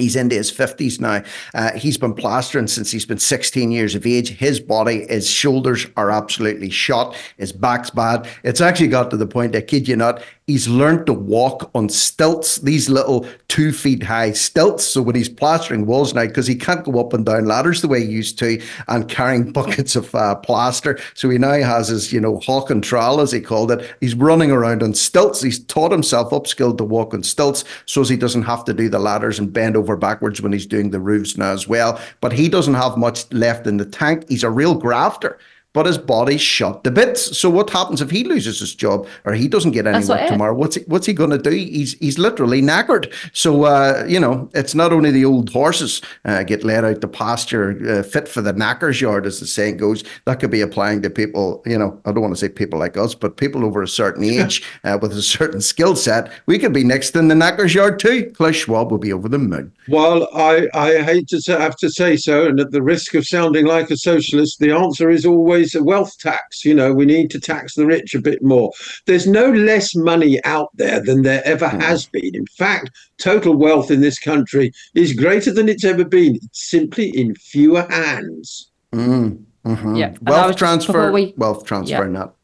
He's 0.00 0.16
into 0.16 0.34
his 0.34 0.50
50s 0.50 1.00
now. 1.00 1.22
Uh, 1.54 1.72
he's 1.72 1.96
been 1.96 2.14
plastering 2.14 2.66
since 2.66 2.90
he's 2.90 3.06
been 3.06 3.18
16 3.18 3.70
years 3.70 3.94
of 3.94 4.06
age. 4.06 4.30
His 4.30 4.60
body, 4.60 5.06
his 5.08 5.28
shoulders 5.28 5.86
are 5.96 6.10
absolutely 6.10 6.70
shot. 6.70 7.16
His 7.36 7.52
back's 7.52 7.90
bad. 7.90 8.28
It's 8.42 8.60
actually 8.60 8.88
got 8.88 9.10
to 9.10 9.16
the 9.16 9.26
point, 9.26 9.54
I 9.54 9.60
kid 9.60 9.88
you 9.88 9.96
not, 9.96 10.22
he's 10.50 10.66
learned 10.66 11.06
to 11.06 11.12
walk 11.12 11.70
on 11.74 11.88
stilts, 11.88 12.56
these 12.56 12.88
little 12.88 13.26
two 13.48 13.72
feet 13.72 14.02
high 14.02 14.32
stilts. 14.32 14.84
So 14.84 15.00
when 15.00 15.14
he's 15.14 15.28
plastering 15.28 15.86
walls 15.86 16.12
now, 16.12 16.26
because 16.26 16.46
he 16.46 16.56
can't 16.56 16.84
go 16.84 16.98
up 16.98 17.12
and 17.12 17.24
down 17.24 17.46
ladders 17.46 17.82
the 17.82 17.88
way 17.88 18.00
he 18.00 18.10
used 18.10 18.38
to, 18.40 18.60
and 18.88 19.08
carrying 19.08 19.52
buckets 19.60 19.94
of 19.94 20.12
uh, 20.14 20.34
plaster. 20.36 20.98
So 21.14 21.30
he 21.30 21.38
now 21.38 21.52
has 21.52 21.88
his, 21.88 22.12
you 22.12 22.20
know, 22.20 22.40
hawk 22.40 22.70
and 22.70 22.82
trowel, 22.82 23.20
as 23.20 23.30
he 23.30 23.40
called 23.40 23.70
it. 23.70 23.94
He's 24.00 24.14
running 24.14 24.50
around 24.50 24.82
on 24.82 24.94
stilts. 24.94 25.40
He's 25.40 25.62
taught 25.64 25.92
himself 25.92 26.30
upskilled 26.30 26.78
to 26.78 26.84
walk 26.84 27.14
on 27.14 27.22
stilts 27.22 27.64
so 27.86 28.02
he 28.04 28.16
doesn't 28.16 28.42
have 28.42 28.64
to 28.64 28.74
do 28.74 28.88
the 28.88 28.98
ladders 28.98 29.38
and 29.38 29.52
bend 29.52 29.76
over 29.76 29.89
backwards 29.96 30.40
when 30.40 30.52
he's 30.52 30.66
doing 30.66 30.90
the 30.90 31.00
roofs 31.00 31.36
now 31.36 31.52
as 31.52 31.68
well. 31.68 32.00
But 32.20 32.32
he 32.32 32.48
doesn't 32.48 32.74
have 32.74 32.96
much 32.96 33.30
left 33.32 33.66
in 33.66 33.76
the 33.76 33.84
tank. 33.84 34.28
He's 34.28 34.44
a 34.44 34.50
real 34.50 34.74
grafter 34.74 35.38
but 35.72 35.86
his 35.86 35.98
body's 35.98 36.40
shot 36.40 36.82
to 36.84 36.90
bits. 36.90 37.38
So 37.38 37.48
what 37.48 37.70
happens 37.70 38.00
if 38.00 38.10
he 38.10 38.24
loses 38.24 38.58
his 38.58 38.74
job 38.74 39.06
or 39.24 39.34
he 39.34 39.46
doesn't 39.46 39.70
get 39.70 39.86
any 39.86 40.04
work 40.04 40.26
tomorrow? 40.26 40.54
What's 40.54 40.76
he, 40.76 40.82
what's 40.82 41.06
he 41.06 41.12
going 41.12 41.30
to 41.30 41.38
do? 41.38 41.50
He's 41.50 41.94
he's 41.94 42.18
literally 42.18 42.60
knackered. 42.60 43.12
So 43.32 43.64
uh, 43.64 44.04
you 44.08 44.18
know, 44.18 44.50
it's 44.54 44.74
not 44.74 44.92
only 44.92 45.10
the 45.10 45.24
old 45.24 45.50
horses 45.50 46.02
uh, 46.24 46.42
get 46.42 46.64
let 46.64 46.84
out 46.84 47.00
the 47.00 47.08
pasture, 47.08 47.78
uh, 47.88 48.02
fit 48.02 48.28
for 48.28 48.40
the 48.40 48.52
knackers 48.52 49.00
yard, 49.00 49.26
as 49.26 49.38
the 49.38 49.46
saying 49.46 49.76
goes. 49.76 50.02
That 50.24 50.40
could 50.40 50.50
be 50.50 50.60
applying 50.60 51.02
to 51.02 51.10
people. 51.10 51.62
You 51.64 51.78
know, 51.78 52.00
I 52.04 52.12
don't 52.12 52.22
want 52.22 52.34
to 52.34 52.40
say 52.40 52.48
people 52.48 52.78
like 52.78 52.96
us, 52.96 53.14
but 53.14 53.36
people 53.36 53.64
over 53.64 53.82
a 53.82 53.88
certain 53.88 54.24
age 54.24 54.64
uh, 54.84 54.98
with 55.00 55.12
a 55.12 55.22
certain 55.22 55.60
skill 55.60 55.94
set. 55.94 56.32
We 56.46 56.58
could 56.58 56.72
be 56.72 56.84
next 56.84 57.14
in 57.14 57.28
the 57.28 57.34
knackers 57.34 57.74
yard 57.74 58.00
too. 58.00 58.30
Klaus 58.34 58.56
Schwab 58.56 58.90
will 58.90 58.98
be 58.98 59.12
over 59.12 59.28
the 59.28 59.38
moon. 59.38 59.72
Well, 59.88 60.28
I 60.34 60.68
I 60.74 61.02
hate 61.02 61.28
to 61.28 61.58
have 61.58 61.76
to 61.76 61.90
say 61.90 62.16
so, 62.16 62.48
and 62.48 62.58
at 62.58 62.72
the 62.72 62.82
risk 62.82 63.14
of 63.14 63.24
sounding 63.26 63.66
like 63.66 63.90
a 63.90 63.96
socialist, 63.96 64.58
the 64.58 64.72
answer 64.72 65.10
is 65.10 65.24
always 65.24 65.59
always 65.60 65.74
a 65.74 65.82
wealth 65.84 66.16
tax. 66.18 66.64
You 66.64 66.74
know, 66.74 66.92
we 66.92 67.04
need 67.04 67.30
to 67.30 67.40
tax 67.40 67.74
the 67.74 67.86
rich 67.86 68.14
a 68.14 68.20
bit 68.20 68.42
more. 68.42 68.70
There's 69.06 69.26
no 69.26 69.50
less 69.52 69.94
money 69.94 70.42
out 70.44 70.68
there 70.74 71.00
than 71.04 71.22
there 71.22 71.42
ever 71.44 71.68
Hmm. 71.68 71.80
has 71.80 72.06
been. 72.06 72.34
In 72.34 72.46
fact, 72.58 72.90
total 73.18 73.54
wealth 73.56 73.90
in 73.90 74.00
this 74.00 74.18
country 74.18 74.72
is 74.94 75.12
greater 75.12 75.52
than 75.52 75.68
it's 75.68 75.84
ever 75.84 76.04
been. 76.04 76.36
It's 76.36 76.70
simply 76.70 77.08
in 77.10 77.34
fewer 77.34 77.86
hands. 77.90 78.70
Mm, 78.94 79.38
mhm. 79.66 79.98
Yeah, 79.98 80.06
and 80.08 80.28
I 80.28 80.32
was 80.32 80.46
Wealth 80.46 80.56
transfer. 80.56 81.12
we- 81.12 81.34
wealth 81.36 81.64
transfer, 81.66 82.04
Yeah. 82.04 82.10
not. 82.10 82.34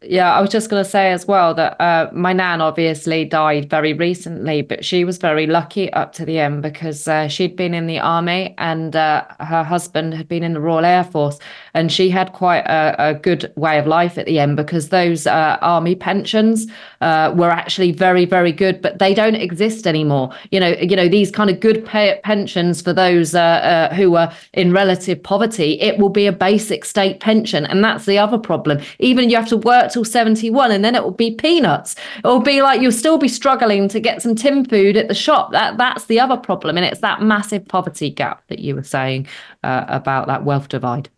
Yeah, 0.00 0.32
I 0.32 0.40
was 0.40 0.50
just 0.50 0.70
going 0.70 0.84
to 0.84 0.88
say 0.88 1.10
as 1.10 1.26
well 1.26 1.54
that 1.54 1.80
uh, 1.80 2.08
my 2.12 2.32
nan 2.32 2.60
obviously 2.60 3.24
died 3.24 3.68
very 3.68 3.92
recently, 3.92 4.62
but 4.62 4.84
she 4.84 5.04
was 5.04 5.18
very 5.18 5.48
lucky 5.48 5.92
up 5.92 6.12
to 6.12 6.24
the 6.24 6.38
end 6.38 6.62
because 6.62 7.08
uh, 7.08 7.26
she'd 7.26 7.56
been 7.56 7.74
in 7.74 7.88
the 7.88 7.98
army 7.98 8.54
and 8.58 8.94
uh, 8.94 9.24
her 9.40 9.64
husband 9.64 10.14
had 10.14 10.28
been 10.28 10.44
in 10.44 10.52
the 10.52 10.60
Royal 10.60 10.84
Air 10.84 11.02
Force, 11.02 11.40
and 11.74 11.90
she 11.90 12.10
had 12.10 12.32
quite 12.32 12.60
a, 12.60 13.08
a 13.08 13.14
good 13.14 13.52
way 13.56 13.76
of 13.76 13.88
life 13.88 14.18
at 14.18 14.26
the 14.26 14.38
end 14.38 14.56
because 14.56 14.90
those 14.90 15.26
uh, 15.26 15.58
army 15.62 15.96
pensions 15.96 16.68
uh, 17.00 17.32
were 17.36 17.50
actually 17.50 17.92
very, 17.92 18.24
very 18.24 18.52
good, 18.52 18.82
but 18.82 18.98
they 18.98 19.14
don't 19.14 19.34
exist 19.36 19.86
anymore. 19.86 20.30
You 20.50 20.60
know, 20.60 20.68
you 20.80 20.96
know 20.96 21.08
these 21.08 21.30
kind 21.30 21.50
of 21.50 21.60
good 21.60 21.84
pay- 21.84 22.20
pensions 22.24 22.82
for 22.82 22.92
those 22.92 23.34
uh, 23.34 23.40
uh, 23.40 23.94
who 23.94 24.16
are 24.16 24.32
in 24.54 24.72
relative 24.72 25.22
poverty. 25.22 25.80
It 25.80 25.98
will 25.98 26.08
be 26.08 26.26
a 26.26 26.32
basic 26.32 26.84
state 26.84 27.20
pension, 27.20 27.64
and 27.66 27.84
that's 27.84 28.04
the 28.06 28.18
other 28.18 28.38
problem. 28.38 28.80
Even 28.98 29.30
you 29.30 29.36
have 29.36 29.48
to 29.48 29.56
work 29.56 29.92
till 29.92 30.04
71 30.04 30.70
and 30.72 30.84
then 30.84 30.94
it 30.94 31.02
will 31.02 31.10
be 31.10 31.30
peanuts 31.30 31.94
it 32.18 32.26
will 32.26 32.40
be 32.40 32.62
like 32.62 32.80
you'll 32.80 32.90
still 32.92 33.18
be 33.18 33.28
struggling 33.28 33.88
to 33.88 34.00
get 34.00 34.20
some 34.22 34.34
tin 34.34 34.64
food 34.64 34.96
at 34.96 35.08
the 35.08 35.14
shop 35.14 35.52
that 35.52 35.76
that's 35.78 36.06
the 36.06 36.18
other 36.20 36.36
problem 36.36 36.76
and 36.76 36.84
it's 36.86 37.00
that 37.00 37.22
massive 37.22 37.66
poverty 37.68 38.10
gap 38.10 38.42
that 38.48 38.58
you 38.58 38.74
were 38.74 38.82
saying 38.82 39.26
uh, 39.64 39.84
about 39.88 40.26
that 40.26 40.44
wealth 40.44 40.68
divide 40.68 41.08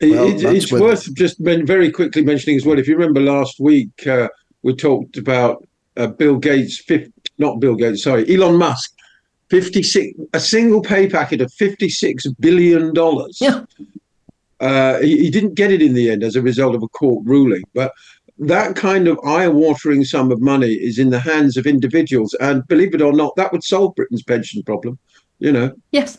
Well, 0.00 0.28
it- 0.28 0.42
it's 0.56 0.72
with- 0.72 0.82
worth 0.82 1.14
just 1.14 1.40
men- 1.40 1.66
very 1.66 1.90
quickly 1.90 2.22
mentioning 2.22 2.56
as 2.56 2.64
well. 2.64 2.78
If 2.78 2.88
you 2.88 2.96
remember 2.96 3.20
last 3.20 3.60
week, 3.60 4.06
uh, 4.06 4.28
we 4.62 4.74
talked 4.74 5.16
about 5.16 5.66
uh, 5.96 6.06
Bill 6.08 6.36
Gates, 6.36 6.80
fif- 6.80 7.10
not 7.38 7.60
Bill 7.60 7.74
Gates, 7.74 8.02
sorry, 8.02 8.32
Elon 8.32 8.56
Musk, 8.56 8.94
56, 9.50 10.18
a 10.32 10.40
single 10.40 10.80
pay 10.82 11.08
packet 11.08 11.40
of 11.40 11.50
$56 11.52 12.34
billion. 12.38 12.92
Yeah. 13.40 13.64
Uh, 14.60 15.00
he, 15.00 15.18
he 15.18 15.30
didn't 15.30 15.54
get 15.54 15.72
it 15.72 15.82
in 15.82 15.94
the 15.94 16.10
end 16.10 16.22
as 16.22 16.36
a 16.36 16.42
result 16.42 16.74
of 16.74 16.82
a 16.82 16.88
court 16.88 17.24
ruling, 17.26 17.62
but 17.74 17.92
that 18.38 18.76
kind 18.76 19.08
of 19.08 19.18
eye-watering 19.24 20.04
sum 20.04 20.30
of 20.30 20.40
money 20.40 20.72
is 20.72 20.98
in 20.98 21.10
the 21.10 21.20
hands 21.20 21.56
of 21.56 21.66
individuals, 21.66 22.34
and 22.40 22.66
believe 22.68 22.94
it 22.94 23.02
or 23.02 23.12
not, 23.12 23.36
that 23.36 23.52
would 23.52 23.64
solve 23.64 23.94
Britain's 23.94 24.22
pension 24.22 24.62
problem. 24.62 24.98
You 25.38 25.52
know, 25.52 25.72
yes 25.90 26.18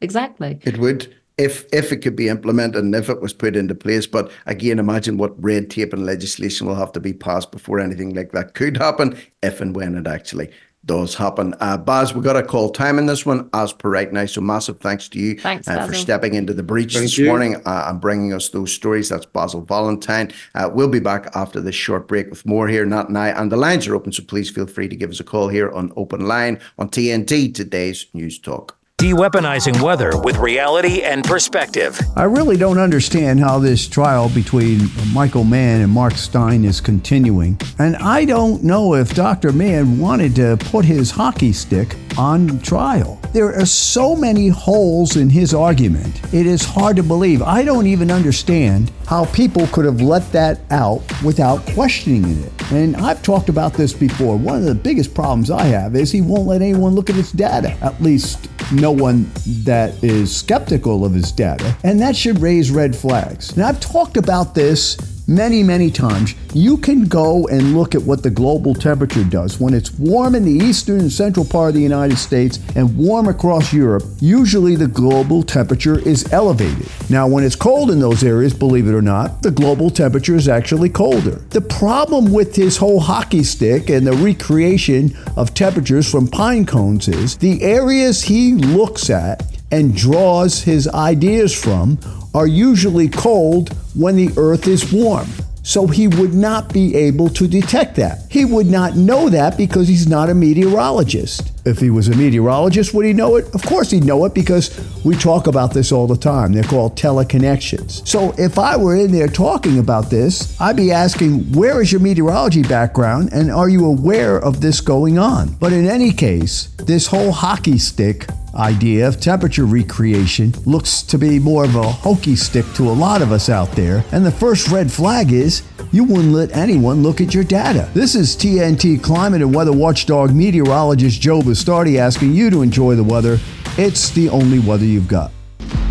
exactly 0.00 0.58
It 0.62 0.78
would 0.78 1.14
if 1.40 1.64
if 1.72 1.90
it 1.90 1.98
could 1.98 2.16
be 2.16 2.28
implemented 2.28 2.84
and 2.84 2.94
if 2.94 3.08
it 3.08 3.20
was 3.20 3.32
put 3.32 3.56
into 3.56 3.74
place. 3.74 4.06
But 4.06 4.30
again, 4.46 4.78
imagine 4.78 5.16
what 5.16 5.42
red 5.42 5.70
tape 5.70 5.92
and 5.92 6.04
legislation 6.04 6.66
will 6.66 6.74
have 6.74 6.92
to 6.92 7.00
be 7.00 7.12
passed 7.12 7.50
before 7.50 7.80
anything 7.80 8.14
like 8.14 8.32
that 8.32 8.54
could 8.54 8.76
happen, 8.76 9.18
if 9.42 9.60
and 9.60 9.74
when 9.74 9.96
it 9.96 10.06
actually 10.06 10.50
does 10.86 11.14
happen. 11.14 11.54
Uh, 11.60 11.76
Baz, 11.76 12.14
we 12.14 12.22
got 12.22 12.36
a 12.36 12.42
call 12.42 12.70
time 12.70 12.98
in 12.98 13.06
this 13.06 13.26
one 13.26 13.50
as 13.52 13.72
per 13.72 13.90
right 13.90 14.10
now. 14.12 14.24
So 14.26 14.40
massive 14.40 14.80
thanks 14.80 15.08
to 15.10 15.18
you 15.18 15.38
Thanks, 15.38 15.68
uh, 15.68 15.86
for 15.86 15.92
stepping 15.92 16.34
into 16.34 16.54
the 16.54 16.62
breach 16.62 16.94
Thank 16.94 17.04
this 17.04 17.18
you. 17.18 17.26
morning 17.26 17.56
uh, 17.66 17.86
and 17.88 18.00
bringing 18.00 18.32
us 18.32 18.48
those 18.48 18.72
stories. 18.72 19.10
That's 19.10 19.26
Basil 19.26 19.60
Valentine. 19.60 20.32
Uh, 20.54 20.70
we'll 20.72 20.88
be 20.88 21.00
back 21.00 21.30
after 21.34 21.60
this 21.60 21.74
short 21.74 22.08
break 22.08 22.30
with 22.30 22.46
more 22.46 22.66
here, 22.66 22.86
not 22.86 23.10
now. 23.10 23.24
And 23.24 23.52
the 23.52 23.56
lines 23.56 23.86
are 23.88 23.94
open, 23.94 24.12
so 24.12 24.22
please 24.22 24.50
feel 24.50 24.66
free 24.66 24.88
to 24.88 24.96
give 24.96 25.10
us 25.10 25.20
a 25.20 25.24
call 25.24 25.48
here 25.48 25.70
on 25.70 25.92
Open 25.96 26.26
Line 26.26 26.58
on 26.78 26.88
TNT, 26.88 27.54
today's 27.54 28.06
News 28.14 28.38
Talk. 28.38 28.79
De-weaponizing 29.00 29.80
weather 29.80 30.12
with 30.20 30.36
reality 30.36 31.00
and 31.00 31.24
perspective. 31.24 31.98
I 32.16 32.24
really 32.24 32.58
don't 32.58 32.76
understand 32.76 33.40
how 33.40 33.58
this 33.58 33.88
trial 33.88 34.28
between 34.28 34.90
Michael 35.14 35.44
Mann 35.44 35.80
and 35.80 35.90
Mark 35.90 36.16
Steyn 36.16 36.66
is 36.66 36.82
continuing. 36.82 37.58
And 37.78 37.96
I 37.96 38.26
don't 38.26 38.62
know 38.62 38.94
if 38.96 39.14
Dr. 39.14 39.52
Mann 39.52 39.98
wanted 39.98 40.36
to 40.36 40.58
put 40.66 40.84
his 40.84 41.10
hockey 41.10 41.54
stick 41.54 41.96
on 42.18 42.58
trial. 42.58 43.18
There 43.32 43.54
are 43.58 43.64
so 43.64 44.14
many 44.14 44.48
holes 44.48 45.16
in 45.16 45.30
his 45.30 45.54
argument. 45.54 46.20
It 46.34 46.46
is 46.46 46.62
hard 46.62 46.96
to 46.96 47.02
believe. 47.02 47.40
I 47.40 47.62
don't 47.62 47.86
even 47.86 48.10
understand 48.10 48.92
how 49.06 49.24
people 49.26 49.66
could 49.68 49.86
have 49.86 50.02
let 50.02 50.30
that 50.32 50.60
out 50.70 51.02
without 51.22 51.64
questioning 51.68 52.42
it. 52.42 52.52
And 52.72 52.96
I've 52.96 53.22
talked 53.22 53.48
about 53.48 53.72
this 53.72 53.92
before. 53.92 54.36
One 54.36 54.58
of 54.58 54.64
the 54.64 54.74
biggest 54.74 55.14
problems 55.14 55.50
I 55.50 55.64
have 55.64 55.96
is 55.96 56.12
he 56.12 56.20
won't 56.20 56.46
let 56.46 56.60
anyone 56.60 56.94
look 56.94 57.08
at 57.08 57.16
his 57.16 57.32
data. 57.32 57.70
At 57.80 58.00
least 58.02 58.48
no 58.72 58.89
one 58.92 59.30
that 59.64 60.02
is 60.02 60.34
skeptical 60.34 61.04
of 61.04 61.12
his 61.12 61.32
data. 61.32 61.76
And 61.84 62.00
that 62.00 62.16
should 62.16 62.40
raise 62.40 62.70
red 62.70 62.94
flags. 62.94 63.52
And 63.52 63.62
I've 63.62 63.80
talked 63.80 64.16
about 64.16 64.54
this 64.54 64.96
many, 65.30 65.62
many 65.62 65.90
times. 65.90 66.34
You 66.52 66.76
can 66.76 67.06
go 67.06 67.46
and 67.46 67.76
look 67.76 67.94
at 67.94 68.02
what 68.02 68.22
the 68.22 68.30
global 68.30 68.74
temperature 68.74 69.22
does. 69.22 69.60
When 69.60 69.72
it's 69.72 69.92
warm 69.92 70.34
in 70.34 70.44
the 70.44 70.52
eastern 70.52 71.00
and 71.00 71.12
central 71.12 71.46
part 71.46 71.68
of 71.68 71.74
the 71.74 71.80
United 71.80 72.18
States 72.18 72.58
and 72.74 72.96
warm 72.96 73.28
across 73.28 73.72
Europe, 73.72 74.02
usually 74.20 74.74
the 74.74 74.88
global 74.88 75.44
temperature 75.44 76.00
is 76.00 76.30
elevated. 76.32 76.88
Now, 77.08 77.28
when 77.28 77.44
it's 77.44 77.56
cold 77.56 77.92
in 77.92 78.00
those 78.00 78.24
areas, 78.24 78.52
believe 78.52 78.88
it 78.88 78.94
or 78.94 79.02
not, 79.02 79.42
the 79.42 79.52
global 79.52 79.88
temperature 79.90 80.34
is 80.34 80.48
actually 80.48 80.88
colder. 80.88 81.36
The 81.50 81.60
problem 81.60 82.32
with 82.32 82.56
his 82.56 82.76
whole 82.76 82.98
hockey 82.98 83.44
stick 83.44 83.88
and 83.88 84.04
the 84.04 84.12
recreation 84.12 85.16
of 85.36 85.54
temperatures 85.54 86.10
from 86.10 86.26
pine 86.26 86.66
cones 86.66 87.06
is 87.06 87.36
the 87.36 87.62
areas 87.62 88.22
he 88.22 88.54
looks 88.54 89.08
at 89.08 89.44
and 89.70 89.94
draws 89.94 90.62
his 90.62 90.88
ideas 90.88 91.54
from 91.54 91.98
are 92.34 92.46
usually 92.46 93.08
cold 93.08 93.70
when 93.94 94.16
the 94.16 94.30
earth 94.36 94.66
is 94.66 94.92
warm. 94.92 95.28
So 95.62 95.86
he 95.86 96.08
would 96.08 96.32
not 96.32 96.72
be 96.72 96.96
able 96.96 97.28
to 97.30 97.46
detect 97.46 97.96
that. 97.96 98.24
He 98.30 98.44
would 98.44 98.66
not 98.66 98.96
know 98.96 99.28
that 99.28 99.58
because 99.58 99.88
he's 99.88 100.08
not 100.08 100.30
a 100.30 100.34
meteorologist. 100.34 101.52
If 101.66 101.78
he 101.78 101.90
was 101.90 102.08
a 102.08 102.16
meteorologist, 102.16 102.94
would 102.94 103.04
he 103.04 103.12
know 103.12 103.36
it? 103.36 103.54
Of 103.54 103.62
course 103.62 103.90
he'd 103.90 104.04
know 104.04 104.24
it 104.24 104.32
because 104.32 104.70
we 105.04 105.14
talk 105.14 105.46
about 105.46 105.74
this 105.74 105.92
all 105.92 106.06
the 106.06 106.16
time. 106.16 106.52
They're 106.52 106.62
called 106.62 106.96
teleconnections. 106.96 108.06
So 108.08 108.34
if 108.38 108.58
I 108.58 108.76
were 108.76 108.96
in 108.96 109.12
there 109.12 109.28
talking 109.28 109.78
about 109.78 110.08
this, 110.08 110.58
I'd 110.60 110.76
be 110.76 110.92
asking, 110.92 111.52
where 111.52 111.82
is 111.82 111.92
your 111.92 112.00
meteorology 112.00 112.62
background 112.62 113.28
and 113.32 113.50
are 113.50 113.68
you 113.68 113.84
aware 113.84 114.38
of 114.38 114.62
this 114.62 114.80
going 114.80 115.18
on? 115.18 115.48
But 115.60 115.74
in 115.74 115.86
any 115.86 116.12
case, 116.12 116.68
this 116.78 117.06
whole 117.06 117.32
hockey 117.32 117.76
stick 117.76 118.26
idea 118.54 119.06
of 119.06 119.20
temperature 119.20 119.64
recreation 119.64 120.52
looks 120.64 121.02
to 121.02 121.18
be 121.18 121.38
more 121.38 121.64
of 121.64 121.76
a 121.76 121.82
hokey 121.82 122.36
stick 122.36 122.64
to 122.74 122.90
a 122.90 122.92
lot 122.92 123.22
of 123.22 123.32
us 123.32 123.48
out 123.48 123.70
there. 123.72 124.04
And 124.12 124.24
the 124.24 124.30
first 124.30 124.68
red 124.68 124.90
flag 124.90 125.32
is 125.32 125.62
you 125.92 126.04
wouldn't 126.04 126.32
let 126.32 126.54
anyone 126.56 127.02
look 127.02 127.20
at 127.20 127.34
your 127.34 127.44
data. 127.44 127.88
This 127.94 128.14
is 128.14 128.36
TNT 128.36 129.02
climate 129.02 129.42
and 129.42 129.54
weather 129.54 129.72
watchdog 129.72 130.34
meteorologist 130.34 131.20
Joe 131.20 131.40
Bastardi 131.40 131.98
asking 131.98 132.34
you 132.34 132.50
to 132.50 132.62
enjoy 132.62 132.94
the 132.94 133.04
weather. 133.04 133.38
It's 133.78 134.10
the 134.10 134.28
only 134.28 134.58
weather 134.58 134.84
you've 134.84 135.08
got. 135.08 135.30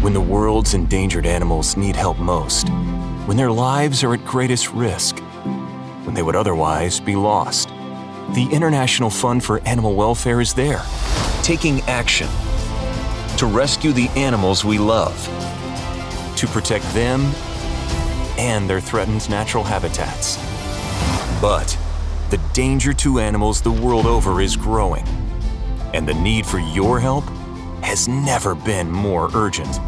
When 0.02 0.14
the 0.14 0.22
world's 0.22 0.74
endangered 0.74 1.26
animals 1.26 1.78
need 1.78 1.96
help 1.96 2.18
most, 2.20 2.70
when 3.26 3.38
their 3.38 3.52
lives 3.52 4.04
are 4.04 4.14
at 4.14 4.26
greatest 4.26 4.72
risk, 4.74 5.20
when 6.04 6.14
they 6.14 6.24
would 6.24 6.36
otherwise 6.36 7.00
be 7.00 7.16
lost, 7.16 7.70
the 8.34 8.48
International 8.52 9.10
Fund 9.10 9.44
for 9.44 9.60
Animal 9.62 9.96
Welfare 9.96 10.40
is 10.40 10.54
there, 10.54 10.84
taking 11.42 11.82
action 11.82 12.28
to 13.40 13.46
rescue 13.46 13.94
the 13.94 14.10
animals 14.18 14.66
we 14.66 14.78
love, 14.78 15.16
to 16.36 16.46
protect 16.48 16.84
them 16.94 17.22
and 18.38 18.70
their 18.70 18.82
threatened 18.82 19.30
natural 19.30 19.64
habitats. 19.64 20.36
But 21.40 21.78
the 22.32 22.38
danger 22.52 22.92
to 22.96 23.20
animals 23.20 23.62
the 23.62 23.72
world 23.72 24.06
over 24.06 24.42
is 24.42 24.58
growing, 24.58 25.08
and 25.94 26.06
the 26.06 26.16
need 26.16 26.46
for 26.46 26.60
your 26.60 27.00
help 27.00 27.24
has 27.82 28.10
never 28.10 28.56
been 28.56 28.92
more 28.92 29.30
urgent. 29.34 29.80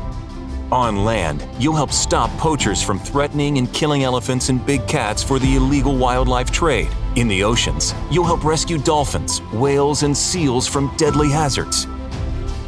On 0.71 1.03
land, 1.03 1.45
you'll 1.59 1.75
help 1.75 1.91
stop 1.91 2.29
poachers 2.37 2.81
from 2.81 2.99
threatening 2.99 3.57
and 3.57 3.73
killing 3.73 4.05
elephants 4.05 4.47
and 4.47 4.65
big 4.65 4.87
cats 4.87 5.21
for 5.21 5.39
the 5.39 5.57
illegal 5.57 5.97
wildlife 5.97 6.51
trade. 6.51 6.87
In 7.17 7.27
the 7.27 7.43
oceans, 7.43 7.93
you'll 8.09 8.23
help 8.23 8.45
rescue 8.45 8.77
dolphins, 8.77 9.39
whales, 9.51 10.03
and 10.03 10.15
seals 10.15 10.69
from 10.69 10.95
deadly 10.95 11.29
hazards. 11.29 11.85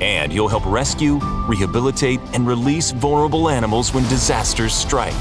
And 0.01 0.33
you'll 0.33 0.47
help 0.47 0.65
rescue, 0.65 1.19
rehabilitate, 1.47 2.19
and 2.33 2.47
release 2.47 2.91
vulnerable 2.91 3.49
animals 3.49 3.93
when 3.93 4.03
disasters 4.09 4.73
strike. 4.73 5.13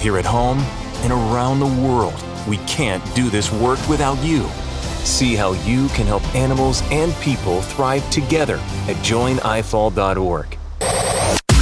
Here 0.00 0.18
at 0.18 0.24
home 0.24 0.58
and 1.02 1.12
around 1.12 1.60
the 1.60 1.88
world, 1.88 2.22
we 2.48 2.56
can't 2.58 3.02
do 3.14 3.30
this 3.30 3.52
work 3.52 3.78
without 3.88 4.18
you. 4.24 4.48
See 5.04 5.34
how 5.34 5.52
you 5.64 5.88
can 5.88 6.06
help 6.06 6.22
animals 6.34 6.82
and 6.90 7.14
people 7.16 7.62
thrive 7.62 8.08
together 8.10 8.56
at 8.88 8.96
joinifaw.org. 8.96 10.58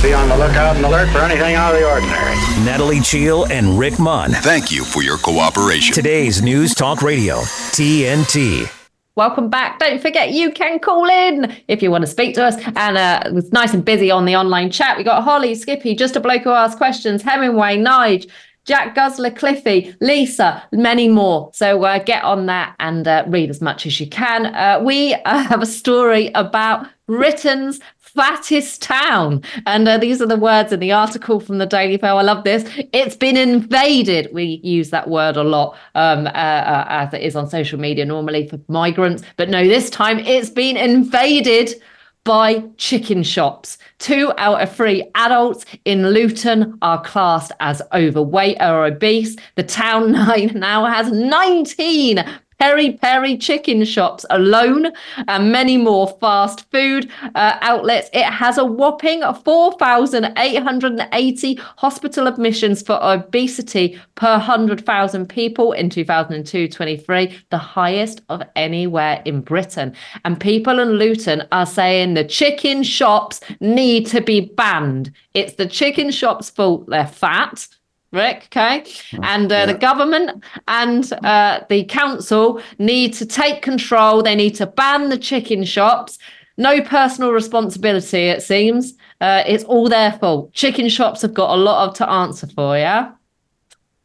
Be 0.02 0.12
on 0.12 0.28
the 0.28 0.36
lookout 0.36 0.76
and 0.76 0.84
alert 0.84 1.08
for 1.08 1.18
anything 1.18 1.56
out 1.56 1.74
of 1.74 1.80
the 1.80 1.90
ordinary. 1.90 2.36
Natalie 2.64 3.00
Cheale 3.00 3.46
and 3.46 3.76
Rick 3.76 3.98
Munn. 3.98 4.30
Thank 4.30 4.70
you 4.70 4.84
for 4.84 5.02
your 5.02 5.18
cooperation. 5.18 5.92
Today's 5.92 6.40
News 6.40 6.72
Talk 6.72 7.02
Radio, 7.02 7.38
TNT. 7.72 8.77
Welcome 9.18 9.50
back. 9.50 9.80
Don't 9.80 10.00
forget 10.00 10.30
you 10.30 10.52
can 10.52 10.78
call 10.78 11.06
in 11.06 11.52
if 11.66 11.82
you 11.82 11.90
want 11.90 12.02
to 12.02 12.06
speak 12.06 12.36
to 12.36 12.44
us. 12.44 12.54
And 12.76 12.96
uh, 12.96 13.20
it 13.26 13.34
was 13.34 13.50
nice 13.50 13.74
and 13.74 13.84
busy 13.84 14.12
on 14.12 14.26
the 14.26 14.36
online 14.36 14.70
chat. 14.70 14.96
We 14.96 15.02
got 15.02 15.24
Holly, 15.24 15.56
Skippy, 15.56 15.96
just 15.96 16.14
a 16.14 16.20
bloke 16.20 16.42
who 16.42 16.50
asked 16.50 16.78
questions, 16.78 17.20
Hemingway, 17.20 17.76
Nige. 17.76 18.30
Jack 18.64 18.94
Guzzler, 18.94 19.30
Cliffy, 19.30 19.96
Lisa, 20.02 20.62
many 20.72 21.08
more. 21.08 21.50
So 21.54 21.84
uh, 21.84 22.00
get 22.00 22.22
on 22.22 22.44
that 22.46 22.76
and 22.78 23.08
uh, 23.08 23.24
read 23.26 23.48
as 23.48 23.62
much 23.62 23.86
as 23.86 23.98
you 23.98 24.06
can. 24.06 24.54
Uh, 24.54 24.82
we 24.84 25.14
uh, 25.14 25.38
have 25.38 25.62
a 25.62 25.66
story 25.66 26.30
about 26.34 26.86
Britain's 27.06 27.80
fattest 28.18 28.82
town. 28.82 29.40
And 29.64 29.86
uh, 29.86 29.96
these 29.96 30.20
are 30.20 30.26
the 30.26 30.36
words 30.36 30.72
in 30.72 30.80
the 30.80 30.90
article 30.90 31.38
from 31.38 31.58
the 31.58 31.66
Daily 31.66 32.00
Mail. 32.02 32.18
I 32.18 32.22
love 32.22 32.42
this. 32.42 32.68
It's 32.92 33.14
been 33.14 33.36
invaded. 33.36 34.28
We 34.32 34.60
use 34.64 34.90
that 34.90 35.08
word 35.08 35.36
a 35.36 35.44
lot 35.44 35.76
um, 35.94 36.26
uh, 36.26 36.30
uh, 36.30 36.86
as 36.88 37.14
it 37.14 37.22
is 37.22 37.36
on 37.36 37.48
social 37.48 37.78
media 37.78 38.04
normally 38.04 38.48
for 38.48 38.58
migrants. 38.66 39.22
But 39.36 39.50
no, 39.50 39.62
this 39.62 39.88
time 39.88 40.18
it's 40.18 40.50
been 40.50 40.76
invaded 40.76 41.80
by 42.24 42.64
chicken 42.76 43.22
shops. 43.22 43.78
Two 44.00 44.32
out 44.36 44.62
of 44.62 44.74
three 44.74 45.08
adults 45.14 45.64
in 45.84 46.10
Luton 46.10 46.76
are 46.82 47.00
classed 47.00 47.52
as 47.60 47.80
overweight 47.94 48.56
or 48.60 48.86
obese. 48.86 49.36
The 49.54 49.62
town 49.62 50.10
now 50.54 50.86
has 50.86 51.12
19 51.12 52.24
peri 52.58 52.92
peri 52.92 53.36
chicken 53.36 53.84
shops 53.84 54.24
alone 54.30 54.86
and 55.28 55.52
many 55.52 55.76
more 55.76 56.08
fast 56.20 56.68
food 56.70 57.10
uh, 57.34 57.58
outlets. 57.60 58.08
It 58.12 58.24
has 58.24 58.58
a 58.58 58.64
whopping 58.64 59.22
4,880 59.22 61.54
hospital 61.76 62.26
admissions 62.26 62.82
for 62.82 62.98
obesity 63.02 63.98
per 64.16 64.32
100,000 64.32 65.28
people 65.28 65.72
in 65.72 65.90
2002 65.90 66.68
23, 66.68 67.38
the 67.50 67.58
highest 67.58 68.22
of 68.28 68.42
anywhere 68.56 69.22
in 69.24 69.40
Britain. 69.40 69.94
And 70.24 70.40
people 70.40 70.78
in 70.78 70.92
Luton 70.92 71.42
are 71.52 71.66
saying 71.66 72.14
the 72.14 72.24
chicken 72.24 72.82
shops 72.82 73.40
need 73.60 74.06
to 74.06 74.20
be 74.20 74.40
banned. 74.40 75.12
It's 75.34 75.54
the 75.54 75.66
chicken 75.66 76.10
shops' 76.10 76.50
fault 76.50 76.86
they're 76.88 77.06
fat 77.06 77.68
Rick, 78.12 78.44
okay? 78.46 78.84
And 79.22 79.52
uh, 79.52 79.54
yeah. 79.54 79.66
the 79.66 79.74
government 79.74 80.42
and 80.66 81.12
uh, 81.24 81.60
the 81.68 81.84
council 81.84 82.62
need 82.78 83.12
to 83.14 83.26
take 83.26 83.60
control. 83.60 84.22
They 84.22 84.34
need 84.34 84.54
to 84.56 84.66
ban 84.66 85.10
the 85.10 85.18
chicken 85.18 85.64
shops. 85.64 86.18
No 86.56 86.80
personal 86.80 87.32
responsibility, 87.32 88.28
it 88.28 88.42
seems. 88.42 88.94
Uh, 89.20 89.42
it's 89.46 89.64
all 89.64 89.88
their 89.88 90.12
fault. 90.12 90.52
Chicken 90.54 90.88
shops 90.88 91.22
have 91.22 91.34
got 91.34 91.50
a 91.50 91.60
lot 91.60 91.88
of 91.88 91.94
to 91.96 92.08
answer 92.08 92.46
for, 92.46 92.76
yeah? 92.76 93.12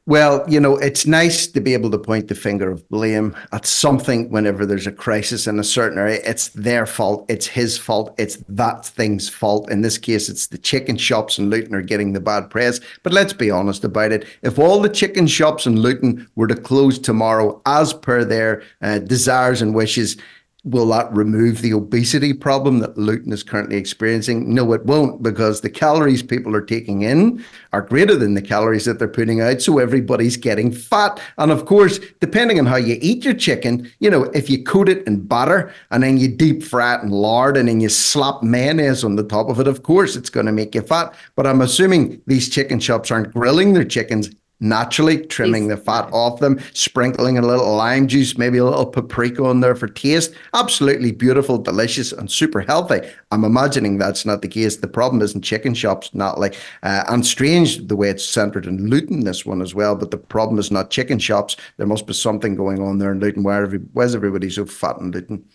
Well, 0.06 0.44
you 0.50 0.60
know, 0.60 0.76
it's 0.76 1.06
nice 1.06 1.48
to 1.48 1.62
be 1.62 1.74
able 1.74 1.90
to 1.92 1.98
point 1.98 2.28
the 2.28 2.36
finger 2.36 2.70
of 2.70 2.88
blame 2.90 3.34
at 3.54 3.66
something 3.66 4.30
whenever 4.32 4.66
there's 4.66 4.86
a 4.86 4.92
crisis 4.92 5.48
in 5.48 5.60
a 5.60 5.64
certain 5.64 5.98
area. 5.98 6.20
It's 6.26 6.50
their 6.50 6.86
fault. 6.86 7.26
It's 7.30 7.48
his 7.48 7.78
fault. 7.78 8.14
It's 8.18 8.36
that 8.50 8.86
thing's 8.86 9.30
fault. 9.30 9.72
In 9.72 9.82
this 9.82 9.98
case, 9.98 10.28
it's 10.28 10.48
the 10.48 10.58
chicken 10.58 10.98
shops 10.98 11.40
in 11.40 11.50
Luton 11.50 11.74
are 11.74 11.82
getting 11.82 12.12
the 12.12 12.20
bad 12.20 12.50
press. 12.50 12.82
But 13.04 13.14
let's 13.14 13.32
be 13.32 13.50
honest 13.50 13.86
about 13.86 14.12
it. 14.12 14.28
If 14.42 14.60
all 14.60 14.82
the 14.82 14.90
chicken 14.90 15.26
shops 15.26 15.66
in 15.66 15.80
Luton 15.80 16.30
were 16.36 16.48
to 16.48 16.56
close 16.56 17.00
tomorrow, 17.00 17.62
as 17.66 17.94
per 17.94 18.26
their 18.26 18.62
uh, 18.82 19.00
desires 19.00 19.62
and 19.62 19.74
wishes, 19.74 20.18
Will 20.66 20.88
that 20.88 21.14
remove 21.14 21.62
the 21.62 21.74
obesity 21.74 22.32
problem 22.32 22.80
that 22.80 22.98
Luton 22.98 23.34
is 23.34 23.44
currently 23.44 23.76
experiencing? 23.76 24.54
No, 24.54 24.72
it 24.72 24.86
won't, 24.86 25.22
because 25.22 25.60
the 25.60 25.70
calories 25.70 26.24
people 26.24 26.56
are 26.56 26.62
taking 26.62 27.02
in 27.02 27.44
are 27.74 27.82
greater 27.82 28.16
than 28.16 28.34
the 28.34 28.42
calories 28.42 28.86
that 28.86 28.98
they're 28.98 29.10
putting 29.10 29.42
out. 29.42 29.62
So 29.62 29.80
everybody's 29.80 30.38
getting 30.38 30.72
fat. 30.72 31.20
And 31.38 31.52
of 31.52 31.66
course, 31.66 32.00
depending 32.22 32.60
on 32.60 32.66
how 32.66 32.78
you 32.78 32.98
eat 33.02 33.26
your 33.26 33.34
chicken, 33.34 33.92
you 34.00 34.10
know, 34.10 34.24
if 34.34 34.50
you 34.50 34.64
coat 34.64 34.88
it 34.88 35.06
in 35.06 35.26
butter 35.26 35.74
and 35.92 36.02
then 36.02 36.18
you 36.18 36.30
deep 36.30 36.64
fry 36.64 36.96
it 36.96 37.04
in 37.04 37.10
lard 37.10 37.58
and 37.58 37.68
then 37.68 37.82
you 37.82 37.90
slap 37.90 38.42
mayonnaise 38.42 39.04
on 39.04 39.18
the 39.18 39.24
top 39.24 39.50
of 39.50 39.60
it, 39.60 39.68
of 39.68 39.84
course, 39.84 40.16
it's 40.16 40.30
going 40.30 40.46
to 40.46 40.54
make 40.54 40.76
you 40.76 40.82
fat. 40.82 41.14
But 41.36 41.46
I'm 41.46 41.60
assuming 41.60 42.22
these 42.26 42.48
chicken 42.48 42.80
shops 42.80 43.12
aren't 43.12 43.34
grilling 43.34 43.74
their 43.74 43.84
chickens 43.84 44.30
naturally, 44.64 45.24
trimming 45.28 45.68
the 45.68 45.78
fat 45.78 46.10
off 46.12 46.40
them, 46.40 46.60
sprinkling 46.74 47.38
a 47.38 47.42
little 47.42 47.76
lime 47.76 48.08
juice, 48.08 48.38
maybe 48.38 48.58
a 48.58 48.66
little 48.66 48.86
paprika 48.86 49.44
on 49.44 49.60
there 49.60 49.76
for 49.76 49.88
taste. 49.88 50.34
Absolutely 50.54 51.12
beautiful, 51.12 51.58
delicious, 51.58 52.12
and 52.12 52.32
super 52.32 52.62
healthy. 52.62 53.02
I'm 53.32 53.44
imagining 53.44 53.98
that's 53.98 54.26
not 54.26 54.42
the 54.42 54.48
case. 54.48 54.78
The 54.78 54.88
problem 54.88 55.22
is 55.22 55.36
in 55.36 55.42
chicken 55.42 55.74
shops, 55.74 56.10
not 56.14 56.40
like, 56.40 56.56
uh, 56.82 57.04
and 57.10 57.26
strange 57.26 57.88
the 57.88 57.96
way 57.96 58.10
it's 58.10 58.26
centered 58.26 58.66
in 58.66 58.90
Luton, 58.90 59.26
this 59.26 59.46
one 59.46 59.62
as 59.62 59.76
well. 59.76 59.96
But 59.96 60.12
the 60.12 60.18
problem 60.18 60.58
is 60.58 60.72
not 60.72 60.90
chicken 60.90 61.20
shops. 61.20 61.58
There 61.78 61.88
must 61.88 62.08
be 62.08 62.14
something 62.14 62.56
going 62.56 62.82
on 62.82 62.98
there 62.98 63.12
in 63.12 63.20
Luton. 63.20 63.44
Why, 63.44 63.62
every, 63.62 63.80
why 63.80 64.06
is 64.06 64.16
everybody 64.16 64.50
so 64.50 64.66
fat 64.66 64.98
in 64.98 65.12
Luton? 65.12 65.46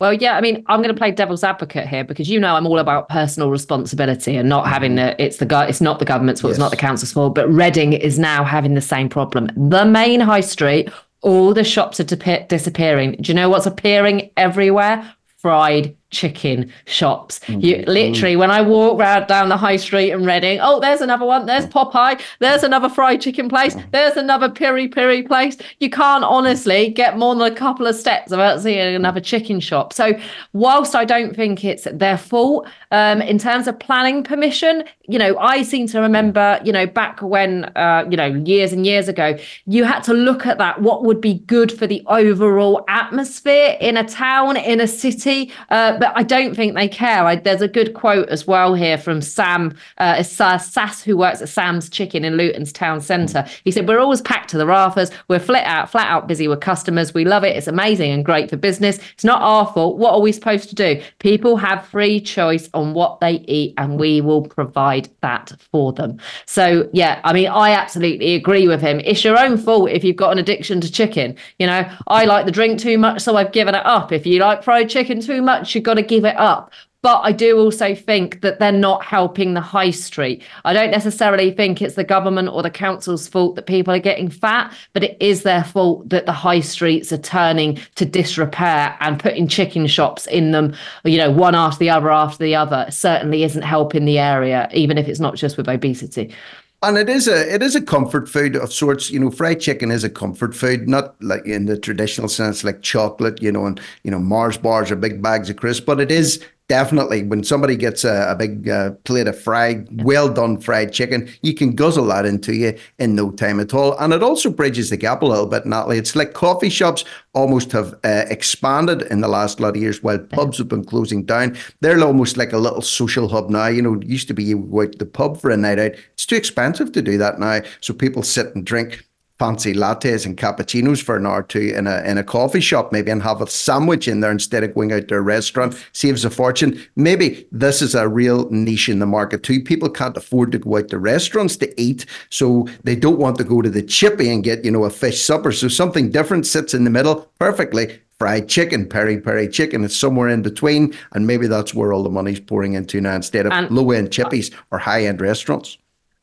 Well, 0.00 0.14
yeah, 0.14 0.36
I 0.36 0.40
mean, 0.40 0.64
I'm 0.66 0.80
going 0.80 0.94
to 0.94 0.98
play 0.98 1.10
devil's 1.10 1.44
advocate 1.44 1.86
here 1.86 2.04
because 2.04 2.28
you 2.30 2.40
know 2.40 2.56
I'm 2.56 2.66
all 2.66 2.78
about 2.78 3.10
personal 3.10 3.50
responsibility 3.50 4.34
and 4.34 4.48
not 4.48 4.66
having 4.66 4.92
mm-hmm. 4.92 5.18
the, 5.18 5.22
it's 5.22 5.36
the 5.36 5.66
it's 5.68 5.82
not 5.82 5.98
the 5.98 6.06
government's 6.06 6.40
fault, 6.40 6.50
yes. 6.50 6.56
it's 6.56 6.60
not 6.60 6.70
the 6.70 6.76
council's 6.78 7.12
fault, 7.12 7.34
but 7.34 7.48
Reading 7.50 7.92
is 7.92 8.18
now 8.18 8.42
having 8.42 8.74
the 8.74 8.80
same 8.80 9.10
problem. 9.10 9.50
The 9.56 9.84
main 9.84 10.20
high 10.20 10.40
street, 10.40 10.90
all 11.20 11.52
the 11.52 11.64
shops 11.64 12.00
are 12.00 12.04
disappearing. 12.04 13.16
Do 13.20 13.30
you 13.30 13.34
know 13.34 13.50
what's 13.50 13.66
appearing 13.66 14.30
everywhere? 14.38 15.14
Fried 15.36 15.94
chicken 16.10 16.72
shops. 16.86 17.38
Mm-hmm. 17.40 17.60
You 17.60 17.84
literally, 17.86 18.36
when 18.36 18.50
I 18.50 18.62
walk 18.62 18.98
round 18.98 19.26
down 19.26 19.48
the 19.48 19.56
high 19.56 19.76
street 19.76 20.10
in 20.10 20.24
Reading, 20.24 20.58
oh, 20.60 20.80
there's 20.80 21.00
another 21.00 21.24
one. 21.24 21.46
There's 21.46 21.66
Popeye. 21.66 22.20
There's 22.40 22.62
another 22.62 22.88
fried 22.88 23.20
chicken 23.20 23.48
place. 23.48 23.76
There's 23.92 24.16
another 24.16 24.48
piri 24.48 24.88
piri 24.88 25.22
place. 25.22 25.56
You 25.78 25.90
can't 25.90 26.24
honestly 26.24 26.90
get 26.90 27.16
more 27.16 27.34
than 27.34 27.50
a 27.50 27.54
couple 27.54 27.86
of 27.86 27.94
steps 27.94 28.30
without 28.30 28.60
seeing 28.60 28.94
another 28.94 29.20
chicken 29.20 29.60
shop. 29.60 29.92
So, 29.92 30.18
whilst 30.52 30.94
I 30.94 31.04
don't 31.04 31.34
think 31.34 31.64
it's 31.64 31.86
their 31.92 32.18
fault 32.18 32.68
um, 32.90 33.22
in 33.22 33.38
terms 33.38 33.68
of 33.68 33.78
planning 33.78 34.24
permission, 34.24 34.84
you 35.08 35.18
know, 35.18 35.38
I 35.38 35.62
seem 35.62 35.86
to 35.88 36.00
remember, 36.00 36.60
you 36.64 36.72
know, 36.72 36.86
back 36.86 37.20
when, 37.22 37.64
uh, 37.76 38.06
you 38.10 38.16
know, 38.16 38.26
years 38.26 38.72
and 38.72 38.86
years 38.86 39.08
ago, 39.08 39.36
you 39.66 39.84
had 39.84 40.00
to 40.04 40.14
look 40.14 40.46
at 40.46 40.58
that. 40.58 40.82
What 40.82 41.04
would 41.04 41.20
be 41.20 41.34
good 41.46 41.70
for 41.70 41.86
the 41.86 42.02
overall 42.06 42.84
atmosphere 42.88 43.76
in 43.80 43.96
a 43.96 44.04
town, 44.04 44.56
in 44.56 44.80
a 44.80 44.86
city? 44.86 45.52
Uh, 45.68 45.98
but 46.00 46.12
I 46.16 46.22
don't 46.22 46.56
think 46.56 46.74
they 46.74 46.88
care. 46.88 47.24
I, 47.26 47.36
there's 47.36 47.60
a 47.60 47.68
good 47.68 47.92
quote 47.92 48.28
as 48.30 48.46
well 48.46 48.74
here 48.74 48.96
from 48.96 49.20
Sam, 49.20 49.76
uh, 49.98 50.22
Sass, 50.22 51.02
who 51.02 51.14
works 51.14 51.42
at 51.42 51.50
Sam's 51.50 51.90
Chicken 51.90 52.24
in 52.24 52.38
Luton's 52.38 52.72
town 52.72 53.02
centre. 53.02 53.46
He 53.64 53.70
said, 53.70 53.86
We're 53.86 54.00
always 54.00 54.22
packed 54.22 54.48
to 54.50 54.58
the 54.58 54.66
rafters. 54.66 55.10
We're 55.28 55.38
flat 55.38 55.66
out, 55.66 55.90
flat 55.90 56.08
out 56.08 56.26
busy 56.26 56.48
with 56.48 56.60
customers. 56.60 57.12
We 57.12 57.26
love 57.26 57.44
it. 57.44 57.54
It's 57.54 57.66
amazing 57.66 58.12
and 58.12 58.24
great 58.24 58.48
for 58.48 58.56
business. 58.56 58.98
It's 59.12 59.24
not 59.24 59.42
our 59.42 59.70
fault. 59.72 59.98
What 59.98 60.14
are 60.14 60.20
we 60.22 60.32
supposed 60.32 60.70
to 60.70 60.74
do? 60.74 61.02
People 61.18 61.56
have 61.56 61.86
free 61.86 62.18
choice 62.18 62.70
on 62.72 62.94
what 62.94 63.20
they 63.20 63.34
eat, 63.46 63.74
and 63.76 64.00
we 64.00 64.22
will 64.22 64.42
provide 64.42 65.10
that 65.20 65.52
for 65.70 65.92
them. 65.92 66.18
So, 66.46 66.88
yeah, 66.94 67.20
I 67.24 67.34
mean, 67.34 67.48
I 67.48 67.72
absolutely 67.72 68.36
agree 68.36 68.66
with 68.66 68.80
him. 68.80 69.00
It's 69.00 69.22
your 69.22 69.38
own 69.38 69.58
fault 69.58 69.90
if 69.90 70.02
you've 70.02 70.16
got 70.16 70.32
an 70.32 70.38
addiction 70.38 70.80
to 70.80 70.90
chicken. 70.90 71.36
You 71.58 71.66
know, 71.66 71.86
I 72.06 72.24
like 72.24 72.46
the 72.46 72.52
drink 72.52 72.80
too 72.80 72.96
much, 72.96 73.20
so 73.20 73.36
I've 73.36 73.52
given 73.52 73.74
it 73.74 73.84
up. 73.84 74.12
If 74.12 74.24
you 74.24 74.40
like 74.40 74.64
fried 74.64 74.88
chicken 74.88 75.20
too 75.20 75.42
much, 75.42 75.74
you've 75.74 75.89
got 75.90 76.00
to 76.00 76.02
give 76.02 76.24
it 76.24 76.36
up. 76.36 76.72
But 77.02 77.22
I 77.22 77.32
do 77.32 77.58
also 77.58 77.94
think 77.94 78.42
that 78.42 78.58
they're 78.58 78.70
not 78.72 79.02
helping 79.02 79.54
the 79.54 79.60
high 79.62 79.90
street. 79.90 80.42
I 80.66 80.74
don't 80.74 80.90
necessarily 80.90 81.50
think 81.50 81.80
it's 81.80 81.94
the 81.94 82.04
government 82.04 82.50
or 82.50 82.62
the 82.62 82.70
council's 82.70 83.26
fault 83.26 83.56
that 83.56 83.66
people 83.66 83.94
are 83.94 83.98
getting 83.98 84.28
fat, 84.28 84.74
but 84.92 85.02
it 85.02 85.16
is 85.18 85.42
their 85.42 85.64
fault 85.64 86.10
that 86.10 86.26
the 86.26 86.32
high 86.32 86.60
streets 86.60 87.10
are 87.10 87.18
turning 87.18 87.78
to 87.94 88.04
disrepair 88.04 88.98
and 89.00 89.18
putting 89.18 89.48
chicken 89.48 89.86
shops 89.86 90.26
in 90.26 90.50
them, 90.52 90.74
you 91.04 91.16
know, 91.16 91.30
one 91.30 91.54
after 91.54 91.78
the 91.78 91.88
other 91.88 92.10
after 92.10 92.44
the 92.44 92.54
other. 92.54 92.86
Certainly 92.90 93.44
isn't 93.44 93.62
helping 93.62 94.04
the 94.04 94.18
area, 94.18 94.68
even 94.74 94.98
if 94.98 95.08
it's 95.08 95.20
not 95.20 95.36
just 95.36 95.56
with 95.56 95.68
obesity. 95.68 96.34
And 96.82 96.96
it 96.96 97.10
is 97.10 97.28
a 97.28 97.54
it 97.54 97.62
is 97.62 97.76
a 97.76 97.82
comfort 97.82 98.26
food 98.28 98.56
of 98.56 98.72
sorts. 98.72 99.10
You 99.10 99.20
know, 99.20 99.30
fried 99.30 99.60
chicken 99.60 99.90
is 99.90 100.02
a 100.02 100.08
comfort 100.08 100.54
food, 100.54 100.88
not 100.88 101.14
like 101.22 101.44
in 101.44 101.66
the 101.66 101.78
traditional 101.78 102.28
sense, 102.28 102.64
like 102.64 102.80
chocolate. 102.80 103.42
You 103.42 103.52
know, 103.52 103.66
and 103.66 103.78
you 104.02 104.10
know 104.10 104.18
Mars 104.18 104.56
bars 104.56 104.90
or 104.90 104.96
big 104.96 105.20
bags 105.20 105.50
of 105.50 105.56
crisps, 105.56 105.84
but 105.84 106.00
it 106.00 106.10
is 106.10 106.42
definitely 106.70 107.24
when 107.24 107.42
somebody 107.42 107.74
gets 107.74 108.04
a, 108.04 108.30
a 108.30 108.36
big 108.36 108.68
uh, 108.68 108.92
plate 109.02 109.26
of 109.26 109.36
fried, 109.36 110.04
well 110.04 110.28
done 110.28 110.56
fried 110.56 110.92
chicken, 110.92 111.28
you 111.42 111.52
can 111.52 111.74
guzzle 111.74 112.06
that 112.06 112.24
into 112.24 112.54
you 112.54 112.78
in 113.00 113.16
no 113.16 113.32
time 113.32 113.58
at 113.58 113.74
all. 113.74 113.98
And 113.98 114.12
it 114.12 114.22
also 114.22 114.50
bridges 114.50 114.88
the 114.88 114.96
gap 114.96 115.22
a 115.22 115.26
little 115.26 115.46
bit, 115.46 115.66
Natalie. 115.66 115.98
It's 115.98 116.14
like 116.14 116.32
coffee 116.32 116.68
shops 116.68 117.04
almost 117.32 117.72
have 117.72 117.94
uh, 118.04 118.26
expanded 118.30 119.02
in 119.02 119.20
the 119.20 119.26
last 119.26 119.58
lot 119.58 119.74
of 119.74 119.82
years 119.82 120.00
while 120.00 120.20
pubs 120.20 120.58
have 120.58 120.68
been 120.68 120.84
closing 120.84 121.24
down. 121.24 121.56
They're 121.80 122.00
almost 122.04 122.36
like 122.36 122.52
a 122.52 122.58
little 122.58 122.82
social 122.82 123.28
hub 123.28 123.50
now. 123.50 123.66
You 123.66 123.82
know, 123.82 123.94
it 123.94 124.06
used 124.06 124.28
to 124.28 124.34
be 124.34 124.44
you 124.44 124.58
go 124.58 124.86
to 124.86 124.96
the 124.96 125.06
pub 125.06 125.40
for 125.40 125.50
a 125.50 125.56
night 125.56 125.80
out. 125.80 125.92
It's 126.12 126.24
too 126.24 126.36
expensive 126.36 126.92
to 126.92 127.02
do 127.02 127.18
that 127.18 127.40
now. 127.40 127.62
So 127.80 127.92
people 127.94 128.22
sit 128.22 128.54
and 128.54 128.64
drink 128.64 129.09
fancy 129.40 129.72
lattes 129.72 130.26
and 130.26 130.36
cappuccinos 130.36 131.02
for 131.02 131.16
an 131.16 131.24
hour 131.24 131.40
or 131.40 131.42
two 131.42 131.72
in 131.74 131.86
a 131.86 132.02
in 132.02 132.18
a 132.18 132.22
coffee 132.22 132.60
shop, 132.60 132.92
maybe, 132.92 133.10
and 133.10 133.22
have 133.22 133.40
a 133.40 133.46
sandwich 133.46 134.06
in 134.06 134.20
there 134.20 134.30
instead 134.30 134.62
of 134.62 134.74
going 134.74 134.92
out 134.92 135.08
to 135.08 135.14
a 135.14 135.20
restaurant, 135.22 135.74
saves 135.92 136.26
a 136.26 136.30
fortune. 136.30 136.78
Maybe 136.94 137.46
this 137.50 137.80
is 137.80 137.94
a 137.94 138.06
real 138.06 138.50
niche 138.50 138.90
in 138.90 138.98
the 138.98 139.06
market 139.06 139.42
too. 139.42 139.62
People 139.62 139.88
can't 139.88 140.16
afford 140.16 140.52
to 140.52 140.58
go 140.58 140.76
out 140.76 140.88
to 140.88 140.98
restaurants 140.98 141.56
to 141.56 141.80
eat, 141.80 142.04
so 142.28 142.68
they 142.84 142.94
don't 142.94 143.18
want 143.18 143.38
to 143.38 143.44
go 143.44 143.62
to 143.62 143.70
the 143.70 143.82
chippy 143.82 144.30
and 144.30 144.44
get, 144.44 144.62
you 144.62 144.70
know, 144.70 144.84
a 144.84 144.90
fish 144.90 145.22
supper. 145.22 145.52
So 145.52 145.68
something 145.68 146.10
different 146.10 146.46
sits 146.46 146.74
in 146.74 146.84
the 146.84 146.90
middle 146.90 147.26
perfectly 147.38 147.98
fried 148.18 148.46
chicken, 148.46 148.86
peri 148.86 149.18
peri 149.18 149.48
chicken. 149.48 149.82
It's 149.82 149.96
somewhere 149.96 150.28
in 150.28 150.42
between, 150.42 150.94
and 151.12 151.26
maybe 151.26 151.46
that's 151.46 151.72
where 151.72 151.94
all 151.94 152.02
the 152.02 152.10
money's 152.10 152.40
pouring 152.40 152.74
into 152.74 153.00
now 153.00 153.14
instead 153.14 153.46
of 153.46 153.70
low 153.70 153.90
end 153.92 154.10
chippies 154.10 154.52
or 154.70 154.78
high 154.78 155.06
end 155.06 155.22
restaurants. 155.22 155.78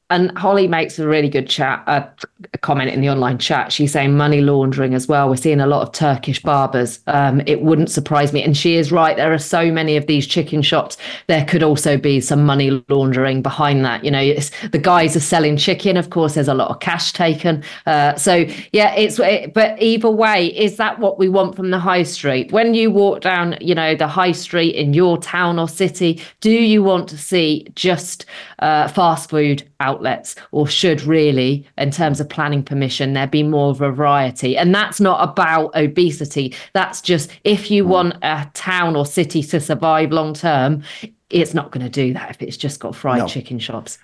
And 0.10 0.36
Holly 0.38 0.70
makes 0.70 0.98
a 1.00 1.08
really 1.08 1.28
good 1.28 1.50
chat, 1.50 1.84
uh, 1.86 2.08
a 2.54 2.58
comment 2.58 2.92
in 2.92 3.02
the 3.02 3.10
online 3.10 3.38
chat. 3.38 3.74
She's 3.74 3.92
saying 3.92 4.16
money 4.16 4.40
laundering 4.40 4.94
as 4.94 5.06
well. 5.06 5.28
We're 5.28 5.36
seeing 5.36 5.60
a 5.60 5.68
lot 5.68 5.82
of 5.82 5.92
Turkish 5.92 6.42
barbers. 6.42 7.02
Um, 7.08 7.42
it 7.46 7.62
wouldn't 7.62 7.92
surprise 7.92 8.32
me. 8.32 8.42
And 8.42 8.56
she 8.56 8.78
is 8.78 8.90
right. 8.90 9.18
There 9.18 9.34
are 9.34 9.38
so 9.38 9.70
many 9.70 9.98
of 9.98 10.08
these 10.08 10.26
chicken 10.26 10.62
shops. 10.62 10.96
There 11.28 11.44
could 11.44 11.62
also 11.62 11.98
be 11.98 12.22
some 12.22 12.46
money 12.46 12.82
laundering 12.88 13.42
behind 13.42 13.84
that. 13.84 14.06
You 14.06 14.12
know, 14.12 14.34
the 14.72 14.80
guys 14.82 15.18
are 15.18 15.22
selling 15.22 15.58
chicken. 15.58 15.98
Of 15.98 16.10
course, 16.10 16.36
there's 16.36 16.48
a 16.48 16.54
lot 16.54 16.70
of 16.70 16.80
cash 16.80 17.12
taken. 17.12 17.62
Uh, 17.86 18.16
so 18.16 18.46
yeah, 18.72 18.94
it's. 18.96 19.20
It, 19.20 19.54
but 19.54 19.82
either 19.82 20.10
way, 20.10 20.48
is 20.48 20.78
that 20.78 21.00
what 21.00 21.20
we 21.20 21.28
want 21.28 21.58
from 21.58 21.72
the 21.72 21.80
high 21.80 22.04
street? 22.04 22.54
When 22.54 22.74
you 22.74 22.92
walk 22.92 23.22
down, 23.22 23.58
you 23.60 23.76
know, 23.76 23.94
the 23.94 24.08
high 24.08 24.32
street 24.32 24.76
in 24.76 24.94
your 24.94 25.18
town 25.18 25.60
or 25.60 25.68
city, 25.68 26.22
do 26.40 26.52
you 26.52 26.82
want 26.82 27.10
to 27.10 27.18
see 27.18 27.68
just 27.76 28.26
uh, 28.60 28.88
fast 28.88 29.30
food 29.30 29.68
outlets, 29.80 30.36
or 30.52 30.68
should 30.68 31.02
really, 31.02 31.66
in 31.78 31.92
terms 31.92 32.20
of 32.20 32.30
planning 32.30 32.64
permission, 32.64 33.14
there 33.14 33.28
be 33.28 33.44
more 33.44 33.74
variety? 33.74 34.58
And 34.58 34.74
that's 34.74 35.00
not 35.00 35.28
about 35.28 35.76
obesity. 35.76 36.54
That's 36.74 37.02
just 37.02 37.32
if 37.44 37.72
you 37.72 37.84
hmm. 37.84 37.90
want 37.90 38.14
a 38.24 38.50
town 38.54 38.96
or 38.96 39.06
city 39.06 39.44
to 39.44 39.60
survive 39.60 40.12
long 40.12 40.34
term, 40.34 40.84
it's 41.30 41.54
not 41.54 41.72
going 41.72 41.84
to 41.84 41.90
do 41.90 42.14
that 42.14 42.30
if 42.30 42.42
it's 42.42 42.58
just 42.58 42.80
got 42.80 42.96
fried 42.96 43.20
No. 43.20 43.28
chicken 43.28 43.60
shops. 43.60 43.98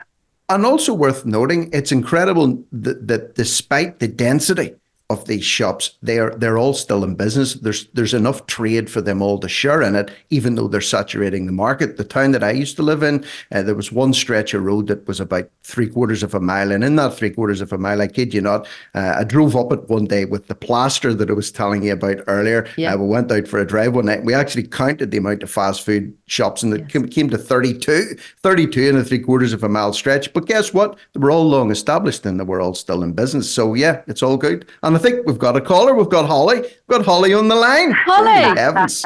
And 0.50 0.66
also 0.66 0.94
worth 0.94 1.26
noting, 1.26 1.70
it's 1.72 1.92
incredible 1.92 2.64
that, 2.74 3.08
that 3.08 3.36
despite 3.36 4.00
the 4.00 4.08
density 4.08 4.76
of 5.14 5.26
these 5.26 5.46
shops, 5.46 5.98
they're 6.02 6.32
they're 6.32 6.58
all 6.58 6.74
still 6.74 7.04
in 7.04 7.16
business. 7.16 7.54
There's 7.54 7.88
there's 7.94 8.14
enough 8.14 8.46
trade 8.48 8.90
for 8.90 9.02
them 9.02 9.22
all 9.22 9.40
to 9.40 9.48
share 9.48 9.82
in 9.82 9.96
it, 9.96 10.12
even 10.30 10.56
though 10.56 10.68
they're 10.68 10.82
saturating 10.82 11.46
the 11.46 11.52
market. 11.52 11.98
The 11.98 12.04
town 12.04 12.32
that 12.32 12.44
I 12.44 12.52
used 12.52 12.76
to 12.78 12.84
live 12.84 13.04
in, 13.04 13.24
uh, 13.52 13.62
there 13.62 13.76
was 13.76 13.92
one 13.92 14.14
stretch 14.14 14.54
of 14.54 14.64
road 14.64 14.88
that 14.88 15.08
was 15.08 15.20
about 15.20 15.50
three 15.64 15.88
quarters 15.88 16.24
of 16.24 16.34
a 16.34 16.40
mile, 16.40 16.72
and 16.72 16.84
in 16.84 16.96
that 16.98 17.14
three 17.14 17.30
quarters 17.30 17.62
of 17.62 17.72
a 17.72 17.78
mile, 17.78 18.02
I 18.02 18.08
kid 18.08 18.34
you 18.34 18.42
not, 18.42 18.68
uh, 18.96 19.16
I 19.18 19.24
drove 19.24 19.56
up 19.56 19.72
it 19.72 19.90
one 19.90 20.06
day 20.06 20.26
with 20.26 20.48
the 20.48 20.56
plaster 20.56 21.14
that 21.14 21.30
I 21.30 21.34
was 21.34 21.52
telling 21.52 21.84
you 21.84 21.94
about 21.94 22.18
earlier. 22.28 22.68
Yeah. 22.76 22.94
Uh, 22.94 22.98
we 22.98 23.08
went 23.08 23.32
out 23.32 23.48
for 23.48 23.60
a 23.60 23.68
drive 23.68 23.96
one 23.96 24.06
night. 24.06 24.26
We 24.26 24.34
actually 24.34 24.68
counted 24.68 25.12
the 25.12 25.18
amount 25.18 25.44
of 25.44 25.52
fast 25.52 25.86
food 25.86 26.16
shops, 26.26 26.64
and 26.64 26.74
it 26.74 26.90
came, 26.90 27.08
came 27.08 27.30
to 27.30 27.38
32, 27.38 28.18
32 28.42 28.90
in 28.90 28.98
a 28.98 29.04
three 29.04 29.20
quarters 29.20 29.54
of 29.54 29.64
a 29.64 29.70
mile 29.70 29.94
stretch. 29.94 30.34
But 30.34 30.46
guess 30.46 30.74
what? 30.74 30.98
They 31.14 31.20
were 31.20 31.32
all 31.32 31.48
long 31.48 31.72
established 31.72 32.26
and 32.26 32.40
they 32.40 32.44
were 32.44 32.62
all 32.62 32.74
still 32.74 33.04
in 33.04 33.14
business. 33.14 33.50
So 33.54 33.74
yeah, 33.74 34.02
it's 34.08 34.24
all 34.24 34.38
good. 34.38 34.68
And 34.82 34.96
think 35.04 35.28
we've 35.28 35.38
got 35.38 35.56
a 35.56 35.62
caller. 35.62 35.94
We've 35.94 36.10
got 36.10 36.26
Holly. 36.26 36.62
We've 36.62 36.88
got 36.88 37.06
Holly 37.06 37.34
on 37.34 37.48
the 37.48 37.56
line. 37.56 37.92
Holly! 37.92 38.44
Good 38.50 38.58
heavens. 38.58 39.06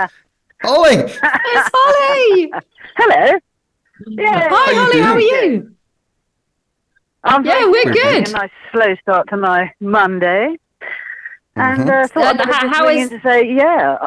Holly! 0.61 0.95
It's 0.95 1.69
Holly. 1.73 2.51
Hello. 2.95 3.39
Yeah. 4.07 4.47
Hi, 4.51 4.71
you 4.71 4.79
Holly. 4.79 5.01
How 5.01 5.13
are 5.13 5.19
you? 5.19 5.71
I'm 7.23 7.45
Yeah, 7.45 7.53
very 7.59 7.71
we're 7.71 7.83
good. 7.93 7.93
good. 8.25 8.29
A 8.29 8.31
nice 8.31 8.49
slow 8.71 8.95
start 9.01 9.27
to 9.29 9.37
my 9.37 9.71
Monday. 9.79 10.55
And 11.55 11.81
Mhm. 11.89 12.03
uh, 12.03 12.07
thought 12.07 12.23
And 12.23 12.41
I'd 12.41 12.45
how- 12.47 12.61
just 12.61 12.75
how 12.75 12.85
ring 12.85 12.99
in 12.99 13.09
to 13.09 13.19
say, 13.21 13.43
yeah, 13.43 13.97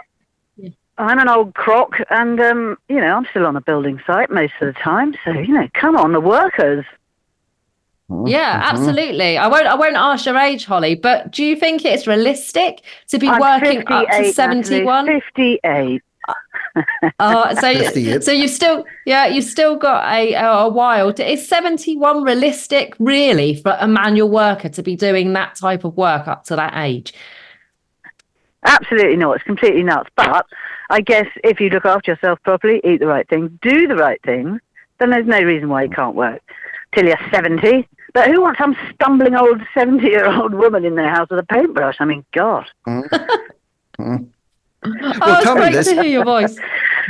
I'm 0.98 1.18
an 1.18 1.28
old 1.28 1.54
croc, 1.54 1.96
and 2.10 2.40
um, 2.40 2.78
you 2.88 3.00
know, 3.00 3.16
I'm 3.16 3.26
still 3.30 3.46
on 3.46 3.56
a 3.56 3.60
building 3.60 4.00
site 4.06 4.30
most 4.30 4.52
of 4.60 4.72
the 4.72 4.80
time. 4.80 5.14
So 5.24 5.32
you 5.32 5.54
know, 5.54 5.68
come 5.74 5.96
on, 5.96 6.12
the 6.12 6.20
workers. 6.20 6.84
Yeah, 8.26 8.60
Mhm. 8.60 8.64
absolutely. 8.72 9.38
I 9.38 9.46
won't. 9.46 9.66
I 9.66 9.74
won't 9.76 9.94
ask 9.96 10.26
your 10.26 10.36
age, 10.36 10.64
Holly. 10.64 10.94
But 10.96 11.30
do 11.30 11.44
you 11.44 11.54
think 11.54 11.84
it's 11.84 12.06
realistic 12.08 12.80
to 13.08 13.18
be 13.18 13.28
I'm 13.28 13.40
working 13.40 13.80
up 13.86 14.06
to 14.08 14.12
58, 14.16 14.34
seventy-one? 14.34 15.06
Natalie, 15.06 15.20
Fifty-eight. 15.20 16.02
Uh, 17.18 17.54
so, 17.56 17.72
58. 17.74 18.22
so 18.22 18.30
you've 18.32 18.50
still, 18.50 18.84
yeah, 19.04 19.26
you've 19.26 19.44
still 19.44 19.76
got 19.76 20.04
a 20.12 20.34
a 20.34 20.68
while. 20.68 21.12
To, 21.12 21.32
is 21.32 21.46
seventy-one 21.48 22.22
realistic, 22.24 22.94
really, 22.98 23.54
for 23.54 23.76
a 23.80 23.86
manual 23.86 24.28
worker 24.28 24.68
to 24.70 24.82
be 24.82 24.96
doing 24.96 25.32
that 25.34 25.54
type 25.56 25.84
of 25.84 25.96
work 25.96 26.26
up 26.26 26.44
to 26.44 26.56
that 26.56 26.72
age? 26.76 27.12
Absolutely 28.64 29.16
not. 29.16 29.36
It's 29.36 29.44
completely 29.44 29.82
nuts. 29.82 30.10
But 30.16 30.46
I 30.90 31.00
guess 31.00 31.26
if 31.44 31.60
you 31.60 31.70
look 31.70 31.86
after 31.86 32.10
yourself 32.12 32.40
properly, 32.42 32.80
eat 32.84 32.98
the 33.00 33.06
right 33.06 33.28
things, 33.28 33.50
do 33.62 33.86
the 33.86 33.96
right 33.96 34.20
things, 34.22 34.60
then 34.98 35.10
there's 35.10 35.26
no 35.26 35.40
reason 35.40 35.68
why 35.68 35.84
you 35.84 35.90
can't 35.90 36.14
work 36.16 36.42
till 36.92 37.06
you're 37.06 37.16
70. 37.32 37.88
But 38.12 38.28
who 38.30 38.40
wants 38.40 38.58
some 38.58 38.76
stumbling 38.94 39.34
old 39.34 39.60
70 39.74 40.06
year 40.06 40.26
old 40.26 40.54
woman 40.54 40.84
in 40.84 40.94
their 40.96 41.10
house 41.10 41.28
with 41.30 41.38
a 41.38 41.44
paintbrush? 41.44 41.96
I 42.00 42.04
mean, 42.04 42.24
God. 42.32 42.66
Mm. 42.86 43.38
Mm. 44.00 44.28
oh, 44.84 45.40
tell 45.42 45.56
me 45.56 45.70
this. 45.70 45.88
to 45.88 45.94
hear 45.94 46.04
your 46.04 46.24
voice. 46.24 46.56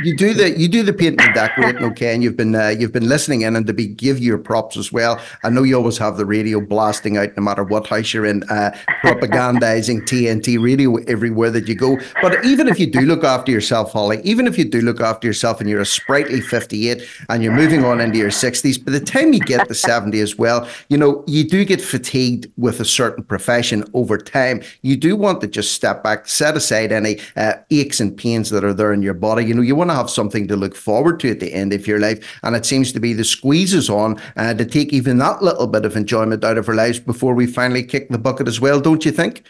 You 0.03 0.15
do 0.15 0.33
the 0.33 0.57
you 0.59 0.67
do 0.67 0.83
the 0.83 0.93
painting 0.93 1.21
and 1.21 1.33
decorating, 1.33 1.83
okay, 1.83 2.13
and 2.13 2.23
you've 2.23 2.35
been 2.35 2.55
uh, 2.55 2.69
you've 2.69 2.91
been 2.91 3.07
listening 3.07 3.41
in 3.41 3.55
and 3.55 3.67
to 3.67 3.73
be 3.73 3.87
give 3.87 4.19
your 4.19 4.37
props 4.37 4.75
as 4.75 4.91
well. 4.91 5.21
I 5.43 5.49
know 5.49 5.63
you 5.63 5.75
always 5.77 5.97
have 5.99 6.17
the 6.17 6.25
radio 6.25 6.59
blasting 6.59 7.17
out 7.17 7.37
no 7.37 7.43
matter 7.43 7.63
what 7.63 7.87
house 7.87 8.13
you're 8.13 8.25
in, 8.25 8.43
uh, 8.49 8.71
propagandizing 9.03 10.01
TNT 10.07 10.61
radio 10.61 10.95
everywhere 11.03 11.51
that 11.51 11.67
you 11.67 11.75
go. 11.75 11.97
But 12.21 12.43
even 12.43 12.67
if 12.67 12.79
you 12.79 12.87
do 12.87 13.01
look 13.01 13.23
after 13.23 13.51
yourself, 13.51 13.93
Holly, 13.93 14.21
even 14.23 14.47
if 14.47 14.57
you 14.57 14.65
do 14.65 14.81
look 14.81 14.99
after 14.99 15.27
yourself 15.27 15.61
and 15.61 15.69
you're 15.69 15.81
a 15.81 15.85
sprightly 15.85 16.41
58 16.41 17.07
and 17.29 17.43
you're 17.43 17.53
moving 17.53 17.85
on 17.85 18.01
into 18.01 18.17
your 18.17 18.31
60s, 18.31 18.83
by 18.83 18.91
the 18.91 18.99
time 18.99 19.33
you 19.33 19.39
get 19.39 19.67
to 19.67 19.75
70 19.75 20.19
as 20.19 20.37
well, 20.37 20.67
you 20.89 20.97
know 20.97 21.23
you 21.27 21.47
do 21.47 21.63
get 21.63 21.81
fatigued 21.81 22.51
with 22.57 22.79
a 22.79 22.85
certain 22.85 23.23
profession 23.23 23.83
over 23.93 24.17
time. 24.17 24.61
You 24.81 24.97
do 24.97 25.15
want 25.15 25.41
to 25.41 25.47
just 25.47 25.73
step 25.73 26.03
back, 26.03 26.27
set 26.27 26.57
aside 26.57 26.91
any 26.91 27.19
uh, 27.35 27.53
aches 27.71 27.99
and 27.99 28.15
pains 28.15 28.49
that 28.49 28.63
are 28.63 28.73
there 28.73 28.93
in 28.93 29.01
your 29.01 29.13
body. 29.13 29.45
You 29.45 29.53
know, 29.53 29.61
you 29.61 29.75
want 29.75 29.89
to 29.89 29.95
have 29.95 30.09
something 30.09 30.47
to 30.47 30.55
look 30.55 30.75
forward 30.75 31.19
to 31.21 31.31
at 31.31 31.39
the 31.39 31.53
end 31.53 31.73
of 31.73 31.87
your 31.87 31.99
life. 31.99 32.39
And 32.43 32.55
it 32.55 32.65
seems 32.65 32.91
to 32.93 32.99
be 32.99 33.13
the 33.13 33.23
squeezes 33.23 33.89
on 33.89 34.21
uh, 34.35 34.53
to 34.53 34.65
take 34.65 34.93
even 34.93 35.17
that 35.17 35.41
little 35.41 35.67
bit 35.67 35.85
of 35.85 35.95
enjoyment 35.95 36.43
out 36.43 36.57
of 36.57 36.67
our 36.69 36.75
lives 36.75 36.99
before 36.99 37.33
we 37.33 37.47
finally 37.47 37.83
kick 37.83 38.09
the 38.09 38.19
bucket 38.19 38.47
as 38.47 38.59
well, 38.59 38.79
don't 38.79 39.05
you 39.05 39.11
think? 39.11 39.43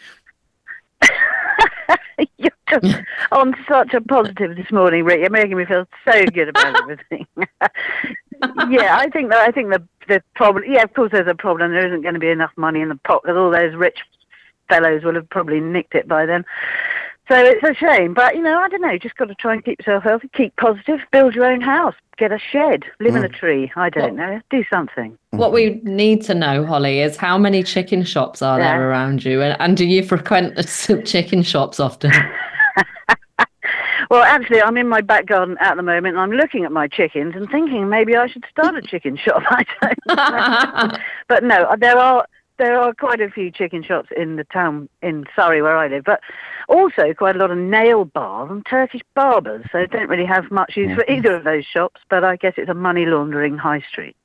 You're 2.38 2.50
just 2.70 2.96
on 3.32 3.54
such 3.68 3.92
a 3.94 4.00
positive 4.00 4.56
this 4.56 4.70
morning, 4.70 5.04
Rick. 5.04 5.20
You're 5.20 5.30
making 5.30 5.56
me 5.56 5.64
feel 5.64 5.86
so 6.04 6.24
good 6.26 6.48
about 6.48 6.80
everything. 6.82 7.26
yeah, 8.70 8.96
I 8.96 9.08
think 9.12 9.30
that 9.30 9.48
I 9.48 9.50
think 9.50 9.70
the 9.70 9.82
the 10.08 10.22
problem. 10.34 10.64
Yeah, 10.66 10.82
of 10.82 10.92
course, 10.94 11.12
there's 11.12 11.28
a 11.28 11.34
problem. 11.34 11.72
There 11.72 11.86
isn't 11.86 12.02
going 12.02 12.14
to 12.14 12.20
be 12.20 12.30
enough 12.30 12.52
money 12.56 12.80
in 12.80 12.88
the 12.88 12.96
pot 12.96 13.22
because 13.22 13.36
all 13.36 13.50
those 13.50 13.74
rich 13.74 13.98
fellows 14.68 15.04
will 15.04 15.14
have 15.14 15.28
probably 15.30 15.60
nicked 15.60 15.94
it 15.94 16.08
by 16.08 16.26
then. 16.26 16.44
So 17.32 17.38
it's 17.38 17.62
a 17.62 17.72
shame, 17.72 18.12
but 18.12 18.36
you 18.36 18.42
know, 18.42 18.58
I 18.58 18.68
don't 18.68 18.82
know. 18.82 18.98
Just 18.98 19.16
got 19.16 19.28
to 19.28 19.34
try 19.34 19.54
and 19.54 19.64
keep 19.64 19.78
yourself 19.78 20.02
healthy, 20.02 20.28
keep 20.34 20.54
positive, 20.56 21.00
build 21.12 21.34
your 21.34 21.46
own 21.46 21.62
house, 21.62 21.94
get 22.18 22.30
a 22.30 22.38
shed, 22.38 22.84
live 23.00 23.16
in 23.16 23.24
a 23.24 23.28
mm. 23.30 23.34
tree. 23.34 23.72
I 23.74 23.88
don't 23.88 24.16
know, 24.16 24.38
do 24.50 24.62
something. 24.70 25.16
What 25.30 25.50
we 25.50 25.80
need 25.82 26.20
to 26.24 26.34
know, 26.34 26.66
Holly, 26.66 27.00
is 27.00 27.16
how 27.16 27.38
many 27.38 27.62
chicken 27.62 28.04
shops 28.04 28.42
are 28.42 28.58
Yeah. 28.58 28.76
there 28.76 28.90
around 28.90 29.24
you, 29.24 29.40
and, 29.40 29.58
and 29.62 29.78
do 29.78 29.86
you 29.86 30.02
frequent 30.02 30.56
the 30.56 31.02
chicken 31.06 31.42
shops 31.42 31.80
often? 31.80 32.12
Well, 34.10 34.24
actually, 34.24 34.60
I'm 34.60 34.76
in 34.76 34.88
my 34.88 35.00
back 35.00 35.24
garden 35.24 35.56
at 35.58 35.76
the 35.76 35.82
moment, 35.82 36.16
and 36.16 36.18
I'm 36.18 36.32
looking 36.32 36.64
at 36.64 36.72
my 36.72 36.86
chickens 36.86 37.34
and 37.34 37.48
thinking 37.48 37.88
maybe 37.88 38.14
I 38.14 38.26
should 38.26 38.44
start 38.50 38.76
a 38.76 38.82
chicken 38.86 39.16
shop. 39.16 39.42
I 39.48 39.64
don't 39.80 41.00
but 41.28 41.44
no, 41.44 41.74
there 41.78 41.96
are 41.96 42.26
there 42.58 42.78
are 42.78 42.92
quite 42.92 43.20
a 43.20 43.30
few 43.30 43.50
chicken 43.50 43.82
shops 43.82 44.10
in 44.14 44.36
the 44.36 44.44
town 44.44 44.88
in 45.00 45.24
Surrey 45.34 45.62
where 45.62 45.78
I 45.78 45.88
live, 45.88 46.04
but 46.04 46.20
also 46.68 47.14
quite 47.14 47.36
a 47.36 47.38
lot 47.38 47.50
of 47.50 47.58
nail 47.58 48.04
bars 48.04 48.50
and 48.50 48.64
Turkish 48.66 49.02
barbers. 49.14 49.64
So 49.72 49.86
don't 49.86 50.08
really 50.08 50.26
have 50.26 50.50
much 50.50 50.76
use 50.76 50.94
for 50.94 51.04
either 51.10 51.34
of 51.36 51.44
those 51.44 51.64
shops. 51.64 52.00
But 52.08 52.24
I 52.24 52.36
guess 52.36 52.54
it's 52.56 52.70
a 52.70 52.74
money 52.74 53.06
laundering 53.06 53.56
high 53.56 53.84
street. 53.90 54.16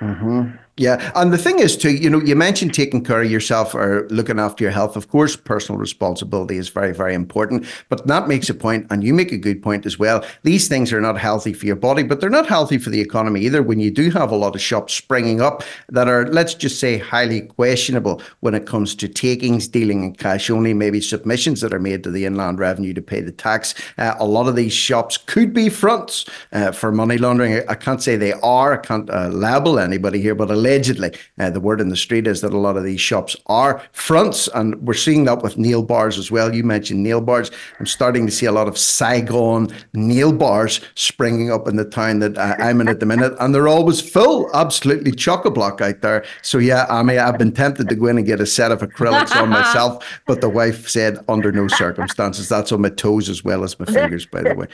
Mm-hmm. 0.00 0.56
Yeah, 0.80 1.12
and 1.14 1.30
the 1.30 1.36
thing 1.36 1.58
is 1.58 1.76
too, 1.76 1.94
you 1.94 2.08
know, 2.08 2.22
you 2.22 2.34
mentioned 2.34 2.72
taking 2.72 3.04
care 3.04 3.20
of 3.20 3.30
yourself 3.30 3.74
or 3.74 4.08
looking 4.08 4.38
after 4.38 4.64
your 4.64 4.70
health. 4.70 4.96
Of 4.96 5.08
course, 5.08 5.36
personal 5.36 5.78
responsibility 5.78 6.56
is 6.56 6.70
very, 6.70 6.94
very 6.94 7.12
important. 7.12 7.66
But 7.90 8.06
that 8.06 8.28
makes 8.28 8.48
a 8.48 8.54
point, 8.54 8.86
and 8.88 9.04
you 9.04 9.12
make 9.12 9.30
a 9.30 9.36
good 9.36 9.62
point 9.62 9.84
as 9.84 9.98
well. 9.98 10.24
These 10.42 10.68
things 10.68 10.90
are 10.94 11.00
not 11.02 11.18
healthy 11.18 11.52
for 11.52 11.66
your 11.66 11.76
body, 11.76 12.02
but 12.02 12.22
they're 12.22 12.30
not 12.30 12.46
healthy 12.46 12.78
for 12.78 12.88
the 12.88 12.98
economy 12.98 13.42
either. 13.42 13.62
When 13.62 13.78
you 13.78 13.90
do 13.90 14.10
have 14.12 14.30
a 14.32 14.36
lot 14.36 14.54
of 14.54 14.62
shops 14.62 14.94
springing 14.94 15.42
up 15.42 15.62
that 15.90 16.08
are, 16.08 16.26
let's 16.28 16.54
just 16.54 16.80
say, 16.80 16.96
highly 16.96 17.42
questionable 17.42 18.22
when 18.40 18.54
it 18.54 18.64
comes 18.64 18.94
to 18.94 19.06
takings, 19.06 19.68
dealing 19.68 20.02
in 20.02 20.14
cash 20.14 20.48
only, 20.48 20.72
maybe 20.72 21.02
submissions 21.02 21.60
that 21.60 21.74
are 21.74 21.78
made 21.78 22.02
to 22.04 22.10
the 22.10 22.24
inland 22.24 22.58
revenue 22.58 22.94
to 22.94 23.02
pay 23.02 23.20
the 23.20 23.32
tax. 23.32 23.74
Uh, 23.98 24.14
a 24.18 24.24
lot 24.24 24.48
of 24.48 24.56
these 24.56 24.72
shops 24.72 25.18
could 25.18 25.52
be 25.52 25.68
fronts 25.68 26.24
uh, 26.54 26.72
for 26.72 26.90
money 26.90 27.18
laundering. 27.18 27.68
I, 27.68 27.74
can't 27.74 28.02
say 28.02 28.16
they 28.16 28.32
are. 28.32 28.72
I 28.72 28.78
can't 28.78 29.10
uh, 29.10 29.28
label 29.28 29.78
anybody 29.78 30.22
here, 30.22 30.34
but 30.34 30.50
allegedly 30.50 30.69
allegedly, 30.70 31.12
uh, 31.38 31.50
the 31.50 31.60
word 31.60 31.80
in 31.80 31.88
the 31.88 31.96
street 31.96 32.26
is 32.26 32.40
that 32.40 32.52
a 32.52 32.58
lot 32.58 32.76
of 32.76 32.84
these 32.84 33.00
shops 33.00 33.36
are 33.46 33.82
fronts, 33.92 34.48
and 34.54 34.80
we're 34.86 34.94
seeing 34.94 35.24
that 35.24 35.42
with 35.42 35.58
nail 35.58 35.82
bars 35.82 36.16
as 36.16 36.30
well. 36.30 36.54
You 36.54 36.62
mentioned 36.62 37.02
nail 37.02 37.20
bars. 37.20 37.50
I'm 37.78 37.86
starting 37.86 38.24
to 38.26 38.32
see 38.32 38.46
a 38.46 38.52
lot 38.52 38.68
of 38.68 38.78
Saigon 38.78 39.68
nail 39.94 40.32
bars 40.32 40.80
springing 40.94 41.50
up 41.50 41.66
in 41.66 41.76
the 41.76 41.84
town 41.84 42.20
that 42.20 42.38
uh, 42.38 42.54
I'm 42.58 42.80
in 42.80 42.88
at 42.88 43.00
the 43.00 43.06
minute, 43.06 43.34
and 43.40 43.54
they're 43.54 43.68
always 43.68 44.00
full, 44.00 44.48
absolutely 44.54 45.12
chock 45.12 45.44
a 45.44 45.50
block 45.50 45.80
out 45.80 46.02
there. 46.02 46.24
So 46.42 46.58
yeah, 46.58 46.86
I 46.88 47.02
mean, 47.02 47.18
I've 47.18 47.38
been 47.38 47.52
tempted 47.52 47.88
to 47.88 47.94
go 47.94 48.06
in 48.06 48.18
and 48.18 48.26
get 48.26 48.40
a 48.40 48.46
set 48.46 48.70
of 48.70 48.80
acrylics 48.80 49.34
on 49.34 49.48
myself, 49.48 50.20
but 50.26 50.40
the 50.40 50.48
wife 50.48 50.88
said 50.88 51.18
under 51.28 51.50
no 51.50 51.66
circumstances. 51.68 52.48
That's 52.48 52.70
on 52.72 52.82
my 52.82 52.90
toes 52.90 53.28
as 53.28 53.42
well 53.42 53.64
as 53.64 53.78
my 53.78 53.86
fingers, 53.86 54.26
by 54.26 54.42
the 54.42 54.54
way. 54.54 54.66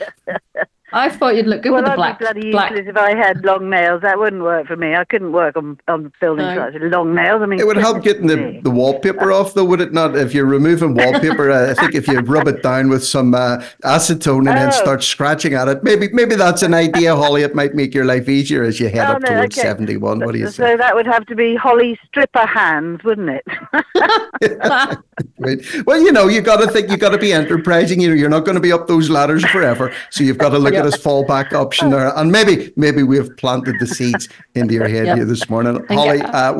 I 0.97 1.09
thought 1.09 1.35
you'd 1.35 1.47
look 1.47 1.61
good 1.63 1.71
well, 1.71 1.83
with 1.83 1.91
the 1.95 2.01
I'd 2.01 2.17
be 2.17 2.23
bloody 2.25 2.51
black. 2.51 2.71
useless 2.71 2.89
if 2.89 2.97
I 2.97 3.15
had 3.15 3.43
long 3.45 3.69
nails. 3.69 4.01
That 4.01 4.17
wouldn't 4.19 4.41
work 4.43 4.67
for 4.67 4.75
me. 4.75 4.95
I 4.95 5.03
couldn't 5.05 5.31
work 5.31 5.55
on 5.55 5.79
on 5.87 6.11
building 6.19 6.45
No. 6.45 6.55
sites 6.55 6.73
with 6.79 6.91
long 6.91 7.13
nails. 7.15 7.41
I 7.41 7.45
mean, 7.45 7.59
It 7.59 7.67
would 7.67 7.77
help 7.77 8.03
getting 8.03 8.27
the, 8.27 8.59
the 8.63 8.69
wallpaper 8.69 9.31
off, 9.31 9.53
though, 9.53 9.65
would 9.65 9.81
it 9.81 9.93
not? 9.93 10.15
If 10.17 10.33
you're 10.33 10.45
removing 10.45 10.95
wallpaper, 10.95 11.49
uh, 11.51 11.71
I 11.71 11.73
think 11.75 11.95
if 11.95 12.07
you 12.07 12.19
rub 12.19 12.47
it 12.47 12.63
down 12.63 12.89
with 12.89 13.03
some 13.05 13.33
uh, 13.35 13.57
acetone 13.83 14.47
and 14.49 14.57
then 14.57 14.67
Oh. 14.69 14.71
start 14.71 15.03
scratching 15.03 15.53
at 15.53 15.67
it, 15.67 15.83
maybe 15.83 16.09
maybe 16.13 16.35
that's 16.35 16.63
an 16.63 16.73
idea, 16.73 17.15
Holly. 17.15 17.43
It 17.43 17.53
might 17.55 17.75
make 17.75 17.93
your 17.93 18.05
life 18.05 18.27
easier 18.27 18.63
as 18.63 18.79
you 18.79 18.89
head 18.89 19.07
Oh, 19.09 19.13
up 19.13 19.21
no, 19.21 19.27
towards 19.29 19.57
okay. 19.57 19.67
71. 19.67 20.19
What 20.19 20.33
do 20.33 20.39
you 20.39 20.47
say? 20.47 20.71
So 20.71 20.77
that 20.77 20.95
would 20.95 21.05
have 21.05 21.25
to 21.27 21.35
be 21.35 21.55
Holly 21.55 21.99
stripper 22.07 22.45
hands, 22.45 23.03
wouldn't 23.03 23.29
it? 23.29 23.45
Right. 25.39 25.59
Well, 25.85 25.99
you 25.99 26.11
know, 26.11 26.27
you've 26.27 26.45
got 26.45 26.57
to 26.57 26.67
think, 26.67 26.89
you've 26.89 26.99
got 26.99 27.09
to 27.09 27.17
be 27.17 27.33
enterprising. 27.33 27.99
You 27.99 28.09
know, 28.09 28.13
you're 28.15 28.29
not 28.29 28.45
going 28.45 28.55
to 28.55 28.61
be 28.61 28.71
up 28.71 28.87
those 28.87 29.09
ladders 29.09 29.43
forever, 29.45 29.91
so 30.11 30.23
you've 30.23 30.37
got 30.37 30.49
to 30.49 30.59
look 30.59 30.73
at 30.75 30.85
this 30.89 31.01
fallback 31.01 31.53
option 31.53 31.89
there. 31.89 32.11
And 32.17 32.31
maybe, 32.31 32.71
maybe 32.75 33.03
we've 33.03 33.35
planted 33.37 33.75
the 33.79 33.87
seeds 33.87 34.29
into 34.55 34.73
your 34.73 34.87
head 34.87 35.05
Yep. 35.07 35.15
here 35.17 35.25
this 35.25 35.49
morning, 35.49 35.85
Holly. 35.89 36.21
Uh, 36.21 36.53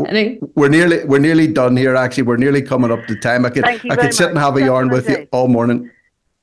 we're 0.56 0.70
nearly, 0.70 1.04
we're 1.06 1.20
nearly 1.20 1.48
done 1.48 1.76
here. 1.78 1.96
Actually, 1.96 2.24
we're 2.24 2.38
nearly 2.38 2.62
coming 2.62 2.92
up 2.92 3.06
to 3.08 3.16
time. 3.16 3.46
I 3.46 3.50
could, 3.50 3.64
Thank 3.64 3.92
I 3.92 3.96
could 3.96 4.14
sit 4.14 4.30
and 4.30 4.38
have 4.38 4.56
a 4.56 4.60
That's 4.60 4.68
yarn 4.68 4.90
with 4.90 5.10
you 5.10 5.28
all 5.32 5.48
morning. 5.48 5.90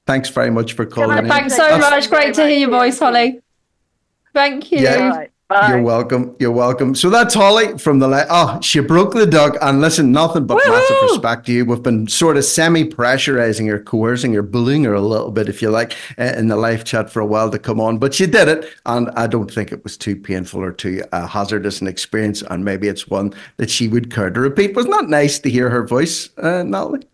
Thanks 0.06 0.28
very 0.28 0.50
much 0.50 0.72
for 0.74 0.84
calling 0.86 1.18
in. 1.18 1.28
Thanks 1.28 1.54
so 1.56 1.62
That's- 1.62 1.80
much. 1.90 2.10
Great 2.10 2.34
to 2.34 2.46
hear 2.46 2.58
your 2.58 2.70
voice, 2.70 2.98
Holly. 2.98 3.40
Thank 4.34 4.72
you. 4.72 4.80
Yeah. 4.80 5.26
Bye. 5.48 5.68
You're 5.68 5.82
welcome. 5.82 6.34
You're 6.38 6.52
welcome. 6.52 6.94
So 6.94 7.10
that's 7.10 7.34
Holly 7.34 7.76
from 7.76 7.98
the. 7.98 8.08
Le- 8.08 8.26
oh, 8.30 8.58
she 8.62 8.80
broke 8.80 9.12
the 9.12 9.26
duck. 9.26 9.56
And 9.60 9.82
listen, 9.82 10.10
nothing 10.10 10.46
but 10.46 10.56
massive 10.66 10.96
respect 11.02 11.44
to 11.46 11.52
you. 11.52 11.66
We've 11.66 11.82
been 11.82 12.08
sort 12.08 12.38
of 12.38 12.46
semi 12.46 12.84
pressurizing 12.84 13.68
her, 13.68 13.78
coercing 13.78 14.32
her, 14.32 14.42
bullying 14.42 14.84
her 14.84 14.94
a 14.94 15.02
little 15.02 15.30
bit, 15.30 15.50
if 15.50 15.60
you 15.60 15.68
like, 15.68 15.94
uh, 16.18 16.32
in 16.36 16.48
the 16.48 16.56
live 16.56 16.84
chat 16.84 17.10
for 17.10 17.20
a 17.20 17.26
while 17.26 17.50
to 17.50 17.58
come 17.58 17.78
on. 17.78 17.98
But 17.98 18.14
she 18.14 18.26
did 18.26 18.48
it. 18.48 18.72
And 18.86 19.10
I 19.10 19.26
don't 19.26 19.52
think 19.52 19.70
it 19.70 19.84
was 19.84 19.98
too 19.98 20.16
painful 20.16 20.62
or 20.62 20.72
too 20.72 21.04
uh, 21.12 21.26
hazardous 21.26 21.82
an 21.82 21.88
experience. 21.88 22.42
And 22.48 22.64
maybe 22.64 22.88
it's 22.88 23.06
one 23.06 23.34
that 23.58 23.68
she 23.68 23.86
would 23.86 24.10
care 24.10 24.30
to 24.30 24.40
repeat. 24.40 24.74
Was 24.74 24.86
not 24.86 25.10
nice 25.10 25.38
to 25.40 25.50
hear 25.50 25.68
her 25.68 25.86
voice, 25.86 26.30
uh, 26.38 26.62
Natalie. 26.62 27.06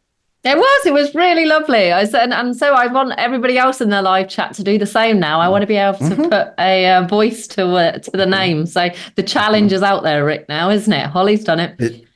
It 0.43 0.57
was. 0.57 0.87
It 0.87 0.95
was 0.95 1.15
really 1.15 1.45
lovely. 1.45 1.93
I 1.93 2.05
said, 2.05 2.33
and 2.33 2.57
so 2.57 2.73
I 2.73 2.87
want 2.87 3.13
everybody 3.19 3.59
else 3.59 3.81
in 3.83 3.91
the 3.91 4.01
live 4.01 4.29
chat 4.31 4.55
to 4.55 4.65
do 4.65 4.79
the 4.79 4.87
same 4.87 5.21
now. 5.21 5.39
I 5.39 5.49
want 5.49 5.63
to 5.63 5.67
be 5.67 5.77
able 5.77 5.99
to 5.99 6.05
Mm-hmm. 6.05 6.29
put 6.31 6.55
a 6.59 6.87
uh, 6.87 7.07
voice 7.07 7.47
to 7.49 7.67
uh, 7.75 7.99
to 7.99 8.11
the 8.13 8.25
name. 8.27 8.65
So 8.67 8.89
the 9.17 9.23
challenge 9.23 9.73
is 9.73 9.83
out 9.83 10.03
there, 10.03 10.25
Rick. 10.25 10.49
Now, 10.49 10.71
isn't 10.71 10.93
it? 10.93 11.07
Holly's 11.07 11.45
done 11.45 11.61
it. 11.61 11.79
It, 11.79 12.07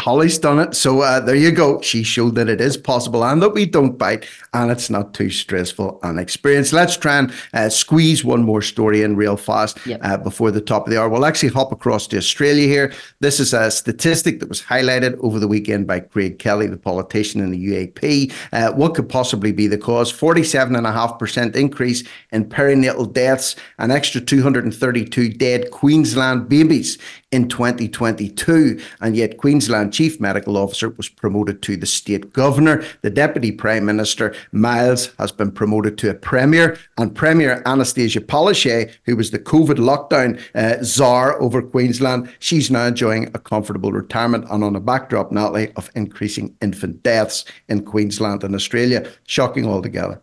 Holly's 0.00 0.38
done 0.38 0.58
it. 0.58 0.74
So 0.74 1.02
uh, 1.02 1.20
there 1.20 1.34
you 1.36 1.52
go. 1.52 1.80
She 1.82 2.02
showed 2.02 2.34
that 2.36 2.48
it 2.48 2.60
is 2.60 2.76
possible 2.76 3.22
and 3.24 3.42
that 3.42 3.50
we 3.50 3.66
don't 3.66 3.98
bite 3.98 4.26
and 4.54 4.70
it's 4.70 4.88
not 4.90 5.12
too 5.14 5.28
stressful 5.30 6.00
an 6.02 6.18
experience. 6.18 6.72
Let's 6.72 6.96
try 6.96 7.18
and 7.18 7.32
uh, 7.52 7.68
squeeze 7.68 8.24
one 8.24 8.42
more 8.42 8.62
story 8.62 9.02
in 9.02 9.14
real 9.16 9.36
fast 9.36 9.78
Yep. 9.86 10.00
uh, 10.02 10.16
before 10.16 10.50
the 10.50 10.60
top 10.60 10.86
of 10.86 10.90
the 10.90 11.00
hour. 11.00 11.08
We'll 11.08 11.26
actually 11.26 11.50
hop 11.50 11.70
across 11.72 12.06
to 12.08 12.16
Australia 12.16 12.66
here. 12.66 12.92
This 13.20 13.38
is 13.40 13.52
a 13.52 13.70
statistic 13.70 14.40
that 14.40 14.48
was 14.48 14.62
highlighted 14.62 15.18
over 15.20 15.38
the 15.38 15.48
weekend 15.48 15.86
by 15.86 16.00
Craig 16.00 16.38
Kelly, 16.38 16.66
the 16.66 16.76
politician 16.76 17.40
in 17.40 17.50
the 17.50 17.66
UAP. 17.66 18.32
Uh, 18.52 18.72
what 18.72 18.94
could 18.94 19.08
possibly 19.08 19.52
be 19.52 19.66
the 19.66 19.78
cause? 19.78 20.10
47.5% 20.12 21.54
increase 21.56 22.04
in 22.32 22.44
perinatal 22.46 23.12
deaths, 23.12 23.54
an 23.78 23.90
extra 23.90 24.20
232 24.20 25.28
dead 25.30 25.70
Queensland 25.70 26.48
babies 26.48 26.98
in 27.32 27.48
2022. 27.48 28.80
And 29.00 29.16
yet, 29.16 29.36
Queensland 29.38 29.89
Chief 29.90 30.20
Medical 30.20 30.56
Officer 30.56 30.90
was 30.90 31.08
promoted 31.08 31.62
to 31.62 31.76
the 31.76 31.86
state 31.86 32.32
governor. 32.32 32.84
The 33.02 33.10
Deputy 33.10 33.52
Prime 33.52 33.84
Minister, 33.84 34.34
Miles, 34.52 35.12
has 35.18 35.32
been 35.32 35.52
promoted 35.52 35.98
to 35.98 36.10
a 36.10 36.14
Premier. 36.14 36.78
And 36.98 37.14
Premier 37.14 37.62
Annastacia 37.64 38.20
Palaszczuk, 38.20 38.94
who 39.04 39.16
was 39.16 39.30
the 39.30 39.38
COVID 39.38 39.78
lockdown 39.78 40.40
uh, 40.54 40.82
czar 40.82 41.40
over 41.40 41.62
Queensland, 41.62 42.32
she's 42.38 42.70
now 42.70 42.86
enjoying 42.86 43.28
a 43.34 43.38
comfortable 43.38 43.92
retirement 43.92 44.46
and 44.50 44.64
on 44.64 44.76
a 44.76 44.80
backdrop, 44.80 45.32
Natalie, 45.32 45.72
of 45.76 45.90
increasing 45.94 46.56
infant 46.60 47.02
deaths 47.02 47.44
in 47.68 47.84
Queensland 47.84 48.44
and 48.44 48.54
Australia. 48.54 49.10
Shocking 49.26 49.66
altogether. 49.66 50.22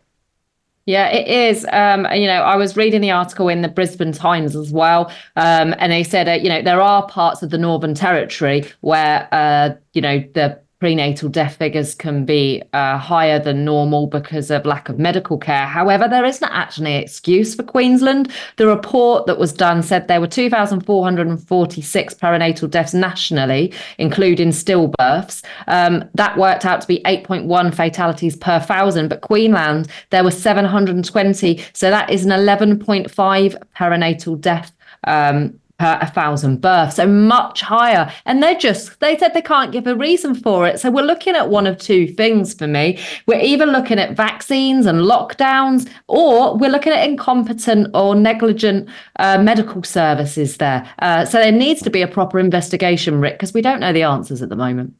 Yeah, 0.87 1.09
it 1.09 1.27
is. 1.27 1.65
Um, 1.73 2.07
you 2.13 2.27
know, 2.27 2.41
I 2.41 2.55
was 2.55 2.77
reading 2.77 3.01
the 3.01 3.11
article 3.11 3.49
in 3.49 3.61
the 3.61 3.67
Brisbane 3.67 4.13
Times 4.13 4.55
as 4.55 4.71
well, 4.71 5.11
um, 5.35 5.75
and 5.79 5.91
they 5.91 6.01
said, 6.01 6.29
uh, 6.29 6.31
you 6.31 6.47
know, 6.47 6.61
there 6.61 6.81
are 6.81 7.05
parts 7.07 7.43
of 7.43 7.49
the 7.49 7.57
Northern 7.57 7.93
Territory 7.93 8.63
where, 8.79 9.27
uh, 9.33 9.71
you 9.91 10.01
know, 10.01 10.19
the 10.33 10.57
prenatal 10.79 11.27
death 11.27 11.55
figures 11.55 11.95
can 11.95 12.23
be 12.23 12.61
uh, 12.73 12.97
higher 12.97 13.39
than 13.39 13.65
normal 13.65 14.05
because 14.05 14.51
of 14.51 14.65
lack 14.65 14.89
of 14.89 14.99
medical 14.99 15.37
care. 15.37 15.65
However, 15.65 16.07
there 16.07 16.23
isn't 16.23 16.47
actually 16.51 16.93
an 16.95 17.01
excuse 17.01 17.55
for 17.55 17.63
Queensland. 17.63 18.31
The 18.57 18.67
report 18.67 19.25
that 19.25 19.39
was 19.39 19.51
done 19.51 19.81
said 19.81 20.07
there 20.07 20.21
were 20.21 20.27
2,446 20.27 22.13
perinatal 22.13 22.69
deaths 22.69 22.93
nationally, 22.93 23.73
including 23.97 24.49
stillbirths. 24.49 25.43
Um, 25.67 26.07
that 26.13 26.37
worked 26.37 26.65
out 26.65 26.81
to 26.81 26.87
be 26.87 26.99
8.1 27.05 27.73
fatalities 27.73 28.35
per 28.35 28.59
thousand, 28.59 29.07
but 29.07 29.21
Queensland, 29.21 29.87
there 30.11 30.23
were 30.23 30.31
720. 30.31 31.63
So 31.73 31.89
that 31.89 32.11
is 32.11 32.23
an 32.23 32.31
11.5 32.31 33.55
perinatal 33.75 34.39
death. 34.39 34.71
Um, 35.05 35.59
per 35.79 35.97
a 36.01 36.07
thousand 36.07 36.61
births, 36.61 36.95
so 36.95 37.05
much 37.05 37.61
higher. 37.61 38.11
And 38.25 38.41
they're 38.41 38.57
just, 38.57 38.99
they 38.99 39.17
said 39.17 39.33
they 39.33 39.41
can't 39.41 39.71
give 39.71 39.85
a 39.87 39.95
reason 39.95 40.33
for 40.33 40.67
it. 40.67 40.79
So 40.79 40.89
we're 40.89 41.03
looking 41.03 41.35
at 41.35 41.49
one 41.49 41.67
of 41.67 41.77
two 41.77 42.07
things 42.07 42.53
for 42.53 42.67
me. 42.67 42.99
We're 43.27 43.41
either 43.41 43.65
looking 43.65 43.99
at 43.99 44.15
vaccines 44.15 44.85
and 44.85 44.99
lockdowns, 45.01 45.89
or 46.07 46.57
we're 46.57 46.71
looking 46.71 46.93
at 46.93 47.07
incompetent 47.07 47.89
or 47.93 48.15
negligent 48.15 48.89
uh, 49.19 49.37
medical 49.41 49.83
services 49.83 50.57
there. 50.57 50.89
Uh, 50.99 51.25
so 51.25 51.37
there 51.37 51.51
needs 51.51 51.81
to 51.83 51.89
be 51.89 52.01
a 52.01 52.07
proper 52.07 52.39
investigation, 52.39 53.21
Rick, 53.21 53.35
because 53.35 53.53
we 53.53 53.61
don't 53.61 53.79
know 53.79 53.93
the 53.93 54.03
answers 54.03 54.41
at 54.41 54.49
the 54.49 54.55
moment. 54.55 54.95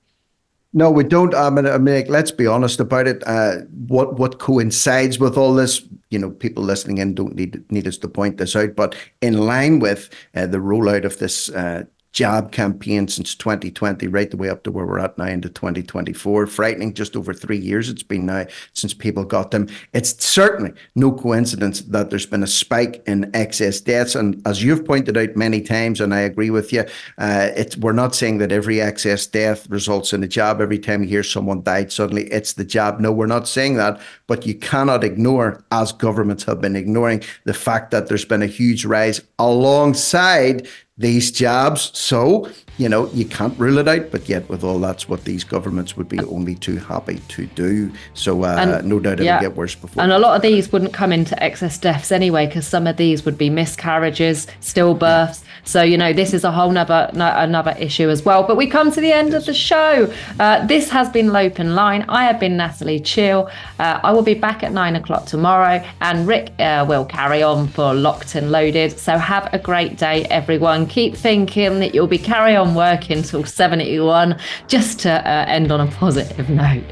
No, 0.73 0.91
we 0.91 1.03
don't. 1.03 1.33
I 1.33 1.49
mean, 1.49 1.65
I 1.65 1.77
mean, 1.77 2.05
let's 2.07 2.31
be 2.31 2.45
honest 2.45 2.79
about 2.79 3.07
it. 3.07 3.23
Uh, 3.25 3.61
what 3.87 4.19
what 4.19 4.39
coincides 4.39 5.17
with 5.17 5.37
all 5.37 5.53
this? 5.53 5.81
You 6.09 6.19
know, 6.19 6.29
people 6.29 6.63
listening 6.63 6.97
in 6.97 7.15
don't 7.15 7.35
need 7.35 7.63
need 7.71 7.87
us 7.87 7.97
to 7.99 8.07
point 8.07 8.37
this 8.37 8.55
out, 8.55 8.75
but 8.75 8.95
in 9.21 9.37
line 9.37 9.79
with 9.79 10.09
uh, 10.35 10.45
the 10.45 10.57
rollout 10.57 11.05
of 11.05 11.19
this 11.19 11.49
uh, 11.49 11.83
jab 12.17 12.51
campaign 12.51 13.07
since 13.07 13.35
2020, 13.35 14.07
right 14.07 14.31
the 14.31 14.37
way 14.37 14.49
up 14.49 14.63
to 14.63 14.71
where 14.71 14.87
we're 14.87 14.97
at 14.97 15.15
now 15.19 15.27
into 15.27 15.49
2024, 15.49 16.47
frightening. 16.47 16.91
Just 16.91 17.15
over 17.15 17.31
three 17.31 17.59
years 17.59 17.89
it's 17.89 18.01
been 18.01 18.25
now 18.25 18.43
since 18.73 18.91
people 18.91 19.23
got 19.23 19.51
them. 19.51 19.67
It's 19.93 20.25
certainly 20.25 20.73
no 20.95 21.11
coincidence 21.11 21.81
that 21.81 22.09
there's 22.09 22.25
been 22.25 22.41
a 22.41 22.47
spike 22.47 23.03
in 23.05 23.29
excess 23.35 23.79
deaths, 23.79 24.15
and 24.15 24.41
as 24.47 24.63
you've 24.63 24.83
pointed 24.83 25.15
out 25.15 25.35
many 25.35 25.61
times, 25.61 26.01
and 26.01 26.11
I 26.11 26.21
agree 26.21 26.49
with 26.49 26.73
you, 26.73 26.85
uh, 27.19 27.51
it's 27.55 27.77
we're 27.77 27.91
not 27.91 28.15
saying 28.15 28.39
that 28.39 28.51
every 28.51 28.81
excess 28.81 29.27
death 29.27 29.69
results 29.69 30.11
in 30.11 30.23
a 30.23 30.27
jab. 30.27 30.59
Every 30.59 30.79
time 30.79 31.03
you 31.03 31.09
hear 31.09 31.21
someone 31.21 31.61
died 31.61 31.91
suddenly, 31.91 32.23
it's 32.31 32.53
the 32.53 32.65
jab. 32.65 32.99
No, 32.99 33.11
we're 33.11 33.27
not 33.27 33.47
saying 33.47 33.75
that, 33.75 34.01
but 34.25 34.43
you 34.47 34.55
cannot 34.55 35.03
ignore, 35.03 35.63
as 35.71 35.91
governments 35.91 36.45
have 36.45 36.61
been 36.61 36.75
ignoring, 36.75 37.21
the 37.43 37.53
fact 37.53 37.91
that 37.91 38.07
there's 38.07 38.25
been 38.25 38.41
a 38.41 38.47
huge 38.47 38.85
rise 38.85 39.21
alongside 39.37 40.67
these 40.97 41.31
jabs. 41.31 41.91
So, 41.93 42.49
you 42.77 42.89
know, 42.89 43.07
you 43.13 43.25
can't 43.25 43.57
rule 43.59 43.77
it 43.77 43.87
out, 43.87 44.11
but 44.11 44.27
yet 44.27 44.49
with 44.49 44.63
all 44.63 44.79
that's 44.79 45.07
what 45.07 45.25
these 45.25 45.43
governments 45.43 45.95
would 45.95 46.09
be 46.09 46.19
only 46.19 46.55
too 46.55 46.77
happy 46.77 47.19
to 47.29 47.45
do. 47.47 47.91
So, 48.13 48.43
uh, 48.43 48.57
And- 48.59 48.87
no 48.87 48.99
doubt 48.99 49.13
it'll 49.13 49.25
yeah. 49.25 49.41
get 49.41 49.55
worse 49.55 49.75
before. 49.75 50.01
And 50.01 50.11
a 50.11 50.19
lot 50.19 50.35
of 50.35 50.41
these 50.41 50.71
wouldn't 50.71 50.93
come 50.93 51.11
into 51.11 51.41
excess 51.41 51.77
deaths 51.77 52.11
anyway, 52.11 52.47
because 52.47 52.67
some 52.67 52.87
of 52.87 52.97
these 52.97 53.25
would 53.25 53.37
be 53.37 53.49
miscarriages, 53.49 54.47
stillbirths. 54.61 55.41
So 55.67 55.83
you 55.83 55.97
know 55.97 56.13
this 56.13 56.33
is 56.33 56.43
a 56.43 56.51
whole 56.51 56.71
nother 56.71 57.09
no, 57.13 57.31
another 57.35 57.75
issue 57.77 58.09
as 58.09 58.23
well. 58.23 58.43
But 58.43 58.55
we 58.55 58.67
come 58.67 58.91
to 58.91 59.01
the 59.01 59.11
end 59.11 59.33
of 59.33 59.45
the 59.45 59.53
show. 59.53 60.11
Uh, 60.39 60.65
this 60.65 60.89
has 60.89 61.09
been 61.09 61.35
Open 61.35 61.75
Line. 61.75 62.05
I 62.07 62.23
have 62.23 62.39
been 62.39 62.57
Natalie 62.57 62.99
Cheale. 62.99 63.49
Uh, 63.77 63.99
I 64.03 64.11
will 64.13 64.23
be 64.23 64.33
back 64.33 64.63
at 64.63 64.71
nine 64.71 64.95
o'clock 64.95 65.25
tomorrow, 65.25 65.85
and 66.01 66.27
Rick 66.27 66.53
uh, 66.59 66.85
will 66.87 67.05
carry 67.05 67.43
on 67.43 67.67
for 67.67 67.93
Locked 67.93 68.35
and 68.35 68.51
Loaded. 68.51 68.97
So 68.97 69.17
have 69.17 69.53
a 69.53 69.59
great 69.59 69.97
day, 69.97 70.23
everyone. 70.25 70.87
Keep 70.87 71.15
thinking 71.15 71.79
that 71.79 71.93
you'll 71.93 72.07
be 72.07 72.17
carry 72.17 72.55
on 72.55 72.73
working 72.73 73.21
till 73.21 73.43
seventy 73.43 73.99
one, 73.99 74.39
just 74.67 74.99
to 75.01 75.11
uh, 75.11 75.45
end 75.47 75.71
on 75.71 75.81
a 75.81 75.91
positive 75.91 76.49
note. 76.63 76.85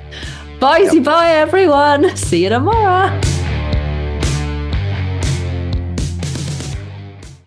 Bye, 0.59 0.99
bye, 0.99 1.31
everyone. 1.31 2.15
See 2.15 2.43
you 2.43 2.49
tomorrow. 2.49 3.21